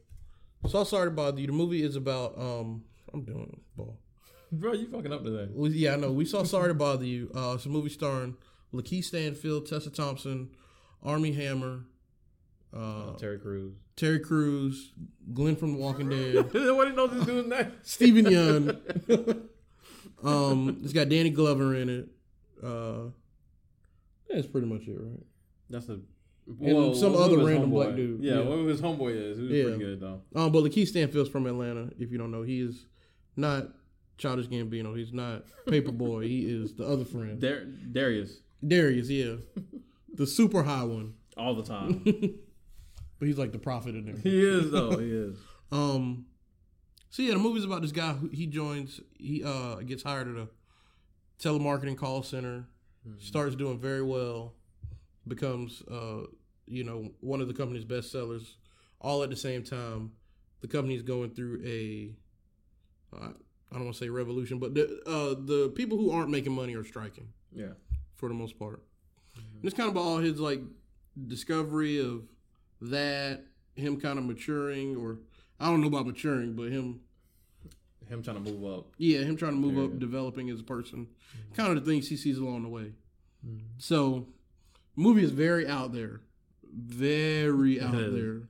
[0.68, 1.48] so sorry to bother you.
[1.48, 3.98] The movie is about um, I'm doing ball.
[4.52, 5.50] Bro, you fucking up today.
[5.52, 6.12] Well, yeah, I know.
[6.12, 7.30] We saw Sorry to Bother You.
[7.36, 8.38] Uh, it's a movie starring
[8.74, 10.52] LaKeith Stanfield, Tessa Thompson,
[11.04, 11.82] Armie Hammer,
[12.74, 13.74] uh, Terry Crews.
[13.98, 14.94] Terry Crews,
[15.34, 17.72] Glenn from The Walking Dead, what do you know this dude's name?
[17.82, 19.48] Steven Yeun.
[20.24, 22.08] um, it's got Danny Glover in it.
[22.64, 23.10] Uh,
[24.30, 25.24] that's pretty much it, right?
[25.70, 26.00] That's a.
[26.62, 28.24] And some other random homeboy- black dude.
[28.24, 28.68] Yeah, Yeah.
[28.70, 29.38] his homeboy is.
[29.38, 29.64] Who's Yeah.
[29.64, 30.22] pretty good though.
[30.34, 31.90] Um, but LaKeith Stanfield's from Atlanta.
[32.00, 32.86] If you don't know, he is
[33.36, 33.70] not
[34.18, 34.98] Childish Gambino.
[34.98, 36.28] He's not Paper Boi.
[36.28, 39.10] he is the other friend, Dar- Darius Darius.
[39.10, 39.36] Yeah,
[40.14, 41.14] the super high one.
[41.36, 42.04] all the time.
[43.20, 44.16] But he's like the prophet in there.
[44.16, 44.98] he is though.
[44.98, 45.38] He is.
[45.72, 46.28] Um.
[47.10, 49.02] So yeah, the movie's about this guy who he joins.
[49.18, 50.48] He uh gets hired at a
[51.40, 52.68] telemarketing call center.
[53.20, 54.54] Starts doing very well.
[55.28, 56.24] Becomes uh
[56.66, 58.58] you know one of the company's best sellers.
[59.02, 60.12] All at the same time,
[60.62, 62.12] the company's going through a
[63.16, 63.30] uh,
[63.72, 66.76] I don't want to say revolution, but the uh the people who aren't making money
[66.76, 67.74] are striking Yeah.
[68.16, 68.82] for the most part.
[69.36, 70.62] And it's kind of all his like
[71.28, 72.24] discovery of
[72.82, 73.44] that,
[73.76, 75.20] him kind of maturing, or
[75.60, 77.02] I don't know about maturing, but him,
[78.08, 78.86] Him trying to move up.
[78.98, 81.08] yeah, him trying to move up, developing as a person,
[81.56, 82.94] kind of the things he sees along the way.
[83.46, 83.62] Mhm.
[83.78, 84.28] So,
[84.98, 86.20] movie is very out there,
[86.74, 88.42] very out there.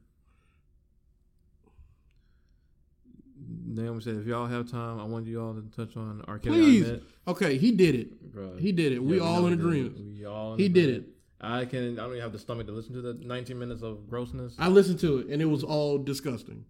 [3.66, 6.24] Naomi said, if y'all have time, I want you all to touch on.
[6.42, 7.00] Please.
[7.28, 8.34] Okay, he did it.
[8.34, 8.60] Bruh.
[8.60, 9.04] He did it.
[9.04, 9.98] We Yeah, all in agreement.
[10.00, 11.10] We all He did it.
[11.40, 12.00] I can.
[12.00, 14.56] I don't even have the stomach to listen to the 19 minutes of grossness.
[14.58, 16.66] I listened to it, and it was all disgusting.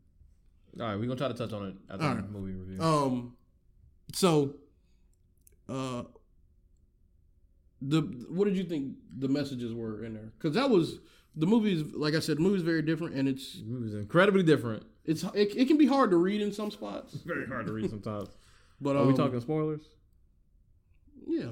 [0.77, 2.29] all right, we're gonna try to touch on it at the right.
[2.29, 2.81] movie review.
[2.81, 3.37] Um,
[4.13, 4.55] so,
[5.69, 6.03] uh,
[7.81, 10.31] the what did you think the messages were in there?
[10.37, 10.99] Because that was
[11.35, 13.87] the movie is like I said, the movie is very different, and it's the movie
[13.87, 14.83] is incredibly different.
[15.05, 17.13] it's it, it can be hard to read in some spots.
[17.25, 18.29] Very hard to read sometimes.
[18.79, 19.81] But Are um, we talking spoilers?
[21.25, 21.49] Yeah,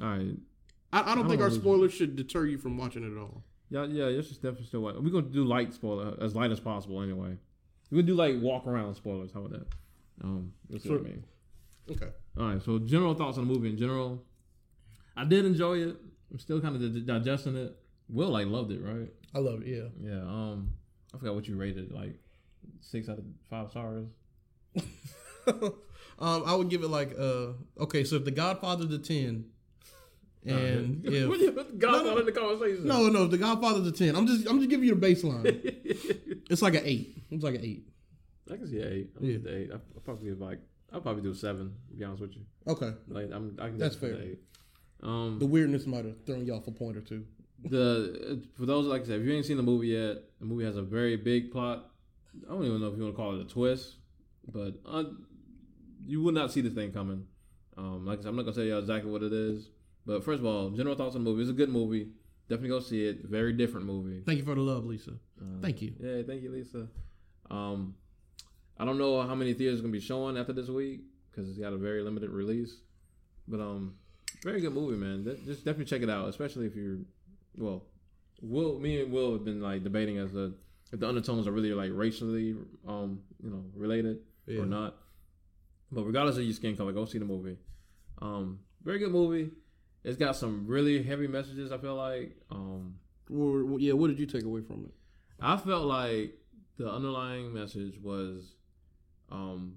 [0.00, 0.36] All right.
[0.92, 1.54] I, I don't I think don't our know.
[1.54, 3.42] spoilers should deter you from watching it at all.
[3.70, 6.60] Yeah, yeah, this is definitely still what we're gonna do light spoiler as light as
[6.60, 7.36] possible anyway.
[7.90, 9.32] We're gonna do like walk around spoilers.
[9.32, 9.66] How about that?
[10.22, 11.04] Um, let's what I Sure.
[11.04, 11.24] mean.
[11.90, 12.08] Okay.
[12.38, 14.24] All right, so general thoughts on the movie in general.
[15.16, 15.96] I did enjoy it.
[16.30, 17.76] I'm still kind of di- digesting it.
[18.08, 19.08] Will like loved it, right?
[19.34, 19.68] I love it.
[19.68, 19.88] Yeah.
[20.00, 20.20] Yeah.
[20.22, 20.70] Um,
[21.14, 22.18] I forgot what you rated, like
[22.80, 24.06] six out of five stars.
[25.46, 27.48] um, I would give it like uh
[27.80, 28.04] okay.
[28.04, 29.46] So if The Godfather's a ten,
[30.44, 32.20] and if what you put Godfather No, no.
[32.20, 32.86] in the conversation?
[32.86, 35.44] no no The Godfather's a ten, I'm just I'm just giving you the baseline.
[36.50, 37.16] it's like an eight.
[37.30, 37.88] It's like an eight.
[38.50, 39.10] I can see an eight.
[39.18, 39.38] I'm Yeah.
[39.50, 39.70] eight.
[39.70, 40.58] I- I'll probably give like
[40.92, 41.74] I'll probably do a seven.
[41.90, 42.92] To be honest with you, Okay.
[43.08, 44.20] like I'm I can That's to fair.
[44.20, 44.38] Eight.
[45.04, 47.24] Um, The weirdness might have thrown you off a point or two.
[47.64, 50.64] the for those like I said, if you ain't seen the movie yet, the movie
[50.64, 51.90] has a very big plot.
[52.46, 53.96] I don't even know if you want to call it a twist,
[54.52, 55.04] but uh,
[56.04, 57.26] you would not see this thing coming.
[57.76, 59.68] Um, like I said, I'm not gonna tell you exactly what it is,
[60.06, 61.42] but first of all, general thoughts on the movie.
[61.42, 62.08] It's a good movie.
[62.48, 63.24] Definitely go see it.
[63.24, 64.22] Very different movie.
[64.26, 65.12] Thank you for the love, Lisa.
[65.40, 65.94] Uh, Thank you.
[65.98, 66.88] Yeah, thank you, Lisa.
[67.50, 67.94] Um,
[68.78, 71.00] I don't know how many theaters gonna be showing after this week
[71.30, 72.76] because it's got a very limited release.
[73.48, 73.94] But um,
[74.44, 75.24] very good movie, man.
[75.44, 76.98] Just definitely check it out, especially if you're
[77.56, 77.82] well.
[78.42, 80.54] Will me and Will have been like debating as the
[80.92, 82.54] if the undertones are really like racially
[82.86, 84.60] um you know related Yeah.
[84.60, 84.96] or not.
[85.90, 87.56] But regardless of your skin color, go see the movie.
[88.20, 89.50] Um, very good movie.
[90.02, 91.72] It's got some really heavy messages.
[91.72, 92.96] I feel like um.
[93.30, 94.92] Well, yeah, what did you take away from it?
[95.40, 96.34] I felt like
[96.76, 98.54] the underlying message was,
[99.32, 99.76] um,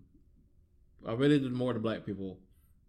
[1.08, 2.40] I related more to black people.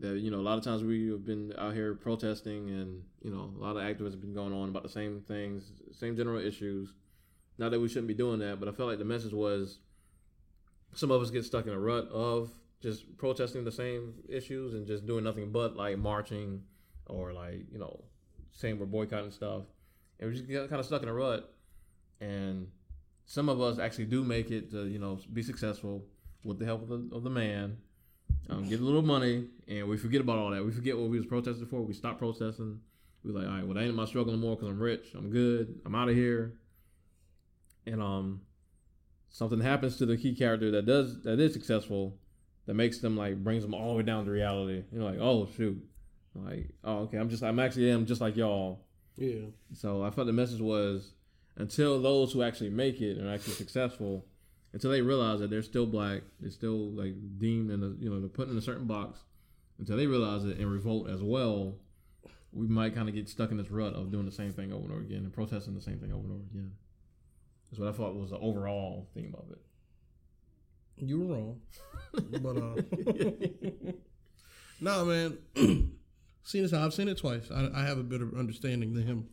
[0.00, 3.30] That you know, a lot of times we have been out here protesting, and you
[3.30, 6.40] know, a lot of activists have been going on about the same things, same general
[6.40, 6.94] issues.
[7.58, 9.80] Not that we shouldn't be doing that, but I felt like the message was,
[10.94, 12.50] some of us get stuck in a rut of
[12.80, 16.62] just protesting the same issues and just doing nothing but like marching
[17.06, 18.04] or like you know,
[18.52, 19.64] saying we're boycotting stuff,
[20.20, 21.52] and we just get kind of stuck in a rut.
[22.20, 22.68] And
[23.26, 26.04] some of us actually do make it to you know be successful
[26.44, 27.78] with the help of the, of the man
[28.50, 30.64] um, get a little money and we forget about all that.
[30.64, 31.82] We forget what we was protesting for.
[31.82, 32.80] We stop protesting.
[33.24, 35.08] We like all right well that ain't my struggle no more because i'm rich.
[35.14, 35.80] I'm good.
[35.84, 36.54] I'm out of here.
[37.86, 38.42] And um
[39.28, 42.16] something happens to the key character that does that is successful
[42.66, 44.84] that makes them like brings them all the way down to reality.
[44.92, 45.82] You're like oh shoot.
[46.34, 47.18] Like oh okay.
[47.18, 48.84] I'm just i'm actually am just like y'all.
[49.16, 49.46] Yeah.
[49.74, 51.12] so I felt the message was
[51.56, 54.24] until those who actually make it and are actually successful,
[54.72, 58.20] until they realize that they're still black, they're still like deemed in a you know
[58.20, 59.20] they're put in a certain box,
[59.78, 61.76] until they realize it and revolt as well,
[62.52, 64.84] we might kind of get stuck in this rut of doing the same thing over
[64.84, 66.72] and over again and protesting the same thing over and over again.
[67.70, 69.58] That's what I thought was the overall theme of it.
[70.96, 71.60] You were wrong.
[72.12, 73.92] but uh
[74.80, 75.38] No man.
[76.42, 77.50] seen this I've seen it twice.
[77.54, 79.28] I, I have a better understanding than him.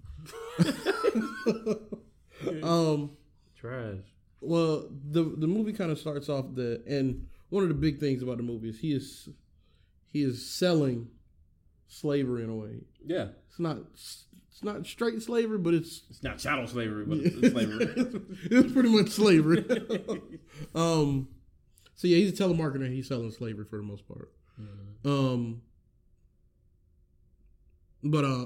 [2.64, 3.12] um
[3.56, 4.04] Trash.
[4.46, 8.24] Well the the movie kind of starts off the and one of the big things
[8.24, 9.30] about the movie is he is
[10.06, 11.10] he is selling
[11.88, 12.82] slavery in a way.
[13.06, 17.52] Yeah, It's not it's not straight slavery, but it's it's not chattel slavery, but it's
[17.52, 17.94] slavery.
[18.52, 19.66] it's pretty much slavery.
[20.76, 21.28] um,
[21.96, 22.90] so yeah, he's a telemarketer.
[22.92, 24.32] He's selling slavery for the most part.
[25.04, 25.62] Um,
[28.04, 28.46] but uh,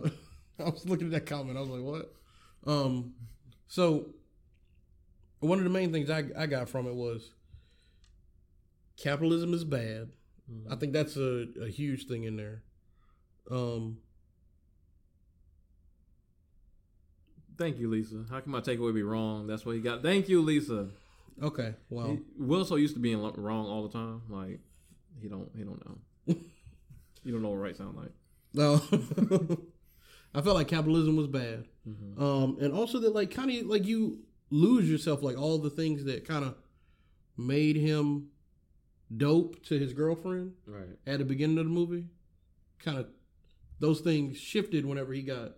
[0.60, 1.58] I was looking at that comment.
[1.58, 2.14] I was like, what?
[2.66, 3.14] Um,
[3.68, 4.08] so
[5.40, 7.32] one of the main things I I got from it was
[8.98, 10.10] capitalism is bad.
[10.70, 12.64] I think that's a, a huge thing in there.
[13.52, 13.98] Um,
[17.58, 18.24] Thank you, Lisa.
[18.30, 19.46] How can my takeaway be wrong?
[19.48, 20.02] That's what he got.
[20.02, 20.88] Thank you, Lisa.
[21.42, 24.22] okay, well, He, Will so used to being wrong all the time.
[24.30, 24.60] Like
[25.22, 25.98] he don't he don't know.
[27.24, 28.12] you don't know what right sound like.
[28.54, 28.76] No.
[30.34, 32.24] I felt like capitalism was bad, Mm-hmm.
[32.24, 34.20] um, and also that like kind of like you
[34.50, 36.56] lose yourself, like all the things that kind of
[37.38, 38.30] made him
[39.16, 40.98] dope to his girlfriend Right.
[41.08, 42.06] at the beginning of the movie.
[42.80, 43.08] Kind of
[43.80, 45.58] those things shifted whenever he got,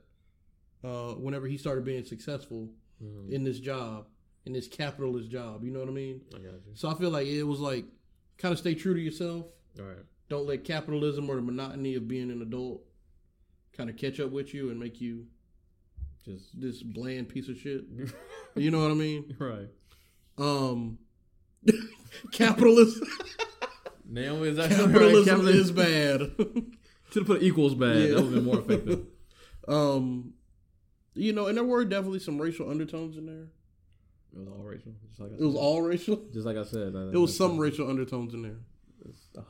[0.83, 3.29] uh, whenever he started being successful Mhm.
[3.31, 4.07] in this job,
[4.45, 5.63] in this capitalist job.
[5.63, 6.21] You know what I mean?
[6.33, 6.73] I got you.
[6.75, 7.85] So I feel like it was like
[8.37, 9.47] kind of stay true to yourself.
[9.79, 10.05] All right.
[10.29, 12.85] Don't let capitalism or the monotony of being an adult
[13.73, 15.27] kind of catch up with you and make you
[16.23, 17.83] Just this bland piece of shit.
[18.55, 19.35] You know what I mean?
[19.39, 19.69] right.
[20.37, 20.97] Um,
[22.31, 23.07] capitalism,
[24.09, 25.55] Naomi is actually capitalism right.
[25.55, 26.19] is bad.
[27.11, 27.95] Should have put equals bad.
[27.97, 28.07] Yeah.
[28.07, 29.05] That would have been more effective.
[29.67, 30.33] um,
[31.13, 33.47] you know, and there were definitely some racial undertones in there.
[34.33, 34.93] It was all racial.
[35.09, 35.59] Just like I It was said.
[35.61, 36.21] all racial.
[36.33, 36.95] just like I said.
[37.13, 38.57] It was some racial undertones in there.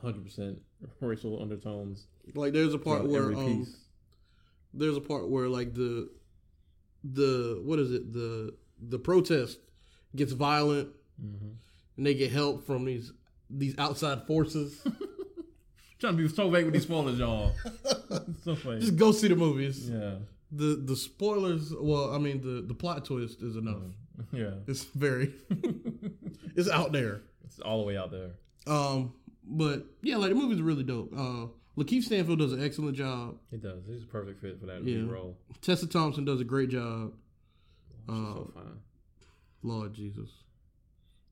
[0.02, 0.58] hundred percent
[1.00, 2.06] racial undertones.
[2.34, 3.66] Like there's a part where um,
[4.74, 6.10] there's a part where like the
[7.04, 8.54] the what is it the
[8.88, 9.58] the protest
[10.16, 10.88] gets violent
[11.22, 11.54] Mhm.
[11.96, 13.12] and they get help from these
[13.50, 14.82] these outside forces.
[15.98, 17.52] Trying to be so vague with these spoilers, y'all.
[18.42, 18.80] so funny.
[18.80, 19.88] Just go see the movies.
[19.88, 20.16] yeah.
[20.50, 21.72] The the spoilers.
[21.78, 23.82] Well, I mean the the plot twist is enough.
[24.32, 24.54] Yeah.
[24.66, 25.32] It's very
[26.56, 27.22] it's out there.
[27.44, 28.30] It's all the way out there.
[28.66, 29.14] Um,
[29.44, 31.12] but yeah, like the movie's really dope.
[31.16, 31.46] Uh,
[31.76, 33.38] LaKeith Stanfield does an excellent job.
[33.50, 33.86] He does.
[33.86, 35.02] He's a perfect fit for that Yeah.
[35.10, 35.38] role.
[35.62, 37.12] Tessa Thompson does a great job.
[38.08, 38.78] She's Uh, so fine.
[39.62, 40.28] Lord Jesus,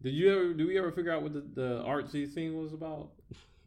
[0.03, 0.55] Did you ever?
[0.55, 3.11] Do we ever figure out what the, the artsy scene was about?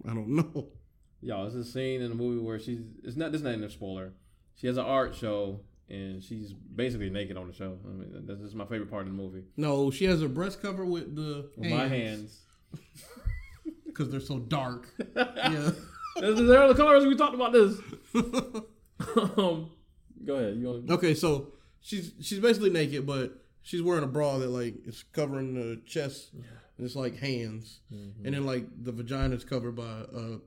[0.07, 0.67] I don't know.
[1.21, 2.79] Y'all, it's a scene in the movie where she's.
[3.03, 3.31] It's not.
[3.31, 4.13] This is not in a spoiler.
[4.55, 5.59] She has an art show
[5.89, 7.77] and she's basically naked on the show.
[7.85, 9.43] I mean, that's just my favorite part of the movie.
[9.57, 12.41] No, she has her breast cover with the With my hands.
[13.85, 14.87] because they're so dark.
[15.15, 15.71] yeah.
[16.19, 17.77] This is the colors we talked about this.
[19.37, 19.69] um,
[20.25, 20.55] go ahead.
[20.57, 20.89] You want?
[20.91, 21.52] Okay, so
[21.83, 26.31] she's she's basically naked, but she's wearing a bra that like is covering the chest,
[26.33, 26.43] and
[26.85, 28.25] it's like hands, Mm-hmm.
[28.25, 29.83] and then like the vagina is covered by
[30.15, 30.37] a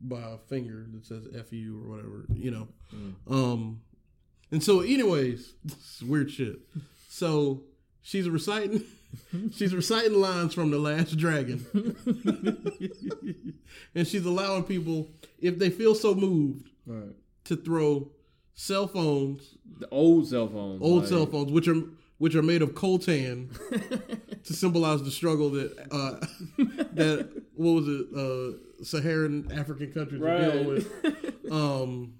[0.00, 2.68] by a finger that says "fu" or whatever, you know.
[2.94, 3.14] Mm.
[3.30, 3.80] Um,
[4.50, 6.60] and so, anyways, this is weird shit.
[7.08, 7.64] So
[8.02, 8.82] she's reciting.
[9.54, 11.64] She's reciting lines from The Last Dragon.
[13.94, 15.08] and she's allowing people,
[15.38, 17.14] if they feel so moved, Right.
[17.44, 18.10] to throw
[18.56, 20.82] cell phones The old cell phones.
[20.82, 21.80] old like- cell phones, which are
[22.18, 23.48] which are made of coltan
[24.44, 26.26] to symbolize the struggle that uh,
[26.94, 30.92] that what was it uh, Saharan African countries are dealing with.
[31.52, 32.14] Um,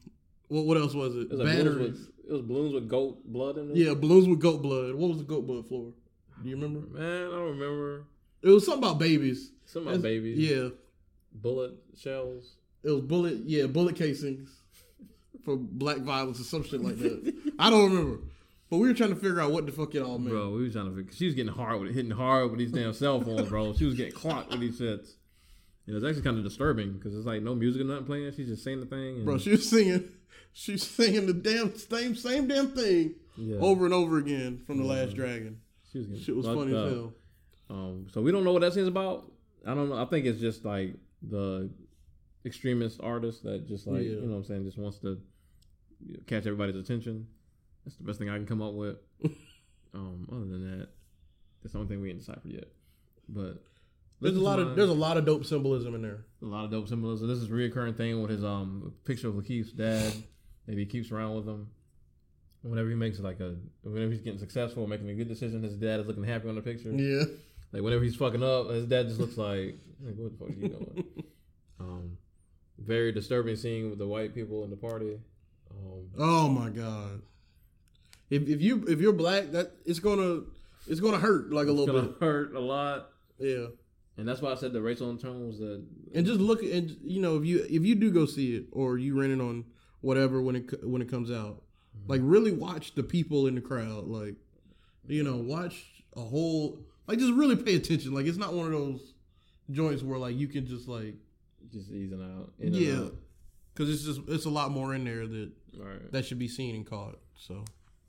[0.47, 1.23] what what else was it?
[1.23, 3.77] It was, like balloons with, it was balloons with goat blood in them.
[3.77, 4.95] Yeah, balloons with goat blood.
[4.95, 5.93] What was the goat blood for?
[6.45, 6.87] Do you remember?
[6.97, 8.05] Man, I don't remember.
[8.43, 9.51] It was something about babies.
[9.65, 10.39] Something about babies.
[10.39, 10.69] Yeah,
[11.33, 12.53] Bullet shells.
[12.85, 13.39] it was bullet.
[13.47, 14.61] Yeah, bullet casings
[15.47, 17.35] for black violence or some shit like that.
[17.59, 18.19] I don't remember,
[18.69, 20.31] but we were trying to figure out what the fuck it all meant.
[20.35, 21.13] Bro, we was trying to figure.
[21.13, 23.73] She was getting hard with it, hitting hard with these damn cell phones, bro.
[23.73, 25.13] She was getting clocked with these shits.
[25.87, 28.33] And it was actually kind of disturbing because it's like no music or nothing playing.
[28.35, 29.17] She's just saying the thing.
[29.17, 30.11] And, Bro, she was singing.
[30.53, 34.85] She's singing the damn same same damn thing yeah, over and over again from the
[34.85, 35.61] Last Dragon.
[35.93, 36.87] she was Shit was funny up.
[36.87, 37.13] as hell.
[37.71, 39.31] Um, so we don't know what that scene's about.
[39.67, 39.97] I don't know.
[39.97, 41.71] I think it's just like the
[42.45, 44.09] extremist artist that just like Yeah.
[44.11, 45.21] you know what I'm saying just wants to
[46.05, 47.27] you know, catch everybody's attention.
[47.85, 48.97] That's the best thing I can come up with.
[49.95, 50.89] um, other than that,
[51.63, 52.69] that's the only thing we ain't deciphered yet.
[53.29, 53.63] But
[54.21, 56.25] There's a lot of there's a lot of dope symbolism in there.
[56.43, 57.29] a lot of dope symbolism.
[57.29, 60.13] This is a reoccurring thing with his um picture of LaKeith's dad.
[60.67, 61.69] Maybe he keeps around with him.
[62.63, 66.01] Whenever he makes like a, whenever he's getting successful, making a good decision, his dad
[66.01, 66.91] is looking happy on the picture.
[66.91, 67.23] Yeah.
[67.73, 70.53] Like whenever he's fucking up, his dad just looks like, like what the fuck are
[70.61, 71.05] you doing?
[71.81, 72.19] um,
[72.79, 75.21] very disturbing scene with the white people in the party.
[75.77, 77.23] Um, Oh my god.
[78.31, 80.43] If if you if you're black, that it's gonna
[80.89, 82.15] it's gonna hurt like a little bit.
[82.21, 83.67] hurt a lot, Yeah.
[84.17, 85.85] and that's why I said the racial undertone was the
[86.15, 88.99] And just look and you know if you if you do go see it or
[88.99, 89.65] you rent it on
[90.01, 91.63] whatever when it when it comes out,
[92.09, 94.07] like really watch the people in the crowd.
[94.09, 94.35] Like
[95.07, 95.85] you know watch
[96.17, 98.13] a whole like just really pay attention.
[98.13, 99.13] Like it's not one of those
[99.71, 101.15] joints where like you can just like
[101.73, 102.53] just easing out.
[102.59, 103.15] yeah, out.
[103.77, 106.11] Because it's just it's a lot more in there that Right.
[106.13, 107.19] that should be seen and caught.
[107.37, 107.63] So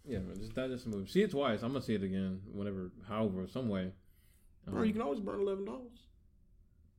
[0.06, 1.10] Yeah, man, just digest the movie.
[1.10, 1.62] See it twice.
[1.64, 3.92] I'm gonna see it again whenever, however, some way.
[4.66, 6.00] bro, you can always burn eleven dollars.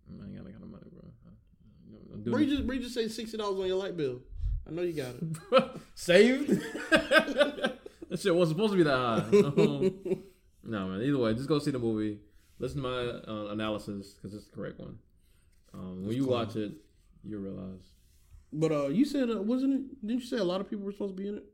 [0.09, 1.03] I ain't got that kind of money, bro.
[1.27, 4.20] I- I'm Bro, you just bro, you just say sixty dollars on your light bill.
[4.66, 5.70] I know you got it.
[5.95, 6.51] saved.
[6.90, 10.23] that shit wasn't supposed to be that high.
[10.69, 11.01] Um, no, man.
[11.03, 12.19] Either way, just go see the movie.
[12.59, 14.99] Listen to my uh, analysis because it's the correct one.
[15.73, 16.32] Um, when you cool.
[16.35, 16.73] watch it,
[17.24, 17.85] you realize.
[18.52, 20.06] But uh, you said uh, wasn't it?
[20.06, 21.44] Didn't you say a lot of people were supposed to be in it,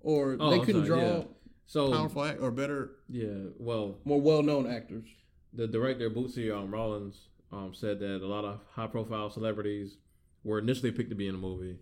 [0.00, 1.24] or Oh, they I'm couldn't sorry, draw yeah.
[1.66, 3.28] So powerful act or better, yeah,
[3.58, 5.06] well, more well known actors.
[5.52, 9.96] the director Bootsy um, Rollins um, said that a lot of high profile celebrities
[10.44, 11.78] were initially picked to be in the movie,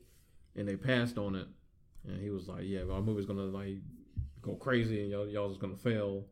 [0.56, 1.48] and they passed on it.
[2.06, 3.78] And he was like, "Yeah, our movie's gonna like
[4.40, 6.24] go crazy, and y'all y'all just gonna fail."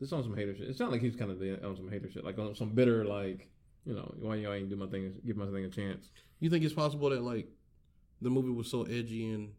[0.00, 0.68] This on some hater shit.
[0.68, 3.04] It sounded like he was kind of on some hater shit, like on some bitter,
[3.04, 3.48] like
[3.84, 6.10] you know, why y'all ain't do my thing, give my thing a chance.
[6.40, 7.48] You think it's possible that like
[8.20, 9.52] the movie was so edgy and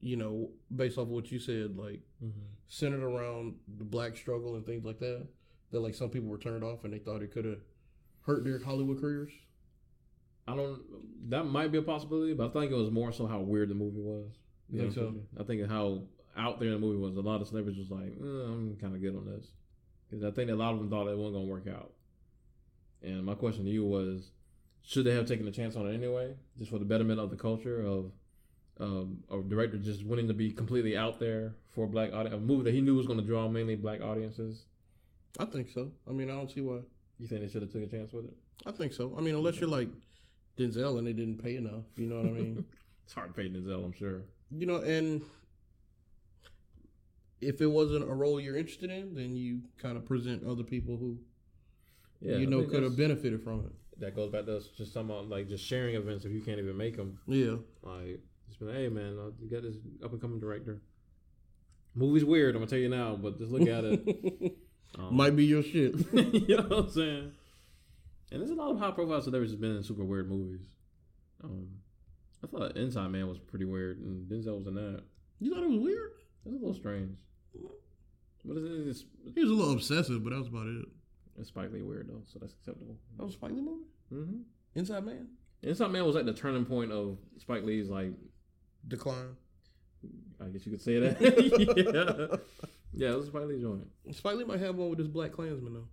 [0.00, 2.00] you know, based off of what you said, like
[2.68, 5.26] centered around the black struggle and things like that,
[5.72, 7.60] that like some people were turned off and they thought it could have
[8.22, 9.32] hurt their Hollywood careers.
[10.46, 10.80] I don't.
[11.30, 13.74] That might be a possibility, but I think it was more so how weird the
[13.74, 14.30] movie was.
[14.70, 15.14] You think so?
[15.40, 16.02] I think how
[16.36, 17.16] out there the movie was.
[17.16, 19.50] A lot of celebrities was like, eh, "I'm kind of good on this,"
[20.08, 21.94] because I think a lot of them thought it wasn't gonna work out.
[23.02, 24.30] And my question to you was,
[24.86, 27.36] should they have taken a chance on it anyway, just for the betterment of the
[27.36, 28.12] culture of
[28.78, 32.38] um, a director just wanting to be completely out there for a black audience, a
[32.38, 34.64] movie that he knew was going to draw mainly black audiences?
[35.38, 35.90] I think so.
[36.08, 36.78] I mean, I don't see why.
[37.18, 38.34] You think they should have took a chance with it?
[38.64, 39.14] I think so.
[39.18, 39.88] I mean, unless you're like
[40.56, 42.64] Denzel and they didn't pay enough, you know what I mean?
[43.04, 44.22] It's hard to pay Denzel, I'm sure.
[44.50, 45.22] you know, and
[47.40, 50.96] if it wasn't a role you're interested in, then you kind of present other people
[50.96, 51.18] who
[52.20, 53.72] Yeah, you know could have benefited from it.
[53.98, 56.58] That goes back to us just talking about like just sharing events if you can't
[56.58, 57.18] even make them.
[57.26, 57.56] Yeah.
[57.82, 60.80] Like just be like, hey man, you got this up and coming director.
[61.94, 64.56] Movie's weird, I'm gonna tell you now, but just look at it.
[64.98, 65.94] Um, Might be your shit.
[66.12, 67.32] you know what I'm saying?
[68.32, 70.66] And there's a lot of high profile celebrities that's been in super weird movies.
[71.44, 71.68] Um,
[72.42, 75.02] I thought Inside Man was pretty weird, and Denzel was in that.
[75.38, 76.12] You thought it was weird?
[76.44, 77.16] It's a little strange.
[78.44, 80.86] But it's, it's, He was a little obsessive, but that was about it.
[81.38, 82.96] It's Spike Lee weird though, so that's acceptable.
[83.16, 83.84] That was a Spike Lee movie?
[84.12, 84.40] Mm-hmm.
[84.74, 85.28] Inside Man?
[85.62, 88.12] Inside Man was like the turning point of Spike Lee's like
[88.86, 89.36] Decline.
[90.40, 91.20] I guess you could say that.
[92.32, 92.36] yeah.
[92.92, 93.86] Yeah, it was Spike Lee joint.
[94.12, 95.88] Spike Lee might have one with this Black Klansman though.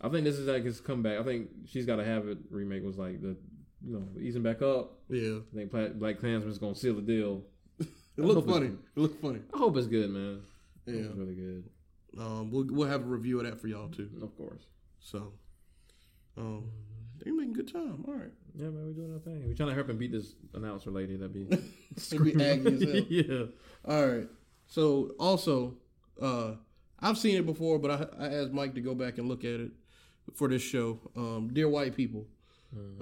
[0.00, 1.18] I think this is like his comeback.
[1.18, 2.38] I think she's got to have it.
[2.50, 3.36] Remake was like the,
[3.84, 4.92] you know, easing back up.
[5.08, 5.38] Yeah.
[5.52, 7.42] I think Black, Black Klansman's gonna seal the deal.
[7.80, 8.66] It looked funny.
[8.66, 9.40] It looked funny.
[9.54, 10.40] I hope it's good, man.
[10.86, 10.94] Yeah.
[11.02, 11.64] it's really good.
[12.18, 14.10] Um, we'll we'll have a review of that for y'all too.
[14.22, 14.62] Of course.
[15.10, 15.32] So,
[16.36, 16.70] um,
[17.18, 18.04] they're making good time.
[18.06, 18.32] All right.
[18.54, 19.42] Yeah, man, we're doing our thing.
[19.46, 21.16] We're trying to help him beat this announcer lady.
[21.16, 21.42] That'd be
[21.96, 23.06] It'd be hell.
[23.08, 23.44] yeah.
[23.86, 24.28] All right.
[24.66, 25.76] So also,
[26.20, 26.52] uh,
[27.00, 29.60] I've seen it before, but I, I asked Mike to go back and look at
[29.60, 29.70] it
[30.34, 31.00] for this show.
[31.16, 32.26] Um, Dear White People.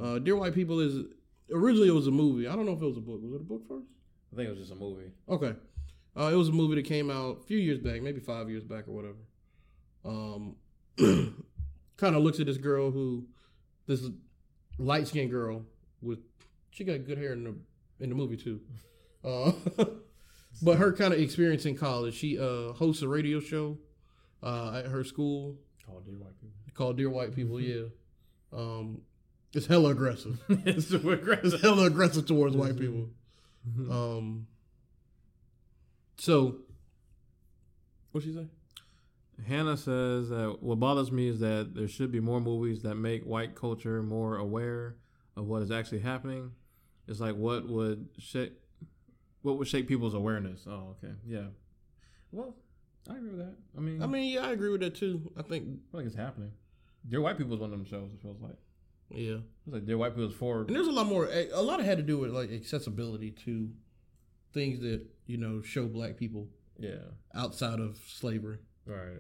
[0.01, 1.07] Uh, Dear White People is
[1.53, 2.47] originally it was a movie.
[2.47, 3.20] I don't know if it was a book.
[3.20, 3.89] Was it a book first?
[4.33, 5.11] I think it was just a movie.
[5.28, 5.55] Okay.
[6.16, 8.62] Uh, it was a movie that came out a few years back, maybe five years
[8.62, 9.16] back or whatever.
[10.05, 10.57] Um,
[11.97, 13.27] kind of looks at this girl who,
[13.86, 14.02] this
[14.78, 15.64] light skinned girl
[16.01, 16.18] with,
[16.70, 17.55] she got good hair in the
[17.98, 18.60] in the movie too.
[19.24, 19.51] Uh,
[20.62, 23.77] but her kind of experience in college, she uh, hosts a radio show
[24.40, 25.56] uh, at her school
[25.90, 26.55] Oh, dear white people.
[26.74, 27.60] called Dear White People.
[27.60, 27.86] Yeah,
[28.52, 29.01] um,
[29.52, 30.40] it's hella aggressive.
[30.48, 31.55] it's aggressive.
[31.55, 33.09] It's hella aggressive towards white people.
[33.90, 34.47] Um.
[36.18, 36.56] So,
[38.12, 38.47] what she say?
[39.44, 43.24] Hannah says that what bothers me is that there should be more movies that make
[43.24, 44.96] white culture more aware
[45.36, 46.52] of what is actually happening.
[47.06, 48.52] It's like what would shake
[49.42, 50.64] what would shake people's awareness.
[50.66, 51.12] Oh, okay.
[51.26, 51.48] Yeah.
[52.32, 52.56] Well,
[53.08, 53.54] I agree with that.
[53.76, 55.30] I mean, I mean, yeah, I agree with that too.
[55.36, 56.50] I think, I it's happening.
[57.08, 58.56] Dear White People is one of them shows, it feels like.
[59.10, 59.36] yeah,
[59.66, 61.28] It's like Dear White People is for and there's a lot more.
[61.52, 63.70] A lot of had to do with like accessibility to
[64.52, 66.48] things that you know show black people
[66.78, 66.96] Yeah.
[67.34, 69.18] outside of slavery, Right.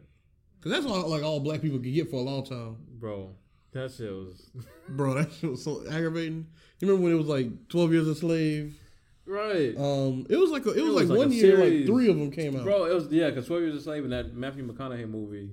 [0.58, 2.76] because that's all like all black people could get for a long time.
[2.98, 3.34] Bro.
[3.72, 4.50] That shit was
[4.88, 6.46] Bro, that shit was so aggravating.
[6.80, 8.78] You remember when it was like Twelve Years a Slave?
[9.26, 9.76] Right.
[9.76, 12.16] Um, it was like a, it was was like, like one year, like three of
[12.16, 12.62] them came out.
[12.62, 15.50] Bro, it was yeah, because Twelve Years a Slave and that Matthew McConaughey movie,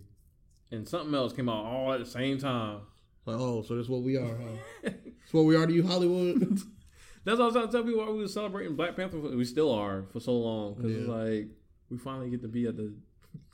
[0.72, 2.81] and something else came out all at the same time.
[3.26, 4.57] Like, oh, so that's what we are, huh?
[4.84, 6.40] That's what we are to you, Hollywood.
[7.26, 9.18] That's what I was trying to tell people why we were celebrating Black Panther.
[9.18, 11.14] We still are for so long because it's Yeah.
[11.14, 11.48] like
[11.90, 12.94] we finally get to be at the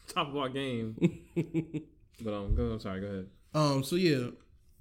[0.10, 0.95] top of our game.
[2.22, 2.64] but um, go.
[2.72, 3.02] I'm sorry.
[3.02, 3.27] Go ahead.
[3.53, 4.27] Um, so yeah,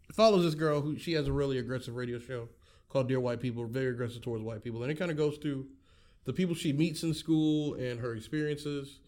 [0.08, 2.48] it follows this girl who she has a really aggressive radio show
[2.88, 5.66] called Dear White People, very aggressive towards white people, and it kind of goes through
[6.24, 9.00] the people she meets in school and her experiences.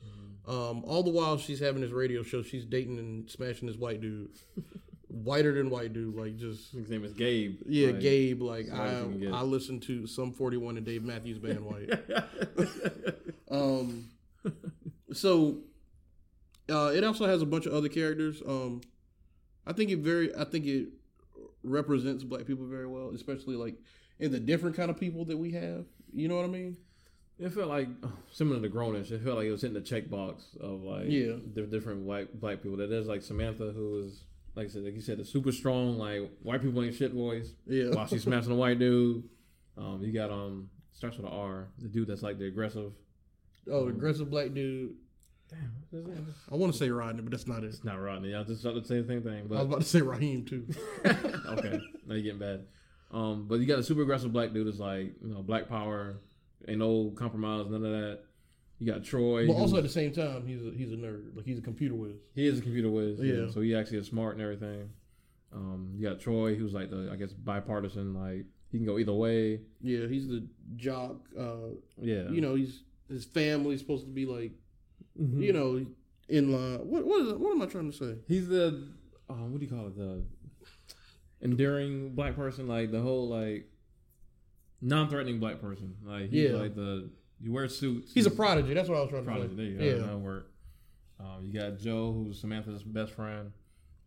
[0.49, 4.01] Um, all the while she's having this radio show, she's dating and smashing this white
[4.01, 4.31] dude,
[5.09, 7.61] whiter than white dude, like just His name is Gabe.
[7.67, 8.43] yeah, Like, Gabe.
[8.43, 9.41] Like as white as you can I.
[9.41, 11.91] I listen to Sum forty one and Dave Matthews Band White.
[13.51, 14.11] Um,
[15.13, 15.59] so
[16.71, 18.43] uh, it also has a bunch of other characters.
[18.47, 18.81] Um,
[19.67, 20.89] I think it very, I think it
[21.63, 23.75] represents black people very well, especially like
[24.19, 25.85] in the different kind of people that we have.
[26.13, 26.77] You know what I mean?
[27.39, 29.11] It felt like uh, similar to Grownish.
[29.11, 31.37] It felt like it was hitting the checkbox of like Yeah.
[31.55, 32.77] the different white black people.
[32.79, 34.25] That there's like Samantha who was
[34.57, 37.55] like I said, like you said, the super strong like white people ain't shit voice
[37.67, 37.91] Yeah.
[37.91, 39.25] while she's smashing a white dude.
[39.79, 42.93] Um, you got um starts with an R, the dude that's like the aggressive.
[43.71, 44.97] Oh, the aggressive black dude.
[45.51, 46.35] Damn, what's his name?
[46.51, 47.67] I want to say Rodney, but that's not it.
[47.67, 48.35] It's not Rodney.
[48.35, 49.57] I just started to say the same thing, But...
[49.57, 50.67] I was about to say Raheem too.
[51.05, 52.67] okay, now you're getting bad.
[53.13, 56.21] Um, but you got a super aggressive black dude that's like you know black power,
[56.69, 58.21] ain't no compromise, none of that.
[58.79, 59.47] You got Troy.
[59.47, 61.37] But also at the same time, he's a, he's a nerd.
[61.37, 62.17] Like he's a computer whiz.
[62.35, 63.19] He is a computer whiz.
[63.21, 63.35] Yeah.
[63.35, 63.51] Yeah.
[63.51, 64.89] So he actually is smart and everything.
[65.53, 68.15] Um, you got Troy, who's like the I guess bipartisan.
[68.15, 69.61] Like he can go either way.
[69.83, 70.47] Yeah, he's the
[70.77, 71.17] jock.
[71.39, 72.31] Uh, Yeah.
[72.31, 74.53] You know, he's his family's supposed to be like,
[75.21, 75.43] Mhm.
[75.43, 75.85] you know,
[76.29, 76.79] in line.
[76.89, 77.33] What what is?
[77.35, 78.15] What am I trying to say?
[78.29, 78.89] he's the
[79.29, 79.97] uh, what do you call it?
[79.97, 80.23] The
[81.41, 82.69] enduring black person.
[82.69, 83.67] Like the whole like
[84.81, 85.95] non-threatening black person.
[86.05, 86.57] Like he's Yeah.
[86.57, 87.11] like the
[87.41, 88.13] you wear suits.
[88.13, 88.75] He's a prodigy.
[88.75, 89.49] That's what I was trying prodigy.
[89.49, 89.73] to There say.
[89.99, 90.43] you go.
[91.21, 91.27] Yeah.
[91.27, 93.53] Um, you got Joe, who's Samantha's best friend,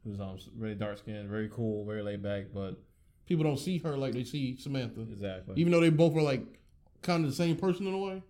[0.03, 2.81] who's um really dark skinned, very cool, very laid back, but
[3.25, 5.53] People don't see her like they see Samantha, exactly.
[5.57, 6.41] even though they both are like
[7.01, 8.21] kind of the same person in a way.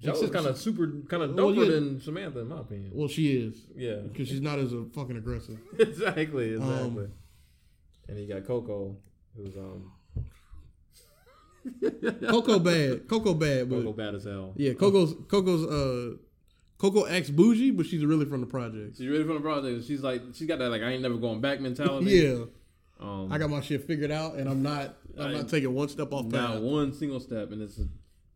[0.00, 1.70] Joe's Except- kind of super, kind of Well, doper yeah.
[1.74, 2.90] than Samantha, in my opinion.
[2.92, 5.58] Well, she is Yeah, because she's not as a fucking aggressive.
[5.78, 6.56] exactly, exactly.
[6.56, 7.12] Um,
[8.08, 8.96] and you got Coco,
[9.36, 9.92] who's um
[12.28, 14.52] Coco bad, Coco bad, but Coco bad as hell.
[14.56, 16.16] yeah, Coco's Coco's uh,
[16.78, 18.96] Coco acts bougie, but she's really from the project.
[18.98, 19.84] She's really from the project.
[19.86, 22.10] She's like, she's got that like I ain't never going back mentality.
[22.10, 22.44] Yeah,
[23.00, 24.96] um, I got my shit figured out, and I'm not.
[25.16, 26.60] I'm I- not taking one step off not path.
[26.62, 27.86] one single step, and it's a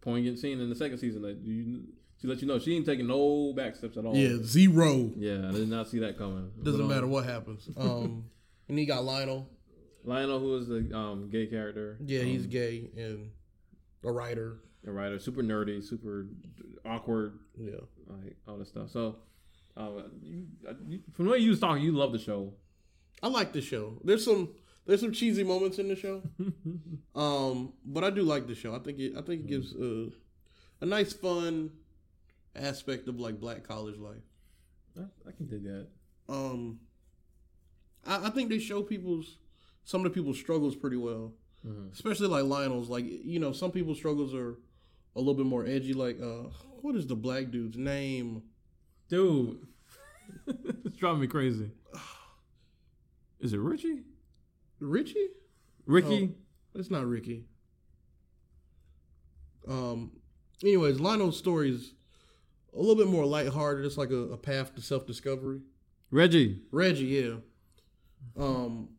[0.07, 1.83] poignant scene in the second season that you
[2.20, 4.16] she let you know she ain't taking no back steps at all.
[4.16, 5.11] Yeah, zero.
[5.16, 6.51] yeah, I did not see that coming.
[6.62, 7.69] Doesn't But, um, matter what happens.
[7.77, 8.24] Um,
[8.69, 9.49] and he got Lionel.
[10.05, 11.99] Lionel, who is the um, gay character.
[12.05, 13.31] Yeah, he's um, gay and
[14.05, 14.61] a writer.
[14.87, 16.28] a writer, super nerdy, super
[16.87, 17.81] awkward, Yeah.
[18.09, 18.91] like all this stuff.
[18.91, 19.16] So,
[19.77, 20.47] um, you,
[20.89, 22.53] you, from the way you was talking, you love the show.
[23.23, 24.01] I like the show.
[24.05, 24.51] There's some
[24.86, 26.22] there's some cheesy moments in the show,
[27.14, 28.74] um, but I do like the show.
[28.74, 30.08] I think it I think it gives a,
[30.80, 31.70] a nice fun
[32.54, 34.22] aspect of like black college life.
[34.98, 35.86] I, I can dig that.
[36.28, 36.80] Um,
[38.06, 39.38] I, I think they show people's
[39.84, 41.32] some of the people's struggles pretty well,
[41.66, 41.92] Mhm.
[41.92, 42.88] especially like Lionel's.
[42.88, 44.56] Like you know, some people's struggles are
[45.14, 45.94] a little bit more edgy.
[45.94, 46.48] Like uh,
[46.82, 48.42] what is the black dude's name?
[49.08, 49.58] Dude,
[50.46, 51.70] it's driving me crazy.
[53.40, 54.00] Is it Richie?
[54.81, 55.28] Richie?
[55.86, 56.35] Ricky?
[56.74, 57.44] It's not Ricky.
[59.69, 60.12] Um.
[60.62, 61.93] Anyways, Lionel's story is
[62.74, 63.85] a little bit more lighthearted.
[63.85, 65.61] It's like a, a path to self discovery.
[66.11, 66.62] Reggie.
[66.70, 67.35] Reggie, yeah.
[68.36, 68.90] Um,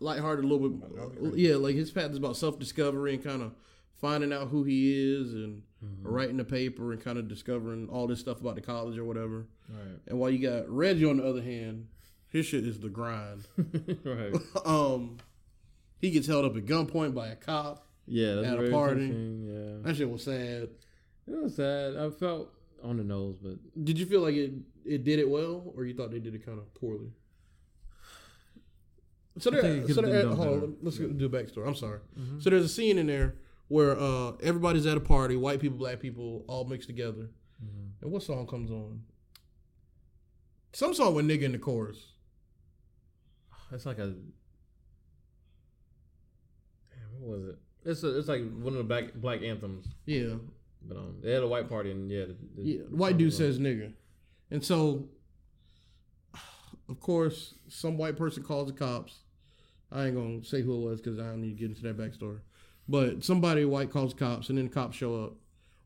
[0.00, 1.38] lighthearted a little bit.
[1.38, 3.52] Yeah, like his path is about self discovery and kind of
[4.00, 5.62] finding out who he is and
[6.02, 9.46] writing the paper and kind of discovering all this stuff about the college or whatever.
[9.68, 9.98] Right.
[10.06, 11.86] And while you got Reggie on the other hand,
[12.28, 13.46] his shit is the grind.
[14.04, 14.34] right.
[14.64, 15.16] um,
[15.98, 17.86] he gets held up at gunpoint by a cop.
[18.06, 19.06] Yeah, that's At a party.
[19.06, 19.78] Yeah.
[19.82, 20.68] That shit was sad.
[21.26, 21.96] It was sad.
[21.96, 24.52] I felt on the nose, but Did you feel like it
[24.84, 27.10] it did it well, or you thought they did it kind of poorly?
[29.38, 31.66] So there, so there, hold on, let's do a backstory.
[31.66, 31.98] I'm sorry.
[32.18, 32.42] Mhm.
[32.42, 33.34] So there's a scene in there
[33.68, 37.28] where uh, everybody's at a party, white people, black people, all mixed together.
[37.62, 37.90] Mhm.
[38.02, 39.02] And what song comes on?
[40.72, 42.12] Some song with nigga in the chorus.
[43.72, 44.14] It's like a.
[46.90, 47.58] Damn, what was it?
[47.84, 49.86] It's a, it's like one of the black black anthems.
[50.06, 50.34] Yeah,
[50.82, 52.82] But um, they had a white party and yeah, the, the yeah.
[52.90, 53.92] The white dude says nigga,
[54.50, 55.08] and so,
[56.88, 59.20] of course, some white person calls the cops.
[59.92, 61.96] I ain't gonna say who it was because I don't need to get into that
[61.96, 62.40] backstory.
[62.88, 65.34] But somebody white calls cops, and then the cops show up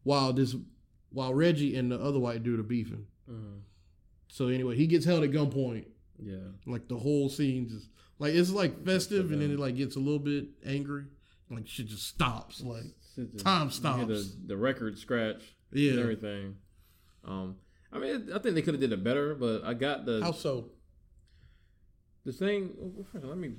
[0.03, 0.55] while this,
[1.11, 3.07] while Reggie and the other white dude are beefing.
[3.31, 3.61] Mhm.
[4.29, 5.85] So anyway, he gets held at gunpoint.
[6.23, 6.37] Yeah,
[6.67, 7.89] Like the whole scene just
[8.19, 11.05] like it's like festive, and then it like gets a little bit angry.
[11.51, 12.61] Like shit just stops.
[12.61, 12.85] Like.
[13.39, 14.37] Time hear The, stops.
[14.47, 15.43] the record scratch
[15.73, 16.57] yeah, and everything.
[17.25, 17.57] Um,
[17.93, 20.33] I mean, I think they could have did it better, but I got the how
[20.33, 20.71] so?
[22.25, 23.05] the thing.
[23.15, 23.55] Let me.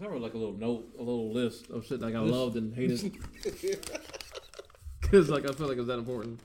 [0.00, 2.74] I wrote like a little note, a little list of shit like I loved and
[2.74, 3.12] hated
[5.00, 6.40] because like I felt like it was that important.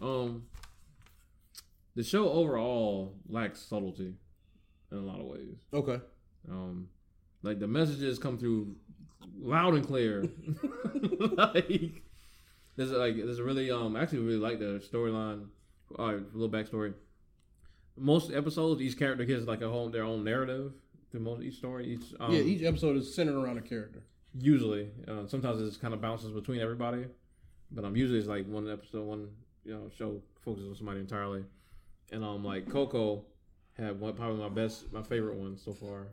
[0.00, 0.44] Um,
[1.94, 4.14] the show overall lacks subtlety
[4.90, 5.56] in a lot of ways.
[5.72, 6.00] okay.
[6.50, 6.88] Um,
[7.42, 8.76] like the messages come through
[9.38, 10.24] loud and clear.
[11.36, 12.02] like
[12.76, 15.46] there's a, like there's a really um I actually really like the storyline.
[15.98, 16.94] All right, a little backstory.
[17.96, 20.72] Most episodes, each character gets like a whole their own narrative
[21.10, 21.86] through most each story.
[21.94, 24.02] Each um, yeah, each episode is centered around a character.
[24.38, 27.06] usually uh, sometimes it just kind of bounces between everybody.
[27.70, 29.28] but um, usually it's like one episode, one
[29.64, 31.44] you know show focuses on somebody entirely,
[32.12, 33.24] and um, like Coco
[33.78, 36.08] had one probably my best, my favorite one so far.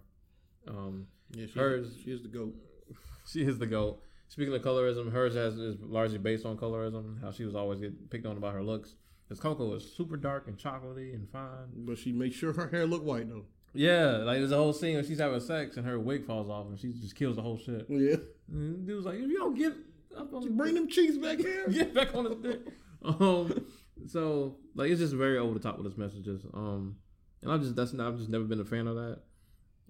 [0.67, 2.53] Um, Yeah, she, Hers- she is the goat.
[3.27, 4.01] she is the goat.
[4.27, 7.21] Speaking of colorism, hers has is largely based on colorism.
[7.21, 8.95] How she was always get picked on about her looks.
[9.27, 11.67] Because Coco was super dark and chocolatey and fine.
[11.75, 13.45] But she made sure her hair look white though.
[13.75, 16.67] Yeah, like there's a whole scene where she's having sex and her wig falls off
[16.67, 17.85] and she just kills the whole shit.
[17.89, 18.15] Yeah.
[18.51, 19.73] And dude's like, if you don't get
[20.17, 21.67] up on Bring them cheeks back here.
[21.69, 22.59] get back on his dick.
[23.03, 23.65] Um,
[24.07, 26.43] so like it's just very over the top with his messages.
[26.53, 26.97] Um,
[27.43, 29.19] and I'm just that's not I've just never been a fan of that.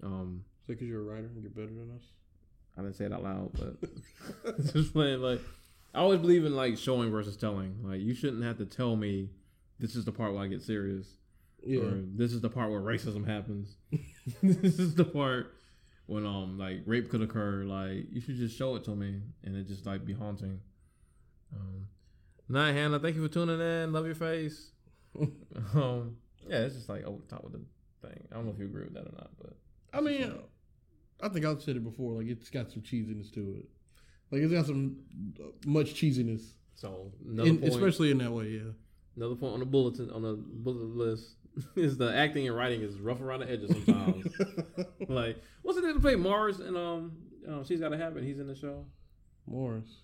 [0.02, 2.02] Um, Is because you're a writer and you're better than us?
[2.76, 5.40] I didn't say it out loud, but just playing like
[5.94, 7.76] I always believe in like showing versus telling.
[7.82, 9.30] Like you shouldn't have to tell me
[9.78, 11.06] this is the part where I get serious.
[11.62, 11.80] Yeah.
[11.82, 13.76] Or this is the part where racism happens.
[14.42, 15.54] this is the part
[16.06, 17.62] when um like rape could occur.
[17.64, 20.60] Like you should just show it to me and it just like be haunting.
[21.54, 21.86] Um
[22.46, 23.92] Nah, Hannah, thank you for tuning in.
[23.92, 24.72] Love your face.
[25.74, 26.16] um
[26.48, 27.60] yeah, it's just like over the top of the
[28.02, 28.26] thing.
[28.30, 29.56] I don't know if you agree with that or not, but
[29.92, 30.34] I mean,
[31.22, 32.14] I think I've said it before.
[32.14, 33.68] Like it's got some cheesiness to it.
[34.30, 34.96] Like it's got some
[35.40, 38.48] uh, much cheesiness, so another in, point, especially in that way.
[38.48, 38.72] Yeah.
[39.16, 41.36] another point on the bulletin on the bullet list
[41.76, 44.26] is the acting and writing is rough around the edges sometimes.
[45.08, 47.12] like what's the name to play Mars and um,
[47.48, 48.24] um she's got to have it.
[48.24, 48.84] He's in the show.
[49.46, 50.00] Mars.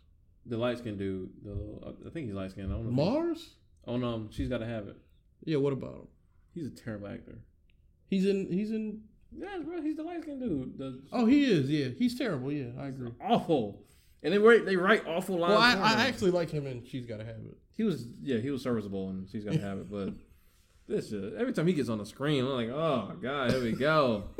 [0.47, 1.31] The light skinned dude.
[1.45, 2.73] The I think he's light skinned.
[2.73, 2.91] I don't know.
[2.93, 3.51] Mars?
[3.87, 4.97] On um, she's got to have it.
[5.45, 5.57] Yeah.
[5.57, 6.09] What about him?
[6.55, 7.39] He's a terrible actor.
[8.09, 8.47] He's in.
[8.51, 9.03] He's in.
[9.33, 10.77] Yeah, bro, he's the light skinned dude.
[10.79, 11.71] The, Oh, he is.
[11.71, 12.51] Yeah, he's terrible.
[12.51, 13.11] Yeah, I agree.
[13.23, 13.85] awful.
[14.23, 15.53] And they write they write awful lines.
[15.53, 17.57] Well, I, I actually like him, and she's got to have it.
[17.77, 20.13] he was yeah he was serviceable and she's got to have it, but.
[20.89, 23.71] This shit, every time he gets on the screen, I'm like, oh god, here we
[23.71, 24.25] go.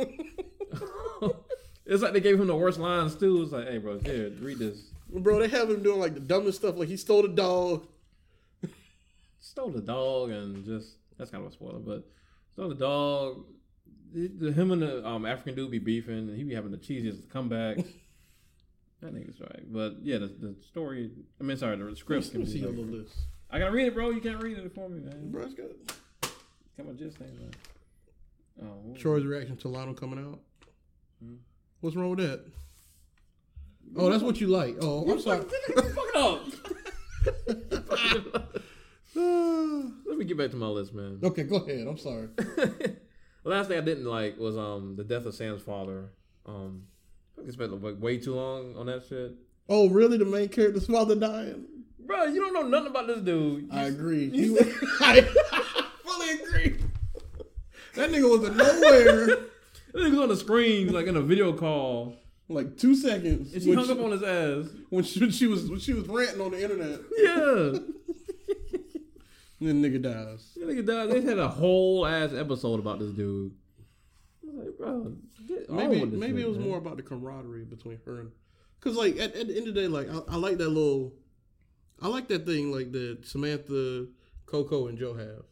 [1.87, 3.43] it's like they gave him the worst lines too.
[3.43, 4.91] It's like, hey, bro, here, read this.
[5.09, 6.77] Bro, they have him doing like the dumbest stuff.
[6.77, 7.87] Like he stole the dog.
[9.39, 12.09] Stole the dog and just that's kind of a spoiler, but
[12.53, 13.45] stole the dog.
[14.13, 17.29] The, him and the um, African dude be beefing, and he be having the cheesiest
[17.29, 17.77] comeback.
[19.03, 21.11] that nigga's right, but yeah, the, the story.
[21.41, 22.35] I mean, sorry, the Let script.
[22.35, 23.15] me Can see be your little list.
[23.51, 24.11] I gotta read it, bro.
[24.11, 25.31] You can't read it for me, man.
[25.31, 25.75] Bro, it's good.
[26.77, 27.51] Come on, just name man.
[28.63, 30.41] Oh, Troy's reaction to Lionel coming out.
[31.23, 31.35] Hmm.
[31.81, 32.45] What's wrong with that?
[33.97, 34.77] Oh, that's what you like.
[34.81, 35.41] Oh, I'm sorry.
[35.75, 36.17] Fuck it
[38.27, 38.57] up.
[40.07, 41.19] Let me get back to my list, man.
[41.23, 41.87] okay, go ahead.
[41.87, 42.29] I'm sorry.
[42.37, 42.97] the
[43.45, 46.11] last thing I didn't like was um the death of Sam's father.
[46.47, 46.85] Um,
[47.47, 49.33] I spent like way too long on that shit.
[49.69, 50.19] Oh, really?
[50.19, 51.65] The main character's father dying?
[52.01, 53.69] Bro, you don't know nothing about this dude.
[53.73, 54.25] I agree.
[54.27, 55.23] You- He- I
[56.05, 56.81] fully agree.
[57.95, 59.39] That nigga was a nowhere.
[59.93, 62.15] This was on the screen like in a video call,
[62.49, 63.53] like two seconds.
[63.53, 64.71] and she hung she, up on his ass.
[64.89, 67.01] when, she, when she was when she was ranting on the internet.
[67.19, 67.81] Yeah,
[69.61, 70.53] And then nigga dies.
[70.57, 71.11] that nigga died.
[71.11, 73.53] They had a whole ass episode about this dude.
[74.43, 75.13] I was like, bro,
[75.69, 76.69] Maybe maybe shit, it was man.
[76.69, 78.31] more about the camaraderie between her and
[78.79, 81.13] because like at, at the end of the day, like I, I like that little,
[82.01, 84.07] I like that thing like that Samantha,
[84.47, 85.45] Coco, and Joe have.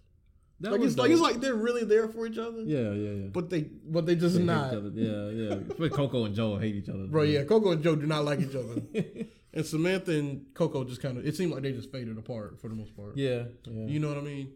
[0.60, 2.62] That like was it's like it's like they're really there for each other.
[2.62, 3.26] yeah, yeah, yeah.
[3.28, 4.72] But they but they just They not.
[4.94, 5.88] Yeah, yeah.
[5.90, 7.06] Coco and Joe hate each other.
[7.06, 8.82] Bro, yeah, Coco and Joe do not like each other.
[9.54, 12.68] and Samantha and Coco just kind of it seemed like they just faded apart for
[12.68, 13.16] the most part.
[13.16, 13.86] yeah, yeah.
[13.86, 14.52] You know what I mean?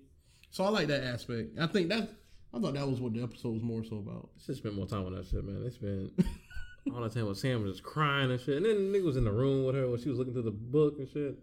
[0.51, 1.59] So I like that aspect.
[1.59, 2.11] I think that
[2.55, 4.29] I thought that was what the episode was more so about.
[4.45, 5.63] Should spend more time on that shit, man.
[5.65, 6.13] They spent
[6.95, 9.17] all the time with Sam was just crying and shit, and then the nigga was
[9.17, 11.39] in the room with her when she was looking through the book and shit.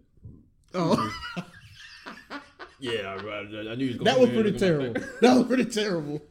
[0.74, 1.12] Oh,
[2.78, 4.94] Yeah, I, I knew you was that was pretty terrible.
[5.20, 6.22] That was pretty terrible.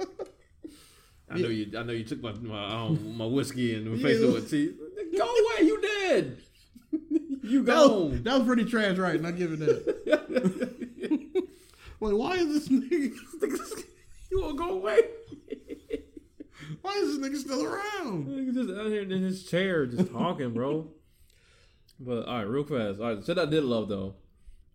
[1.30, 1.70] I know you.
[1.78, 4.30] I know you took my my um, my whiskey and replaced Yeah.
[4.30, 4.74] it with tea.
[5.16, 6.38] Go away, you dead.
[7.44, 9.22] You That was, that was pretty trash, right?
[9.22, 10.78] Not giving that.
[12.00, 13.84] Wait, why is this nigga?
[14.32, 15.00] you won't go away.
[16.82, 18.28] Why is this nigga still around?
[18.28, 20.88] Nigga just out here in his chair, just talking, bro.
[22.00, 23.00] But all right, real fast.
[23.00, 24.16] All right, shit I did love though.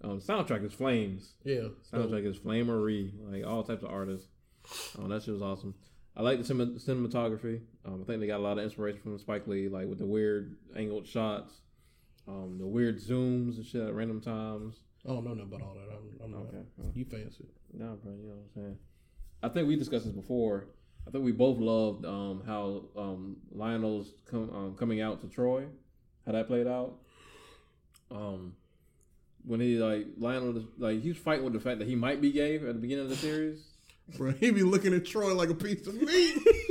[0.03, 1.33] Um, soundtrack is Flames.
[1.45, 1.69] Yeah.
[1.91, 4.29] Soundtrack is Flamery, like all types of artists.
[4.99, 5.75] Oh, that shit was awesome.
[6.17, 7.61] I like the cinematography.
[7.85, 10.07] Um, I think they got a lot of inspiration from Spike Lee, like with the
[10.07, 11.53] weird angled shots,
[12.29, 14.77] um, the weird zooms and shit at random times.
[15.05, 15.95] I don't know nothing about all that.
[15.95, 16.49] I'm, I'm not.
[16.49, 16.63] Okay,
[16.95, 17.45] You fancy?
[17.73, 18.79] no, bro, you know what I'm saying.
[19.43, 20.69] I think we discussed this before.
[21.07, 25.67] I think we both loved um, how um, Lionel's com- um, coming out to Troy,
[26.25, 26.95] how that played out.
[28.11, 28.55] Um,
[29.45, 32.33] when he like Lionel, like he was fighting with the fact that he might be
[32.33, 33.63] gay at the beginning of the series.
[34.17, 36.39] Bro, he be looking at Troy like a piece of meat.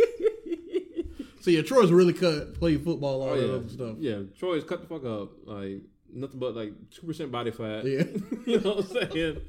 [1.44, 3.96] so yeah, Troy's really cut, played football, all Oh that other stuff.
[4.00, 4.20] yeah.
[4.40, 5.32] Troy's cut the fuck up.
[5.46, 7.86] Like nothing but like two percent body fat.
[7.86, 8.04] Yeah.
[8.48, 9.42] you know what I'm saying?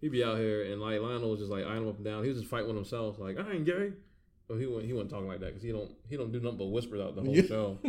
[0.00, 2.22] He'd be out here and like Lionel was just like eyeing him up and down.
[2.24, 3.92] He was just fighting with himself, like I ain't gay.
[4.48, 6.58] But he wasn't he wasn't talking like that because he don't he don't do nothing
[6.58, 7.42] but whisper out the whole Yeah.
[7.46, 7.78] show.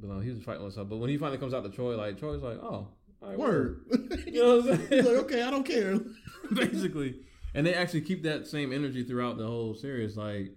[0.00, 0.88] But uh, he was fighting with himself.
[0.90, 2.86] But when he finally comes out to Troy, like Troy's like, oh,
[3.20, 3.80] right, Word.
[4.28, 4.88] You know what I'm saying?
[4.90, 5.98] He's like, okay, I don't care.
[6.54, 7.16] Basically,
[7.54, 10.52] and they actually keep that same energy throughout the whole series, like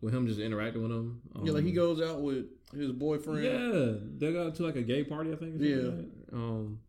[0.00, 1.20] with him just interacting with him.
[1.42, 3.44] Yeah, like he Um, goes out with his boyfriend.
[3.44, 5.54] Yeah, they got to like a gay party, I think.
[5.60, 5.76] Yeah.
[5.76, 6.06] like.
[6.32, 6.80] Um,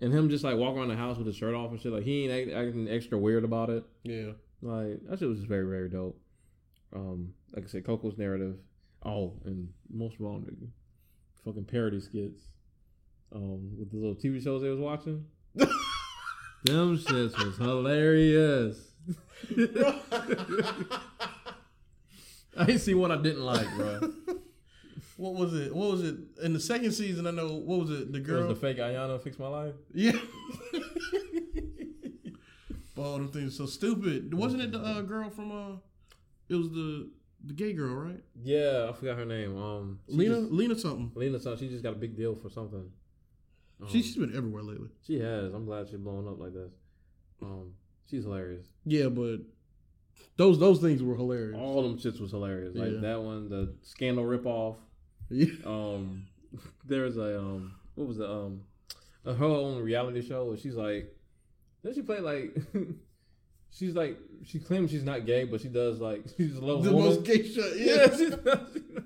[0.00, 1.92] and him just like walking around the house with his shirt off and shit.
[1.92, 3.84] Like he ain't act- acting extra weird about it.
[4.04, 4.32] Yeah.
[4.62, 6.20] Like that shit was just very very dope.
[6.94, 8.56] Um, like I said, Coco's narrative.
[9.04, 10.54] Oh, and most of all, the
[11.44, 12.42] fucking parody skits.
[13.34, 15.26] Um, with the little TV shows they was watching.
[16.64, 18.92] Them shits was hilarious.
[22.58, 24.12] I ain't see one I didn't like, bro.
[25.16, 25.74] What was it?
[25.74, 26.16] What was it?
[26.44, 27.48] In the second season, I know.
[27.54, 28.12] What was it?
[28.12, 28.46] The It girl.
[28.46, 29.74] was the fake Iyanla fix my life.
[29.92, 30.12] yeah.
[32.96, 34.34] All them things so stupid.
[34.34, 35.52] Wasn't it the uh, girl from?
[35.52, 35.76] uh
[36.48, 37.10] It was the
[37.44, 38.20] the gay girl, right?
[38.42, 39.56] Yeah, I forgot her name.
[39.56, 40.40] Um, Lena.
[40.40, 41.12] just- Lena something.
[41.14, 41.38] Lena.
[41.38, 41.66] something.
[41.66, 42.90] she just got a big deal for something.
[43.80, 44.88] Um, She, she's been everywhere lately.
[45.06, 45.52] she has.
[45.54, 46.72] I'm glad she's blowing up like this.
[47.40, 47.74] Um,
[48.10, 48.66] she's hilarious.
[48.84, 49.38] Yeah, but
[50.36, 51.56] those those things were hilarious.
[51.58, 52.74] All them shits was hilarious.
[52.76, 53.00] Like Yeah.
[53.00, 54.76] that one, the scandal ripoff.
[55.30, 55.46] Yeah.
[55.66, 56.26] Um,
[56.84, 58.28] there's a um, what was it?
[58.28, 58.62] Um,
[59.24, 61.14] her own reality show where she's like,
[61.82, 62.56] then she play like.
[63.70, 66.90] She's like she claims she's not gay, but she does like she's a little The
[66.90, 67.10] woman.
[67.10, 67.76] most gay shit.
[67.76, 69.00] yeah, Yeah.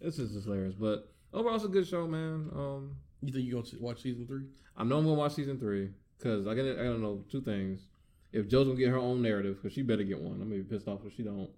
[0.00, 0.74] It's just hilarious.
[0.74, 2.50] But overall, it's a good show, man.
[2.52, 4.46] Um, You think you gonna watch season three?
[4.76, 7.86] I know I'm gonna watch season three because I gotta I gotta know two things.
[8.32, 10.40] If Joe's gonna get her own narrative, because she better get one.
[10.40, 11.50] I'm gonna be pissed off if she don't.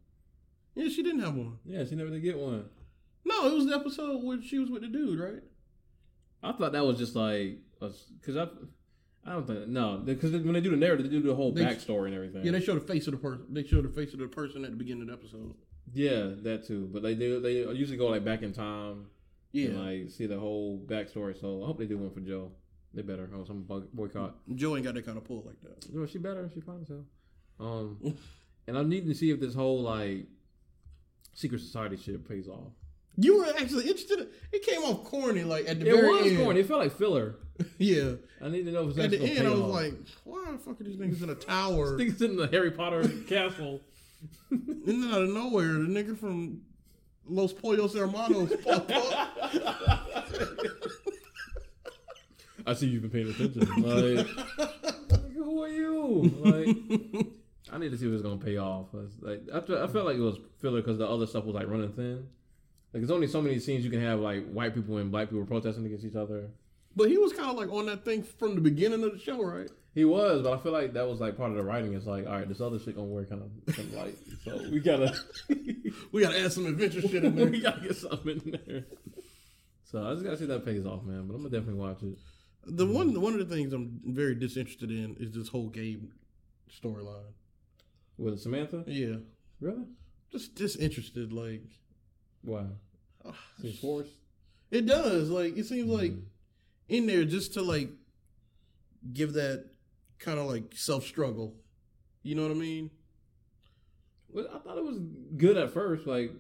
[0.75, 1.59] Yeah, she didn't have one.
[1.65, 2.65] Yeah, she never did get one.
[3.25, 5.43] No, it was the episode where she was with the dude, right?
[6.43, 8.49] I thought that was just like because I
[9.25, 11.63] I don't think no because when they do the narrative, they do the whole They-
[11.65, 12.45] backstory and everything.
[12.45, 13.47] Yeah, they show the face of the person.
[13.51, 15.55] They show the face of the person at the beginning of the episode.
[15.93, 16.89] yeah, that too.
[16.93, 19.07] But they do they usually go like back in time.
[19.53, 21.41] Yeah, and like see the whole backstory.
[21.41, 22.51] So I hope they do one for Joe.
[22.95, 23.29] They better.
[23.35, 24.37] Oh, some boy- boycott.
[24.55, 25.93] Joe ain't got that kind of pull like that.
[25.93, 26.49] No, she better.
[26.55, 27.05] She fine as hell.
[27.61, 28.17] Um,
[28.69, 30.27] and I'm needing to see if this whole like
[31.35, 32.73] secret society shit pays off.
[33.17, 34.29] You were actually interested.
[34.53, 36.39] It came off corny, like at the It very was end.
[36.39, 36.61] corny.
[36.61, 37.37] It felt like filler.
[37.79, 39.71] Yeah, I need to know if it's at the end, I was off.
[39.71, 39.95] like,
[40.25, 43.81] "Why the fuck are these niggas in a tower?" Niggas in the Harry Potter castle.
[44.51, 46.63] and then out of nowhere, the nigga from
[47.29, 50.84] Los Pollos Hermanos popped up.
[52.67, 53.65] I see you've been paying attention.
[55.11, 56.23] Like, who are you?
[56.41, 57.27] Like,
[57.73, 58.87] I need to see if it's gonna pay off.
[59.21, 61.93] Like, I, I felt like it was filler because the other stuff was like running
[61.93, 62.27] thin.
[62.93, 65.45] Like, there's only so many scenes you can have like white people and black people
[65.45, 66.49] protesting against each other.
[66.97, 69.43] But he was kind of like on that thing from the beginning of the show,
[69.43, 69.69] right?
[69.95, 71.95] He was, but I feel like that was like part of the writing.
[71.95, 74.17] It's like, all right, this other shit gonna work kind of, kind of light.
[74.45, 75.15] So we gotta,
[76.13, 77.47] We gotta add some adventure shit in there.
[77.47, 78.85] we gotta get something in there.
[79.85, 81.27] So I just gotta see if that pays off, man.
[81.27, 82.17] But I'm gonna definitely watch it.
[82.67, 86.05] The one one of the things I'm very disinterested in is this whole Gabe
[86.71, 87.33] storyline.
[88.17, 89.17] With Samantha, Yeah,
[89.61, 89.85] really?
[90.33, 91.33] just disinterested.
[91.33, 91.63] Like
[92.43, 92.67] Why?
[93.61, 94.13] Seems forced.
[94.71, 95.31] it does.
[95.31, 96.23] Like it seems like Mhm.
[96.89, 97.91] in there just to like
[99.13, 99.71] give that
[100.19, 101.57] kind of like self struggle.
[102.23, 102.91] You know what I mean?
[104.33, 104.99] Well, I thought it was
[105.37, 106.07] good at first.
[106.07, 106.33] Like,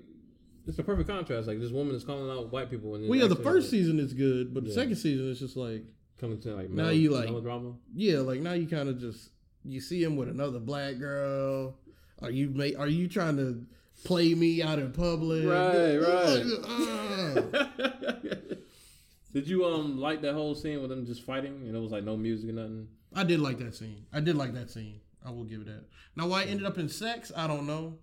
[0.66, 1.46] it's a perfect contrast.
[1.46, 2.94] Like, this woman is calling out white people.
[2.96, 5.56] And Well, yeah, the first like, season is good, but the second season is just
[5.56, 5.84] like
[6.20, 7.74] coming to like Now you, like- melodrama.
[7.94, 9.30] yeah, like now you kind of just
[9.64, 11.76] you see him with another black girl.
[12.22, 12.78] Are you make?
[12.78, 13.64] Are you trying to
[14.04, 15.44] play me out in public?
[15.44, 16.44] Right, right.
[16.64, 18.06] Ah.
[19.32, 22.04] Did you um like that whole scene with them just fighting and it was like
[22.04, 22.88] no music or nothing?
[23.14, 24.06] I did like that scene.
[24.12, 25.00] I did like that scene.
[25.24, 25.84] I will give it that.
[26.16, 27.96] Now, why it ended up in sex, I don't know.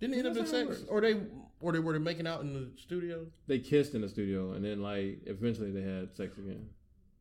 [0.00, 1.20] Didn't it end up in That's how it sex, or they,
[1.60, 3.26] or they were they making out in the studio?
[3.46, 6.66] They kissed in the studio and then like eventually they had sex again.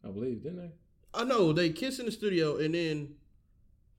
[0.06, 0.72] I believe, didn't they?
[1.14, 3.16] I know they kiss in the studio, and then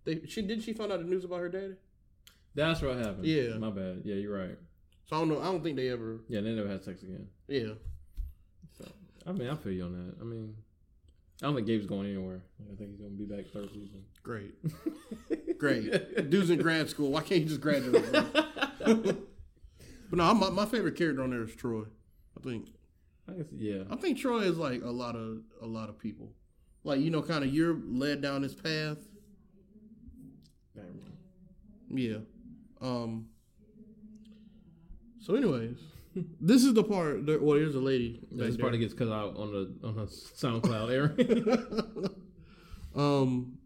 [0.04, 1.74] they she didn't she find out the news about her daddy.
[2.54, 3.24] That's what happened.
[3.24, 3.56] Yeah.
[3.58, 4.02] my bad.
[4.04, 4.56] Yeah, you're right.
[5.06, 5.40] So I don't know.
[5.40, 6.20] I don't think they ever.
[6.28, 7.26] Yeah, they never had sex again.
[7.48, 7.74] Yeah,
[8.78, 8.90] So
[9.26, 10.20] I mean, I feel you on that.
[10.20, 10.54] I mean,
[11.42, 12.40] I don't think Gabe's going anywhere.
[12.72, 14.04] I think he's gonna be back third season.
[14.22, 14.54] great,
[15.58, 16.30] great.
[16.30, 17.10] Dude's in grad school.
[17.10, 18.10] Why can't he just graduate?
[18.12, 19.16] but
[20.12, 21.82] no, my, my favorite character on there is Troy.
[22.38, 22.68] I think
[23.28, 23.82] I guess yeah.
[23.90, 26.32] I think Troy is like a lot of a lot of people.
[26.82, 28.98] Like you know, kind of you're led down this path.
[31.90, 32.18] Yeah.
[32.80, 33.26] Um.
[35.20, 35.78] So, anyways,
[36.40, 37.26] this is the part.
[37.26, 38.20] That, well, here's a lady.
[38.30, 40.90] This part that gets cut out on the on the SoundCloud
[41.98, 42.10] area.
[42.94, 43.58] Um,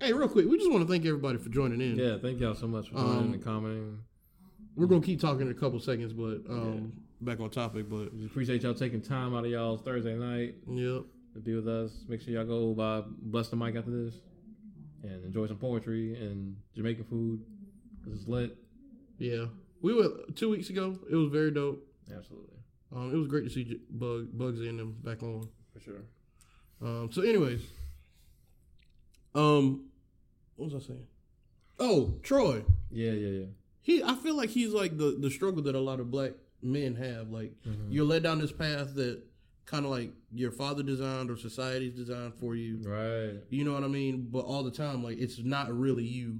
[0.00, 1.96] hey, real quick, we just want to thank everybody for joining in.
[1.96, 3.98] yeah, thank y'all so much for joining Um, and commenting.
[4.76, 7.88] We're gonna keep talking in a couple seconds, but um, back on topic.
[7.88, 11.02] But We appreciate y'all taking time out of y'all's Thursday night yep,
[11.34, 12.04] to be with us.
[12.08, 14.14] Make sure y'all go by bless the mic after this
[15.02, 17.40] and enjoy some poetry and Jamaican food.
[18.06, 18.56] This is lit.
[19.18, 19.46] yeah,
[19.82, 20.98] we went two weeks ago.
[21.10, 21.84] It was very dope.
[22.14, 22.56] Absolutely.
[22.94, 25.48] Um, it was great to see J- Bug Bugsy and them back on.
[25.74, 26.02] For sure.
[26.80, 27.60] Um, so, anyways,
[29.34, 29.86] um,
[30.56, 31.06] what was I saying?
[31.78, 32.64] Oh, Troy.
[32.90, 33.46] Yeah, yeah, yeah.
[33.82, 36.32] He, I feel like he's like the the struggle that a lot of black
[36.62, 37.30] men have.
[37.30, 37.86] Like Mhm.
[37.90, 39.22] you're led down this path that
[39.66, 42.78] kind of like your father designed or society's designed for you.
[42.82, 43.40] Right.
[43.50, 44.28] You know what I mean?
[44.30, 46.38] But all the time, like it's not really you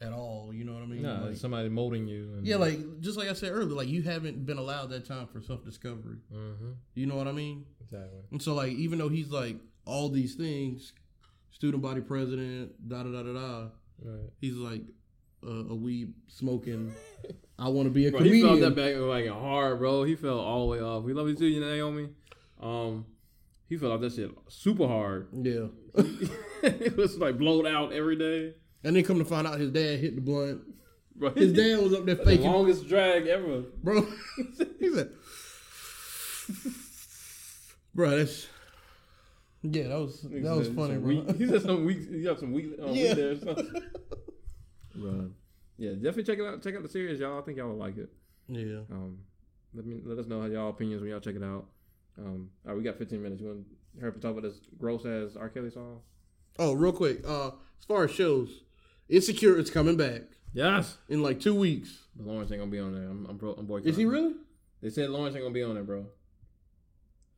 [0.00, 0.52] at all.
[0.52, 1.02] You know what I mean?
[1.02, 2.34] No, Like- somebody molding you.
[2.34, 5.26] And, yeah, like just like I said earlier, like you haven't been allowed that time
[5.28, 6.18] for self discovery.
[6.30, 7.66] hmm You know what I mean?
[7.80, 8.20] Exactly.
[8.32, 9.56] And so, like, even though he's like
[9.86, 10.92] all these things,
[11.50, 13.68] student body president, da da da da da,
[14.02, 14.30] Right.
[14.40, 14.82] he's like
[15.46, 16.92] uh, a weed smoking.
[17.58, 20.02] I want to be a Bro, he felt that back like hard, bro.
[20.04, 21.04] He fell all the way off.
[21.04, 22.08] We love you too, you Naomi.
[22.60, 23.06] Um,
[23.68, 25.28] he fell off that shit super hard.
[25.32, 25.66] Yeah,
[26.62, 28.54] it was like blowed out every day.
[28.82, 30.62] and then come to find out, his dad hit the blunt.
[31.16, 33.62] Bro, His dad was up there faking the faking, longest drag ever.
[33.82, 34.02] bro.
[34.80, 35.10] he said,
[37.94, 38.48] "Bro, that's
[39.62, 42.06] yeah, that was that was funny, bro." weak- he said some weeks.
[42.10, 42.72] You got some week.
[42.82, 43.04] Um, Yeah.
[43.04, 43.14] yeah.
[43.14, 43.82] There or something.
[44.96, 45.30] Bro.
[45.76, 46.62] Yeah, definitely check it out.
[46.62, 47.38] Check out the series, y'all.
[47.38, 48.10] I think y'all will like it.
[48.48, 49.18] yeah, Um,
[49.74, 51.66] let me let us know how y'all opinions when y'all check it out.
[52.18, 53.40] Um, all right, we got 15 minutes.
[53.40, 53.64] You want
[53.94, 55.48] to hurry up and talk about this gross ass R.
[55.48, 56.00] Kelly song?
[56.58, 57.26] Oh, real quick.
[57.26, 57.48] Uh,
[57.78, 58.62] as far as shows,
[59.08, 60.22] Insecure is coming back
[60.52, 60.98] Yes.
[61.08, 62.04] in like two weeks.
[62.14, 63.08] But Lawrence ain't gonna be on there.
[63.10, 63.90] I'm I'm, bro, I'm boycotting.
[63.90, 64.34] Is he really?
[64.80, 66.06] They said Lawrence ain't gonna be on there, bro.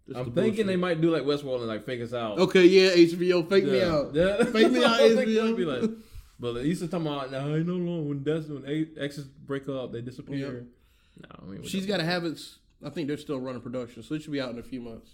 [0.06, 2.38] That's I'm the thinking they might do like Westworld and like fake us out.
[2.38, 4.14] Okay, yeah, HBO, fake me out.
[4.14, 4.44] Yeah.
[4.44, 5.56] Fake me out, I think they'll HBO.
[5.56, 5.90] be like-
[6.38, 7.46] but he's talking about now.
[7.54, 10.66] I know long when that's when a- exes break up, they disappear.
[11.20, 12.58] No, I mean She's got a habits.
[12.84, 15.12] I think they're still running production, so it should be out in a few months.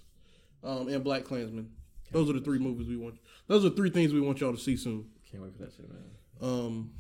[0.65, 1.71] Um, and Black Klansman.
[2.11, 3.17] Those are the three movies we want.
[3.47, 5.07] Those are three things we want y'all to see soon.
[5.31, 6.03] Can't wait for that shit, man.
[6.43, 6.91] Um,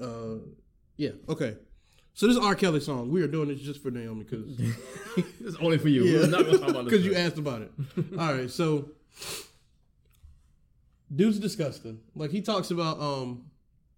[0.00, 0.38] uh,
[0.96, 1.56] yeah, okay.
[2.14, 2.54] So this R.
[2.54, 4.58] Kelly song, we are doing this just for Naomi because
[5.40, 6.04] it's only for you.
[6.04, 6.92] We're not gonna talk about this.
[6.92, 7.72] because you asked about it.
[8.18, 8.88] All right, so
[11.14, 12.00] dude's disgusting.
[12.14, 13.46] Like he talks about, um,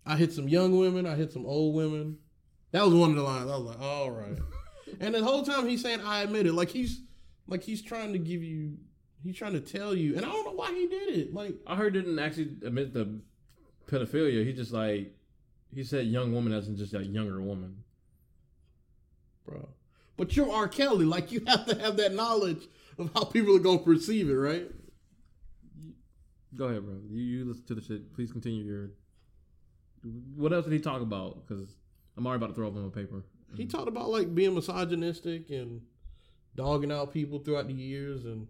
[0.04, 2.18] I hit some young women, I hit some old women.
[2.72, 3.50] That was one of the lines.
[3.50, 4.38] I was like, all right.
[5.00, 6.52] and the whole time he's saying, I admit it.
[6.52, 7.00] Like he's,
[7.46, 8.76] like he's trying to give you,
[9.22, 11.34] he's trying to tell you, and I don't know why he did it.
[11.34, 13.20] Like, I heard didn't actually admit the
[13.86, 14.44] pedophilia.
[14.44, 15.14] He just like
[15.74, 17.84] he said young woman in just like younger woman.
[19.44, 19.68] bro.
[20.16, 20.68] But you're R.
[20.68, 21.04] Kelly.
[21.04, 22.66] Like you have to have that knowledge
[22.98, 24.70] of how people are gonna perceive it, right?
[26.56, 26.94] Go ahead, bro.
[27.10, 28.14] You you listen to the shit.
[28.14, 28.90] Please continue your.
[30.36, 31.46] What else did he talk about?
[31.46, 31.76] Because
[32.16, 33.24] I'm already about to throw up on my paper.
[33.56, 35.80] He talked about like being misogynistic and
[36.54, 38.46] dogging out people throughout the years, and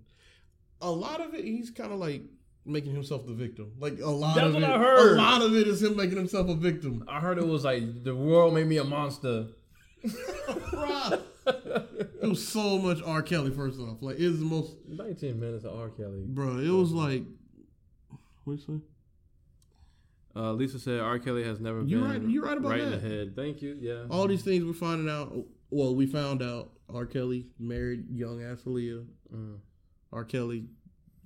[0.81, 2.23] a lot of it he's kind of like
[2.65, 3.73] making himself the victim.
[3.79, 5.19] Like a lot That's of what it, I heard.
[5.19, 7.05] a lot of it is him making himself a victim.
[7.09, 9.47] I heard it was like the world made me a monster.
[11.47, 13.23] It was so much R.
[13.23, 13.51] Kelly.
[13.53, 15.91] First off, like it's the most, 19 minutes of R.
[15.91, 16.25] Kelly.
[16.27, 16.59] bro.
[16.59, 17.23] It was like,
[18.47, 18.81] what you say?
[20.39, 21.19] Uh, Lisa said R.
[21.19, 23.35] Kelly has never You been right- you right about right in the head.
[23.35, 23.77] Thank you.
[23.81, 24.05] Yeah.
[24.11, 25.35] All these things we're finding out.
[25.71, 27.07] Well, we found out R.
[27.07, 29.07] Kelly married young ass Aaliyah.
[29.35, 29.57] Mm.
[30.13, 30.25] R.
[30.25, 30.67] Kelly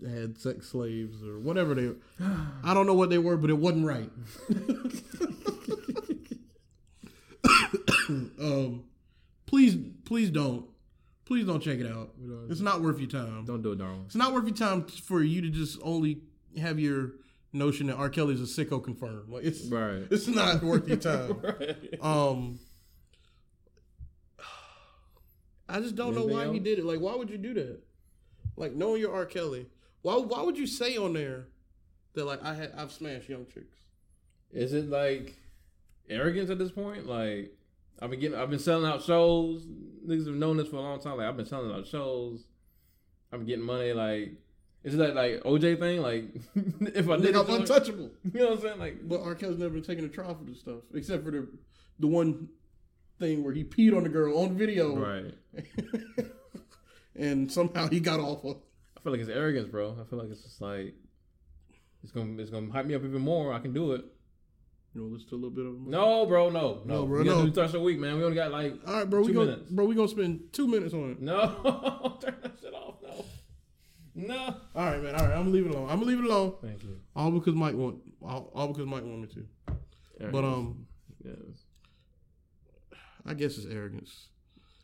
[0.08, 1.90] had sex slaves or whatever they.
[2.64, 4.10] I don't know what they were, but it wasn't right.
[8.08, 8.84] um,
[9.46, 10.66] please, please don't,
[11.24, 12.10] please don't check it out.
[12.48, 13.44] It's not worth your time.
[13.44, 14.02] Don't do it, darling.
[14.06, 16.20] It's not worth your time for you to just only
[16.58, 17.12] have your
[17.52, 18.08] notion that R.
[18.08, 19.28] Kelly's a sicko confirmed.
[19.28, 20.06] Like it's, Right.
[20.10, 21.40] it's not worth your time.
[21.42, 21.94] right.
[22.00, 22.58] Um,
[25.68, 26.84] I just don't know Anything why he did it.
[26.84, 27.80] Like, why would you do that?
[28.56, 29.24] Like, knowing you're R.
[29.26, 29.66] Kelly,
[30.02, 31.46] why why would you say on there
[32.14, 33.76] that like I had I've smashed young chicks?
[34.52, 35.36] Is it like
[36.08, 37.06] arrogance at this point?
[37.06, 37.52] Like
[38.02, 39.64] I've been getting, I've been selling out shows.
[40.06, 41.18] Niggas have known this for a long time.
[41.18, 42.44] Like I've been selling out shows.
[43.32, 43.92] I've been getting money.
[43.92, 44.32] Like
[44.82, 46.02] is it that like OJ thing?
[46.02, 46.24] Like
[46.94, 48.10] if I think I'm untouchable.
[48.32, 48.78] you know what I'm saying?
[48.78, 49.34] Like But R.
[49.34, 51.48] Kelly's never been taking a trial for this stuff, except for the
[51.98, 52.48] the one
[53.18, 55.34] thing where he peed on the girl on video, right.
[57.16, 58.56] and somehow he got off of.
[58.96, 59.96] I feel like it's arrogance, bro.
[60.00, 60.94] I feel like it's just like
[62.02, 63.52] it's gonna it's gonna hype me up even more.
[63.52, 64.04] I can do it.
[64.94, 65.90] You want to listen to a little bit of them?
[65.90, 67.46] No, bro, no, no, No, bro, We no.
[67.46, 68.16] do of the week, man.
[68.16, 69.20] We only got like All right, bro.
[69.20, 69.84] We Two gonna, bro.
[69.84, 71.20] We gonna spend two minutes on it.
[71.22, 72.18] no.
[72.20, 72.96] Turn that shit off.
[73.00, 73.24] No,
[74.14, 74.56] no.
[74.74, 75.14] All right, man.
[75.14, 75.88] All right, I'm gonna leave it alone.
[75.88, 76.54] I'm gonna leave it alone.
[76.62, 77.00] Thank you.
[77.14, 77.98] All because Mike want.
[78.22, 79.46] All, all because Mike want me to.
[80.30, 80.86] But um,
[81.24, 81.64] yes.
[83.26, 84.28] I guess it's arrogance.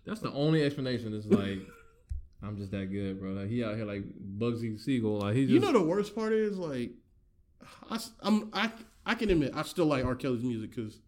[0.07, 1.13] That's the only explanation.
[1.13, 1.61] Is like,
[2.43, 3.33] I'm just that good, bro.
[3.33, 4.05] Like he out here like
[4.39, 5.19] Bugsy Siegel.
[5.19, 6.93] Like he just You know the worst part is like,
[7.91, 8.71] I, am I
[9.05, 10.15] I can admit I still like R.
[10.15, 11.01] Kelly's music because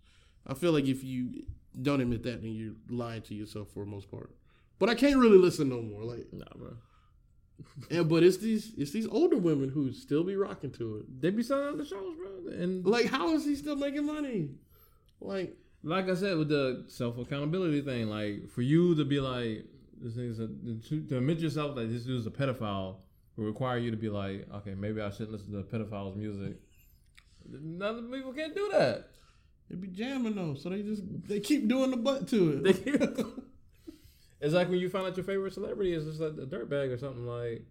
[0.46, 1.44] I feel like if you
[1.80, 4.30] don't admit that, then you're lying to yourself for the most part.
[4.78, 6.02] But I can't really listen no more.
[6.02, 6.74] Like, nah, bro.
[7.90, 11.20] And but it's these it's these older women who still be rocking to it.
[11.20, 12.52] They be selling out the shows, bro.
[12.52, 14.50] And Like, how is he still making money?
[15.20, 19.64] Like, like I said with the self accountability thing, like for you to be like
[20.00, 22.96] this is a to, to admit yourself that this dude's a pedophile
[23.36, 26.56] will require you to be like, okay, maybe I shouldn't listen to pedophiles' music.
[27.48, 29.06] None of people can't do that.
[29.70, 33.26] they be jamming though, so they just they keep doing the butt to They it.
[34.40, 36.90] can't- it's like when you find out your favorite celebrity is just like a dirtbag
[36.92, 37.64] or something like.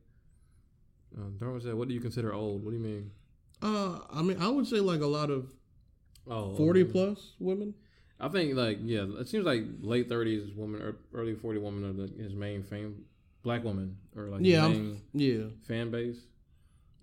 [1.17, 2.63] Uh, Darwin said, "What do you consider old?
[2.63, 3.11] What do you mean?"
[3.61, 5.51] Uh, I mean, I would say like a lot of
[6.29, 7.73] Oh, forty um, plus women.
[8.19, 11.93] I think like yeah, it seems like late thirties woman or early forty woman are
[11.93, 13.05] the, his main fame,
[13.43, 16.17] black woman or like Yeah, I'm- Yeah, fan base.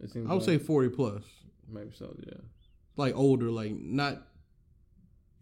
[0.00, 0.28] It seems.
[0.28, 0.44] I would like.
[0.44, 1.22] say forty plus.
[1.68, 2.14] maybe so.
[2.26, 2.34] Yeah.
[2.96, 4.26] like older, like not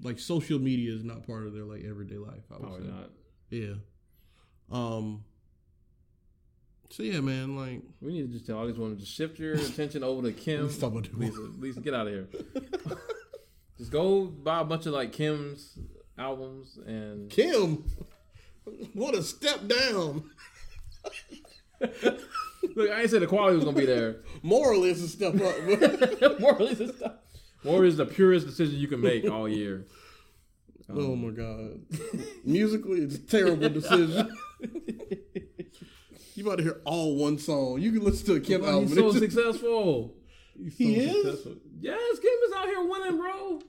[0.03, 2.44] like social media is not part of their like everyday life.
[2.51, 3.11] I would Probably say, not.
[3.51, 3.74] yeah.
[4.73, 5.24] Um.
[6.90, 9.55] So yeah, man, like We need to just tell all these women to shift your
[9.55, 10.69] attention over to Kem.
[10.69, 10.93] Talk.
[11.15, 12.28] Lisa, Lisa, get out of here.
[13.78, 15.78] just go buy a bunch of like Kem's
[16.19, 17.85] albums and Kem,
[18.94, 20.31] what a step down.
[21.81, 22.90] look.
[22.90, 24.20] I ain't said the quality was gonna be there.
[24.43, 26.40] Morally, it's a step up.
[26.40, 27.12] More is the stuff.
[27.65, 29.86] More is the purest decision you can make all year.
[30.89, 31.81] Um, oh my god,
[32.44, 34.36] musically, it's a terrible decision.
[36.35, 37.81] you about to hear all one song.
[37.81, 38.89] You can listen to a Kem Well, album.
[38.89, 40.15] he's so just- successful.
[40.57, 41.13] He's He is?
[41.23, 41.55] successful.
[41.81, 43.61] Yes, Kem is out here winning, bro.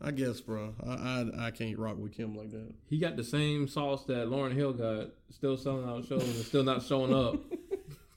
[0.00, 0.74] I guess, bro.
[0.86, 2.72] I, I I can't rock with Kem like that.
[2.88, 6.62] He got the same sauce that Lauryn Hill got, still selling out shows and still
[6.64, 7.36] not showing up.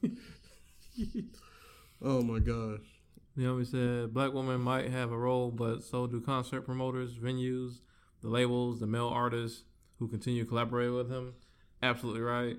[2.04, 2.80] Oh my gosh.
[3.36, 7.14] You know, we said black women might have a role, but so do concert promoters,
[7.16, 7.80] venues,
[8.22, 9.64] the labels, the male artists
[10.00, 11.34] who continue to collaborate with him.
[11.84, 12.58] Absolutely right.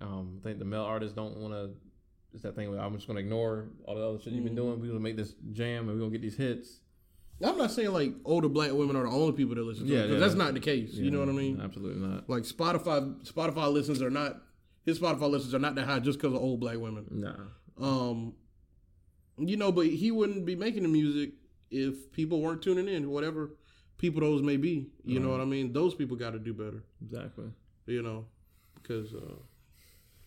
[0.00, 1.70] Um, I think the male artists don't want to.
[2.34, 4.52] It's that thing where I'm just going to ignore all the other shit you've been
[4.52, 4.56] Mhm.
[4.56, 4.70] doing.
[4.80, 6.80] We're going to make this jam and we're going to get these hits.
[7.42, 10.04] I'm not saying like older black women are the only people that listen to Yeah,
[10.04, 10.18] it, yeah.
[10.18, 10.94] that's not the case.
[10.94, 11.60] You know what I mean?
[11.60, 12.28] Absolutely not.
[12.30, 14.42] Like Spotify, Spotify listens are not
[14.84, 17.06] his Spotify listens are not that high just because of old black women.
[17.10, 17.34] Nah.
[17.78, 18.34] Um,
[19.38, 21.32] you know, but he wouldn't be making the music
[21.70, 23.50] if people weren't tuning in, whatever
[23.98, 24.88] people those may be.
[25.04, 25.72] You know what I mean?
[25.74, 26.84] Those people got to do better.
[27.02, 27.46] Exactly.
[27.86, 28.24] You know,
[28.86, 29.34] because uh,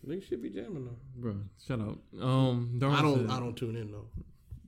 [0.08, 0.98] niggas should be jamming though.
[1.16, 1.98] Bro, shut up.
[2.22, 3.28] Um, I don't.
[3.28, 4.08] said- I don't tune in though.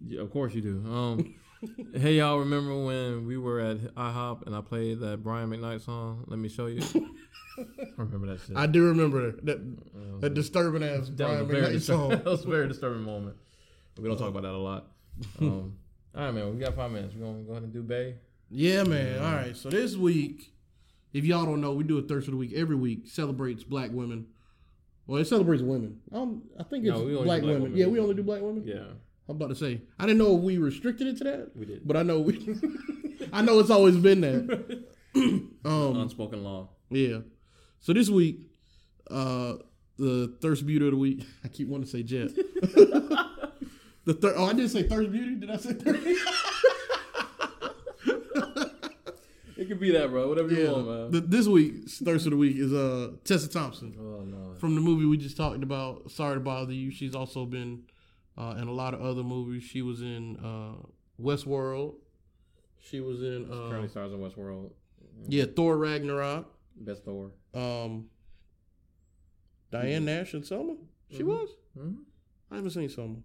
[0.06, 0.84] Yeah, of course you do.
[0.92, 1.36] Um,
[1.94, 6.24] hey y'all, remember when we were at IHOP and I played that Brian McKnight song?
[6.28, 6.82] Let me show you.
[7.60, 7.64] I
[7.98, 8.56] remember that shit.
[8.58, 12.10] I do remember that Uh, that disturbing ass that Brian was very McKnight distur- song.
[12.10, 13.36] that was a very disturbing moment.
[14.00, 14.88] We don't talk about that a lot.
[15.40, 15.78] Um,
[16.16, 16.52] all right, man.
[16.56, 17.14] We got five minutes.
[17.16, 18.16] We're gonna go ahead and do Bay.
[18.50, 19.20] Yeah, man.
[19.22, 19.56] All right.
[19.56, 20.52] So this week,
[21.14, 23.08] if y'all don't know, we do a thirst of the week every week.
[23.08, 24.28] Celebrates black women.
[25.08, 26.00] Well, it celebrates women.
[26.12, 27.62] Um, I think it's No, we only do black, black women.
[27.64, 27.78] women.
[27.78, 28.64] Yeah, we only do black women.
[28.66, 28.84] Yeah,
[29.28, 29.82] I'm about to say.
[30.00, 31.86] I didn't know if we restricted it to that, we did.
[31.88, 32.38] but I know we.
[33.34, 34.86] I know it's always been that.
[35.66, 35.98] um.
[35.98, 36.70] Unspoken law.
[36.90, 37.20] Yeah.
[37.80, 38.40] So this week,
[39.10, 39.56] uh,
[39.98, 41.26] the thirst beauty of the week.
[41.44, 42.30] I keep wanting to say Jet.
[44.06, 44.34] the third.
[44.38, 45.36] Oh, I didn't say thirst beauty.
[45.36, 46.08] Did I say thirst?
[49.72, 50.28] Could be that, bro.
[50.28, 51.12] Whatever you want, man.
[51.12, 54.56] The, this week, thirst of the week is uh Tessa Thompson oh no.
[54.60, 56.12] from the movie we just talked about.
[56.12, 56.92] Sorry to bother you.
[56.92, 57.84] She's also been
[58.38, 59.64] uh, in a lot of other movies.
[59.64, 60.74] She was in uh,
[61.22, 61.94] Westworld.
[62.80, 64.72] She was in uh, Currently stars in Westworld.
[65.30, 66.48] yeah Thor Ragnarok.
[66.76, 67.32] Best Thor.
[67.54, 68.08] Um,
[69.72, 70.76] Diane Nash and Selma.
[71.10, 71.28] She Mhm.
[71.28, 71.50] was.
[71.80, 72.02] Mm-hmm.
[72.52, 73.18] I haven't seen Selma.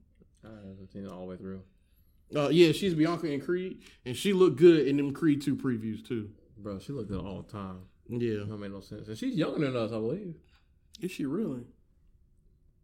[0.44, 1.62] I haven't seen it all the way through.
[2.35, 6.05] Uh, yeah, she's Bianca in Creed, and she looked good in them Creed two previews
[6.07, 6.31] too.
[6.59, 7.82] Bro, she looked good all the time.
[8.09, 9.09] Yeah, That made no sense.
[9.09, 10.35] And she's younger than us, I believe.
[11.01, 11.62] is she really?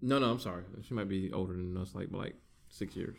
[0.00, 0.64] No, no, I'm sorry.
[0.86, 2.34] She might be older than us, like like
[2.68, 3.16] six years.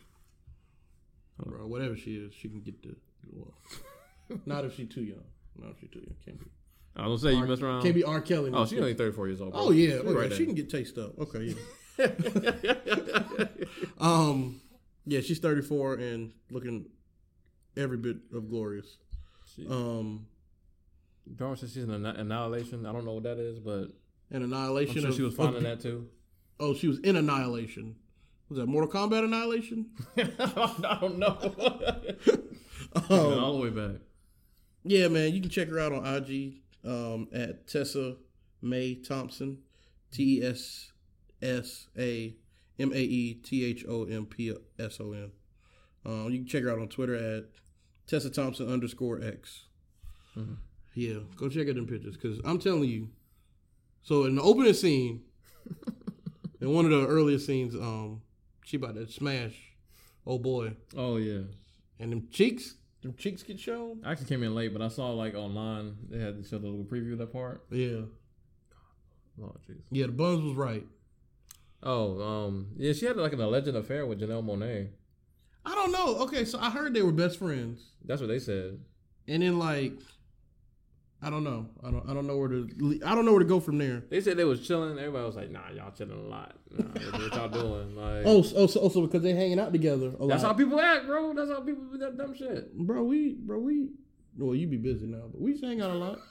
[1.38, 2.94] Bro, whatever she is, she can get the.
[3.32, 3.52] Well,
[4.46, 5.24] not if she too young.
[5.58, 6.16] Not if she too young.
[6.24, 6.46] Can't be.
[6.96, 7.82] I was gonna say you R- mess around.
[7.82, 8.20] Can't be R.
[8.20, 8.50] Kelly.
[8.54, 9.52] oh, she's only 34 years old.
[9.52, 9.60] Bro.
[9.62, 10.46] Oh yeah, okay, right she there.
[10.46, 11.18] can get taste up.
[11.18, 11.54] Okay,
[11.98, 12.06] yeah.
[13.98, 14.60] um,
[15.06, 16.86] yeah, she's thirty four and looking
[17.76, 18.98] every bit of glorious.
[19.54, 20.26] She, Um,
[21.36, 22.86] Darwin says she's an annihilation.
[22.86, 23.88] I don't know what that is, but
[24.32, 25.00] I'm annihilation.
[25.02, 26.08] sure of, she was of- finding that too.
[26.60, 27.96] Oh, she was in annihilation.
[28.48, 29.86] Was that Mortal Kombat annihilation?
[30.16, 31.38] I don't know.
[33.10, 33.10] Um,
[33.42, 34.00] all the way back.
[34.84, 38.14] Yeah, man, you can check her out on IG um, at Tessa
[38.62, 39.58] Mae Thompson,
[40.12, 40.92] T E S
[41.42, 42.36] S A
[42.78, 45.30] M A E T H O M P S O N.
[46.06, 47.44] Um, you can check her out on Twitter at
[48.06, 49.64] Tessa Thompson underscore X.
[50.36, 50.56] Mhm.
[50.94, 53.08] Yeah, go check out them pictures because I'm telling you.
[54.02, 55.22] So in the opening scene,
[56.60, 58.22] in one of the earlier scenes, um,
[58.64, 59.54] she about to smash,
[60.26, 61.42] oh boy, Oh yeah.
[61.98, 64.02] and them cheeks, them cheeks get shown.
[64.04, 66.66] I actually came in late, but I saw like online they had to show the
[66.68, 67.64] little preview of that part.
[67.70, 68.02] Yeah,
[69.42, 69.80] Oh jeez.
[69.90, 70.86] yeah, the buns was right.
[71.84, 74.88] Oh, um, yeah, she had like an alleged affair with Janelle Monáe.
[75.66, 76.16] I don't know.
[76.24, 78.78] Okay, so I heard they were best friends, That's what they said.
[79.28, 79.92] and then like,
[81.22, 81.68] I don't know.
[81.82, 82.08] I don't.
[82.08, 83.00] I don't know where to.
[83.06, 84.02] I don't know where to go from there.
[84.10, 84.98] They said they was chilling.
[84.98, 86.54] Everybody was like, "Nah, y'all chilling a lot.
[86.70, 86.84] Nah,
[87.18, 90.08] what, y'all doing?" Like, Oh, so, oh, so, oh, so because they hanging out together
[90.20, 90.52] a that's lot.
[90.52, 91.32] how people act, bro.
[91.32, 92.76] That's how people do that dumb shit.
[92.76, 93.02] bro.
[93.04, 93.88] We, bro, we.
[94.36, 96.18] Well, you be busy now, but we just hang out a lot.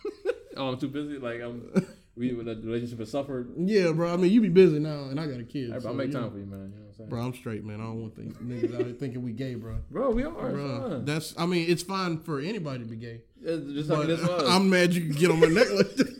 [0.55, 1.17] Oh, I'm too busy.
[1.17, 1.71] Like I'm,
[2.15, 3.51] we the relationship has suffered.
[3.57, 4.13] yeah, bro.
[4.13, 5.73] I mean, you be busy now, and I got a kid.
[5.73, 6.29] I, so, will make time know.
[6.29, 6.59] for you, man.
[6.59, 7.09] You know what I'm saying?
[7.09, 7.81] Bro, I'm straight, man.
[7.81, 9.77] I don't want things, niggas out here thinking we gay, bro.
[9.89, 10.51] Bro, we are.
[10.51, 11.33] Bro, that's.
[11.37, 13.21] I mean, it's fine for anybody to be gay.
[13.41, 14.47] It's just like this was.
[14.47, 16.13] I'm mad you can get on my neck like that.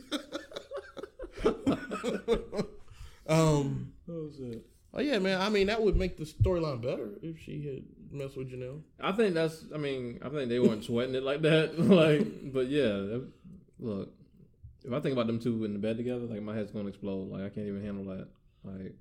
[3.28, 3.92] um.
[4.10, 4.66] oh shit.
[4.92, 5.40] Oh yeah, man.
[5.40, 8.82] I mean, that would make the storyline better if she had messed with Janelle.
[9.00, 9.64] I think that's.
[9.72, 11.78] I mean, I think they weren't sweating it like that.
[11.78, 13.18] like, but yeah,
[13.78, 14.12] look.
[14.84, 17.30] If I think about them two in the bed together, like my head's gonna explode.
[17.30, 18.28] Like I can't even handle that.
[18.64, 18.94] Like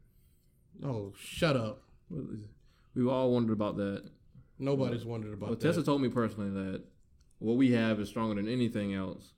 [0.83, 1.81] Oh, shut up.
[2.09, 4.03] we've all wondered about that.
[4.59, 5.65] Nobody's wondered about Well, that.
[5.67, 6.83] Tessa told me personally that
[7.39, 9.33] what we have is stronger than anything else.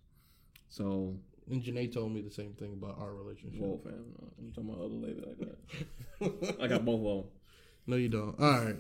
[0.70, 1.16] So,
[1.50, 3.60] and Janae told me the same thing about our relationship.
[3.62, 4.06] whoa, fam,
[4.38, 6.62] I'm talking about other lady like that.
[6.62, 7.32] I got both of them.
[7.88, 8.36] No, you don't.
[8.40, 8.78] All right.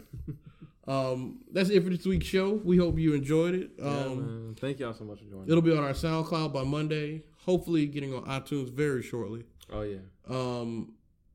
[0.87, 2.53] um, that's it for this week's show.
[2.63, 3.71] We hope you enjoyed it.
[3.79, 4.55] Um, man.
[4.59, 5.47] Thank y'all so much for joining.
[5.47, 7.21] it'll be on our SoundCloud by Monday.
[7.45, 9.43] Hopefully, getting on iTunes very shortly.
[9.71, 9.97] Oh yeah,
[10.27, 10.93] Um,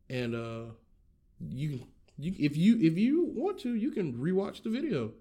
[0.08, 0.64] and uh,
[1.48, 1.86] you can
[2.18, 5.12] you if you if you want to, you can rewatch the video.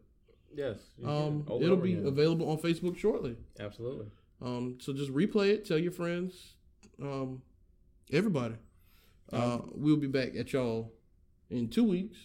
[0.56, 0.78] yes.
[1.06, 2.08] Um, it'll be again.
[2.08, 3.36] available on Facebook shortly.
[3.60, 4.08] absolutely.
[4.42, 6.54] Um, so just replay it, tell your friends,
[7.02, 7.42] um,
[8.12, 8.56] everybody.
[9.32, 10.92] Uh, we'll be back at y'all
[11.50, 12.18] in two weeks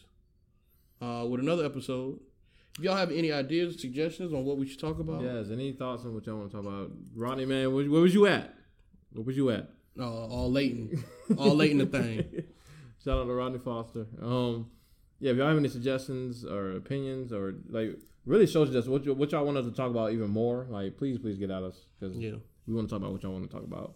[1.02, 2.18] uh, with another episode.
[2.78, 5.46] If y'all have any ideas, suggestions on what we should talk about, Yes.
[5.50, 6.90] Any thoughts on what y'all want to talk about?
[7.14, 8.52] Rodney, man, where, where was you at?
[9.12, 9.70] Where was you at?
[9.98, 10.98] uh, all late
[11.38, 12.24] all late in the thing.
[13.04, 14.06] Shout out to Rodney Foster.
[14.20, 14.70] Um,
[15.20, 17.96] yeah, if y'all have any suggestions or opinions or like
[18.26, 21.18] really shows us what what y'all want us to talk about even more, like please
[21.18, 22.36] please get at us because Yeah.
[22.66, 23.94] we want to talk about what y'all want to talk about.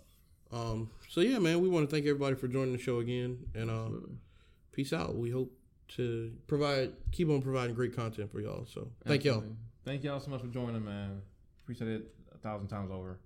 [0.53, 3.69] Um, so yeah, man, we want to thank everybody for joining the show again, and
[3.69, 3.89] uh,
[4.71, 5.17] peace out.
[5.17, 5.53] We hope
[5.97, 8.67] to provide, keep on providing great content for y'all.
[8.73, 9.43] So thank y'all.
[9.85, 11.23] Thank y'all so much for joining, man.
[11.65, 13.19] Appreciate it a thousand times over.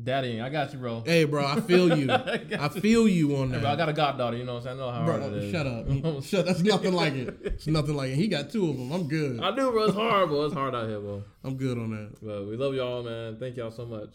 [0.00, 1.02] Daddy, I got you, bro.
[1.04, 2.10] Hey, bro, I feel you.
[2.12, 3.60] I I feel you on Hey, that.
[3.62, 4.80] bro, I got a goddaughter, you know what I'm saying?
[4.80, 5.50] I know how hard it Bro, is.
[5.50, 6.24] shut up.
[6.24, 6.46] shut.
[6.46, 7.36] That's nothing like it.
[7.42, 8.16] It's nothing like it.
[8.16, 8.92] He got two of them.
[8.92, 9.40] I'm good.
[9.40, 9.84] I do, bro.
[9.86, 10.44] It's hard, bro.
[10.44, 11.24] It's hard out here, bro.
[11.42, 12.14] I'm good on that.
[12.22, 13.38] But we love y'all, man.
[13.40, 14.10] Thank y'all so much.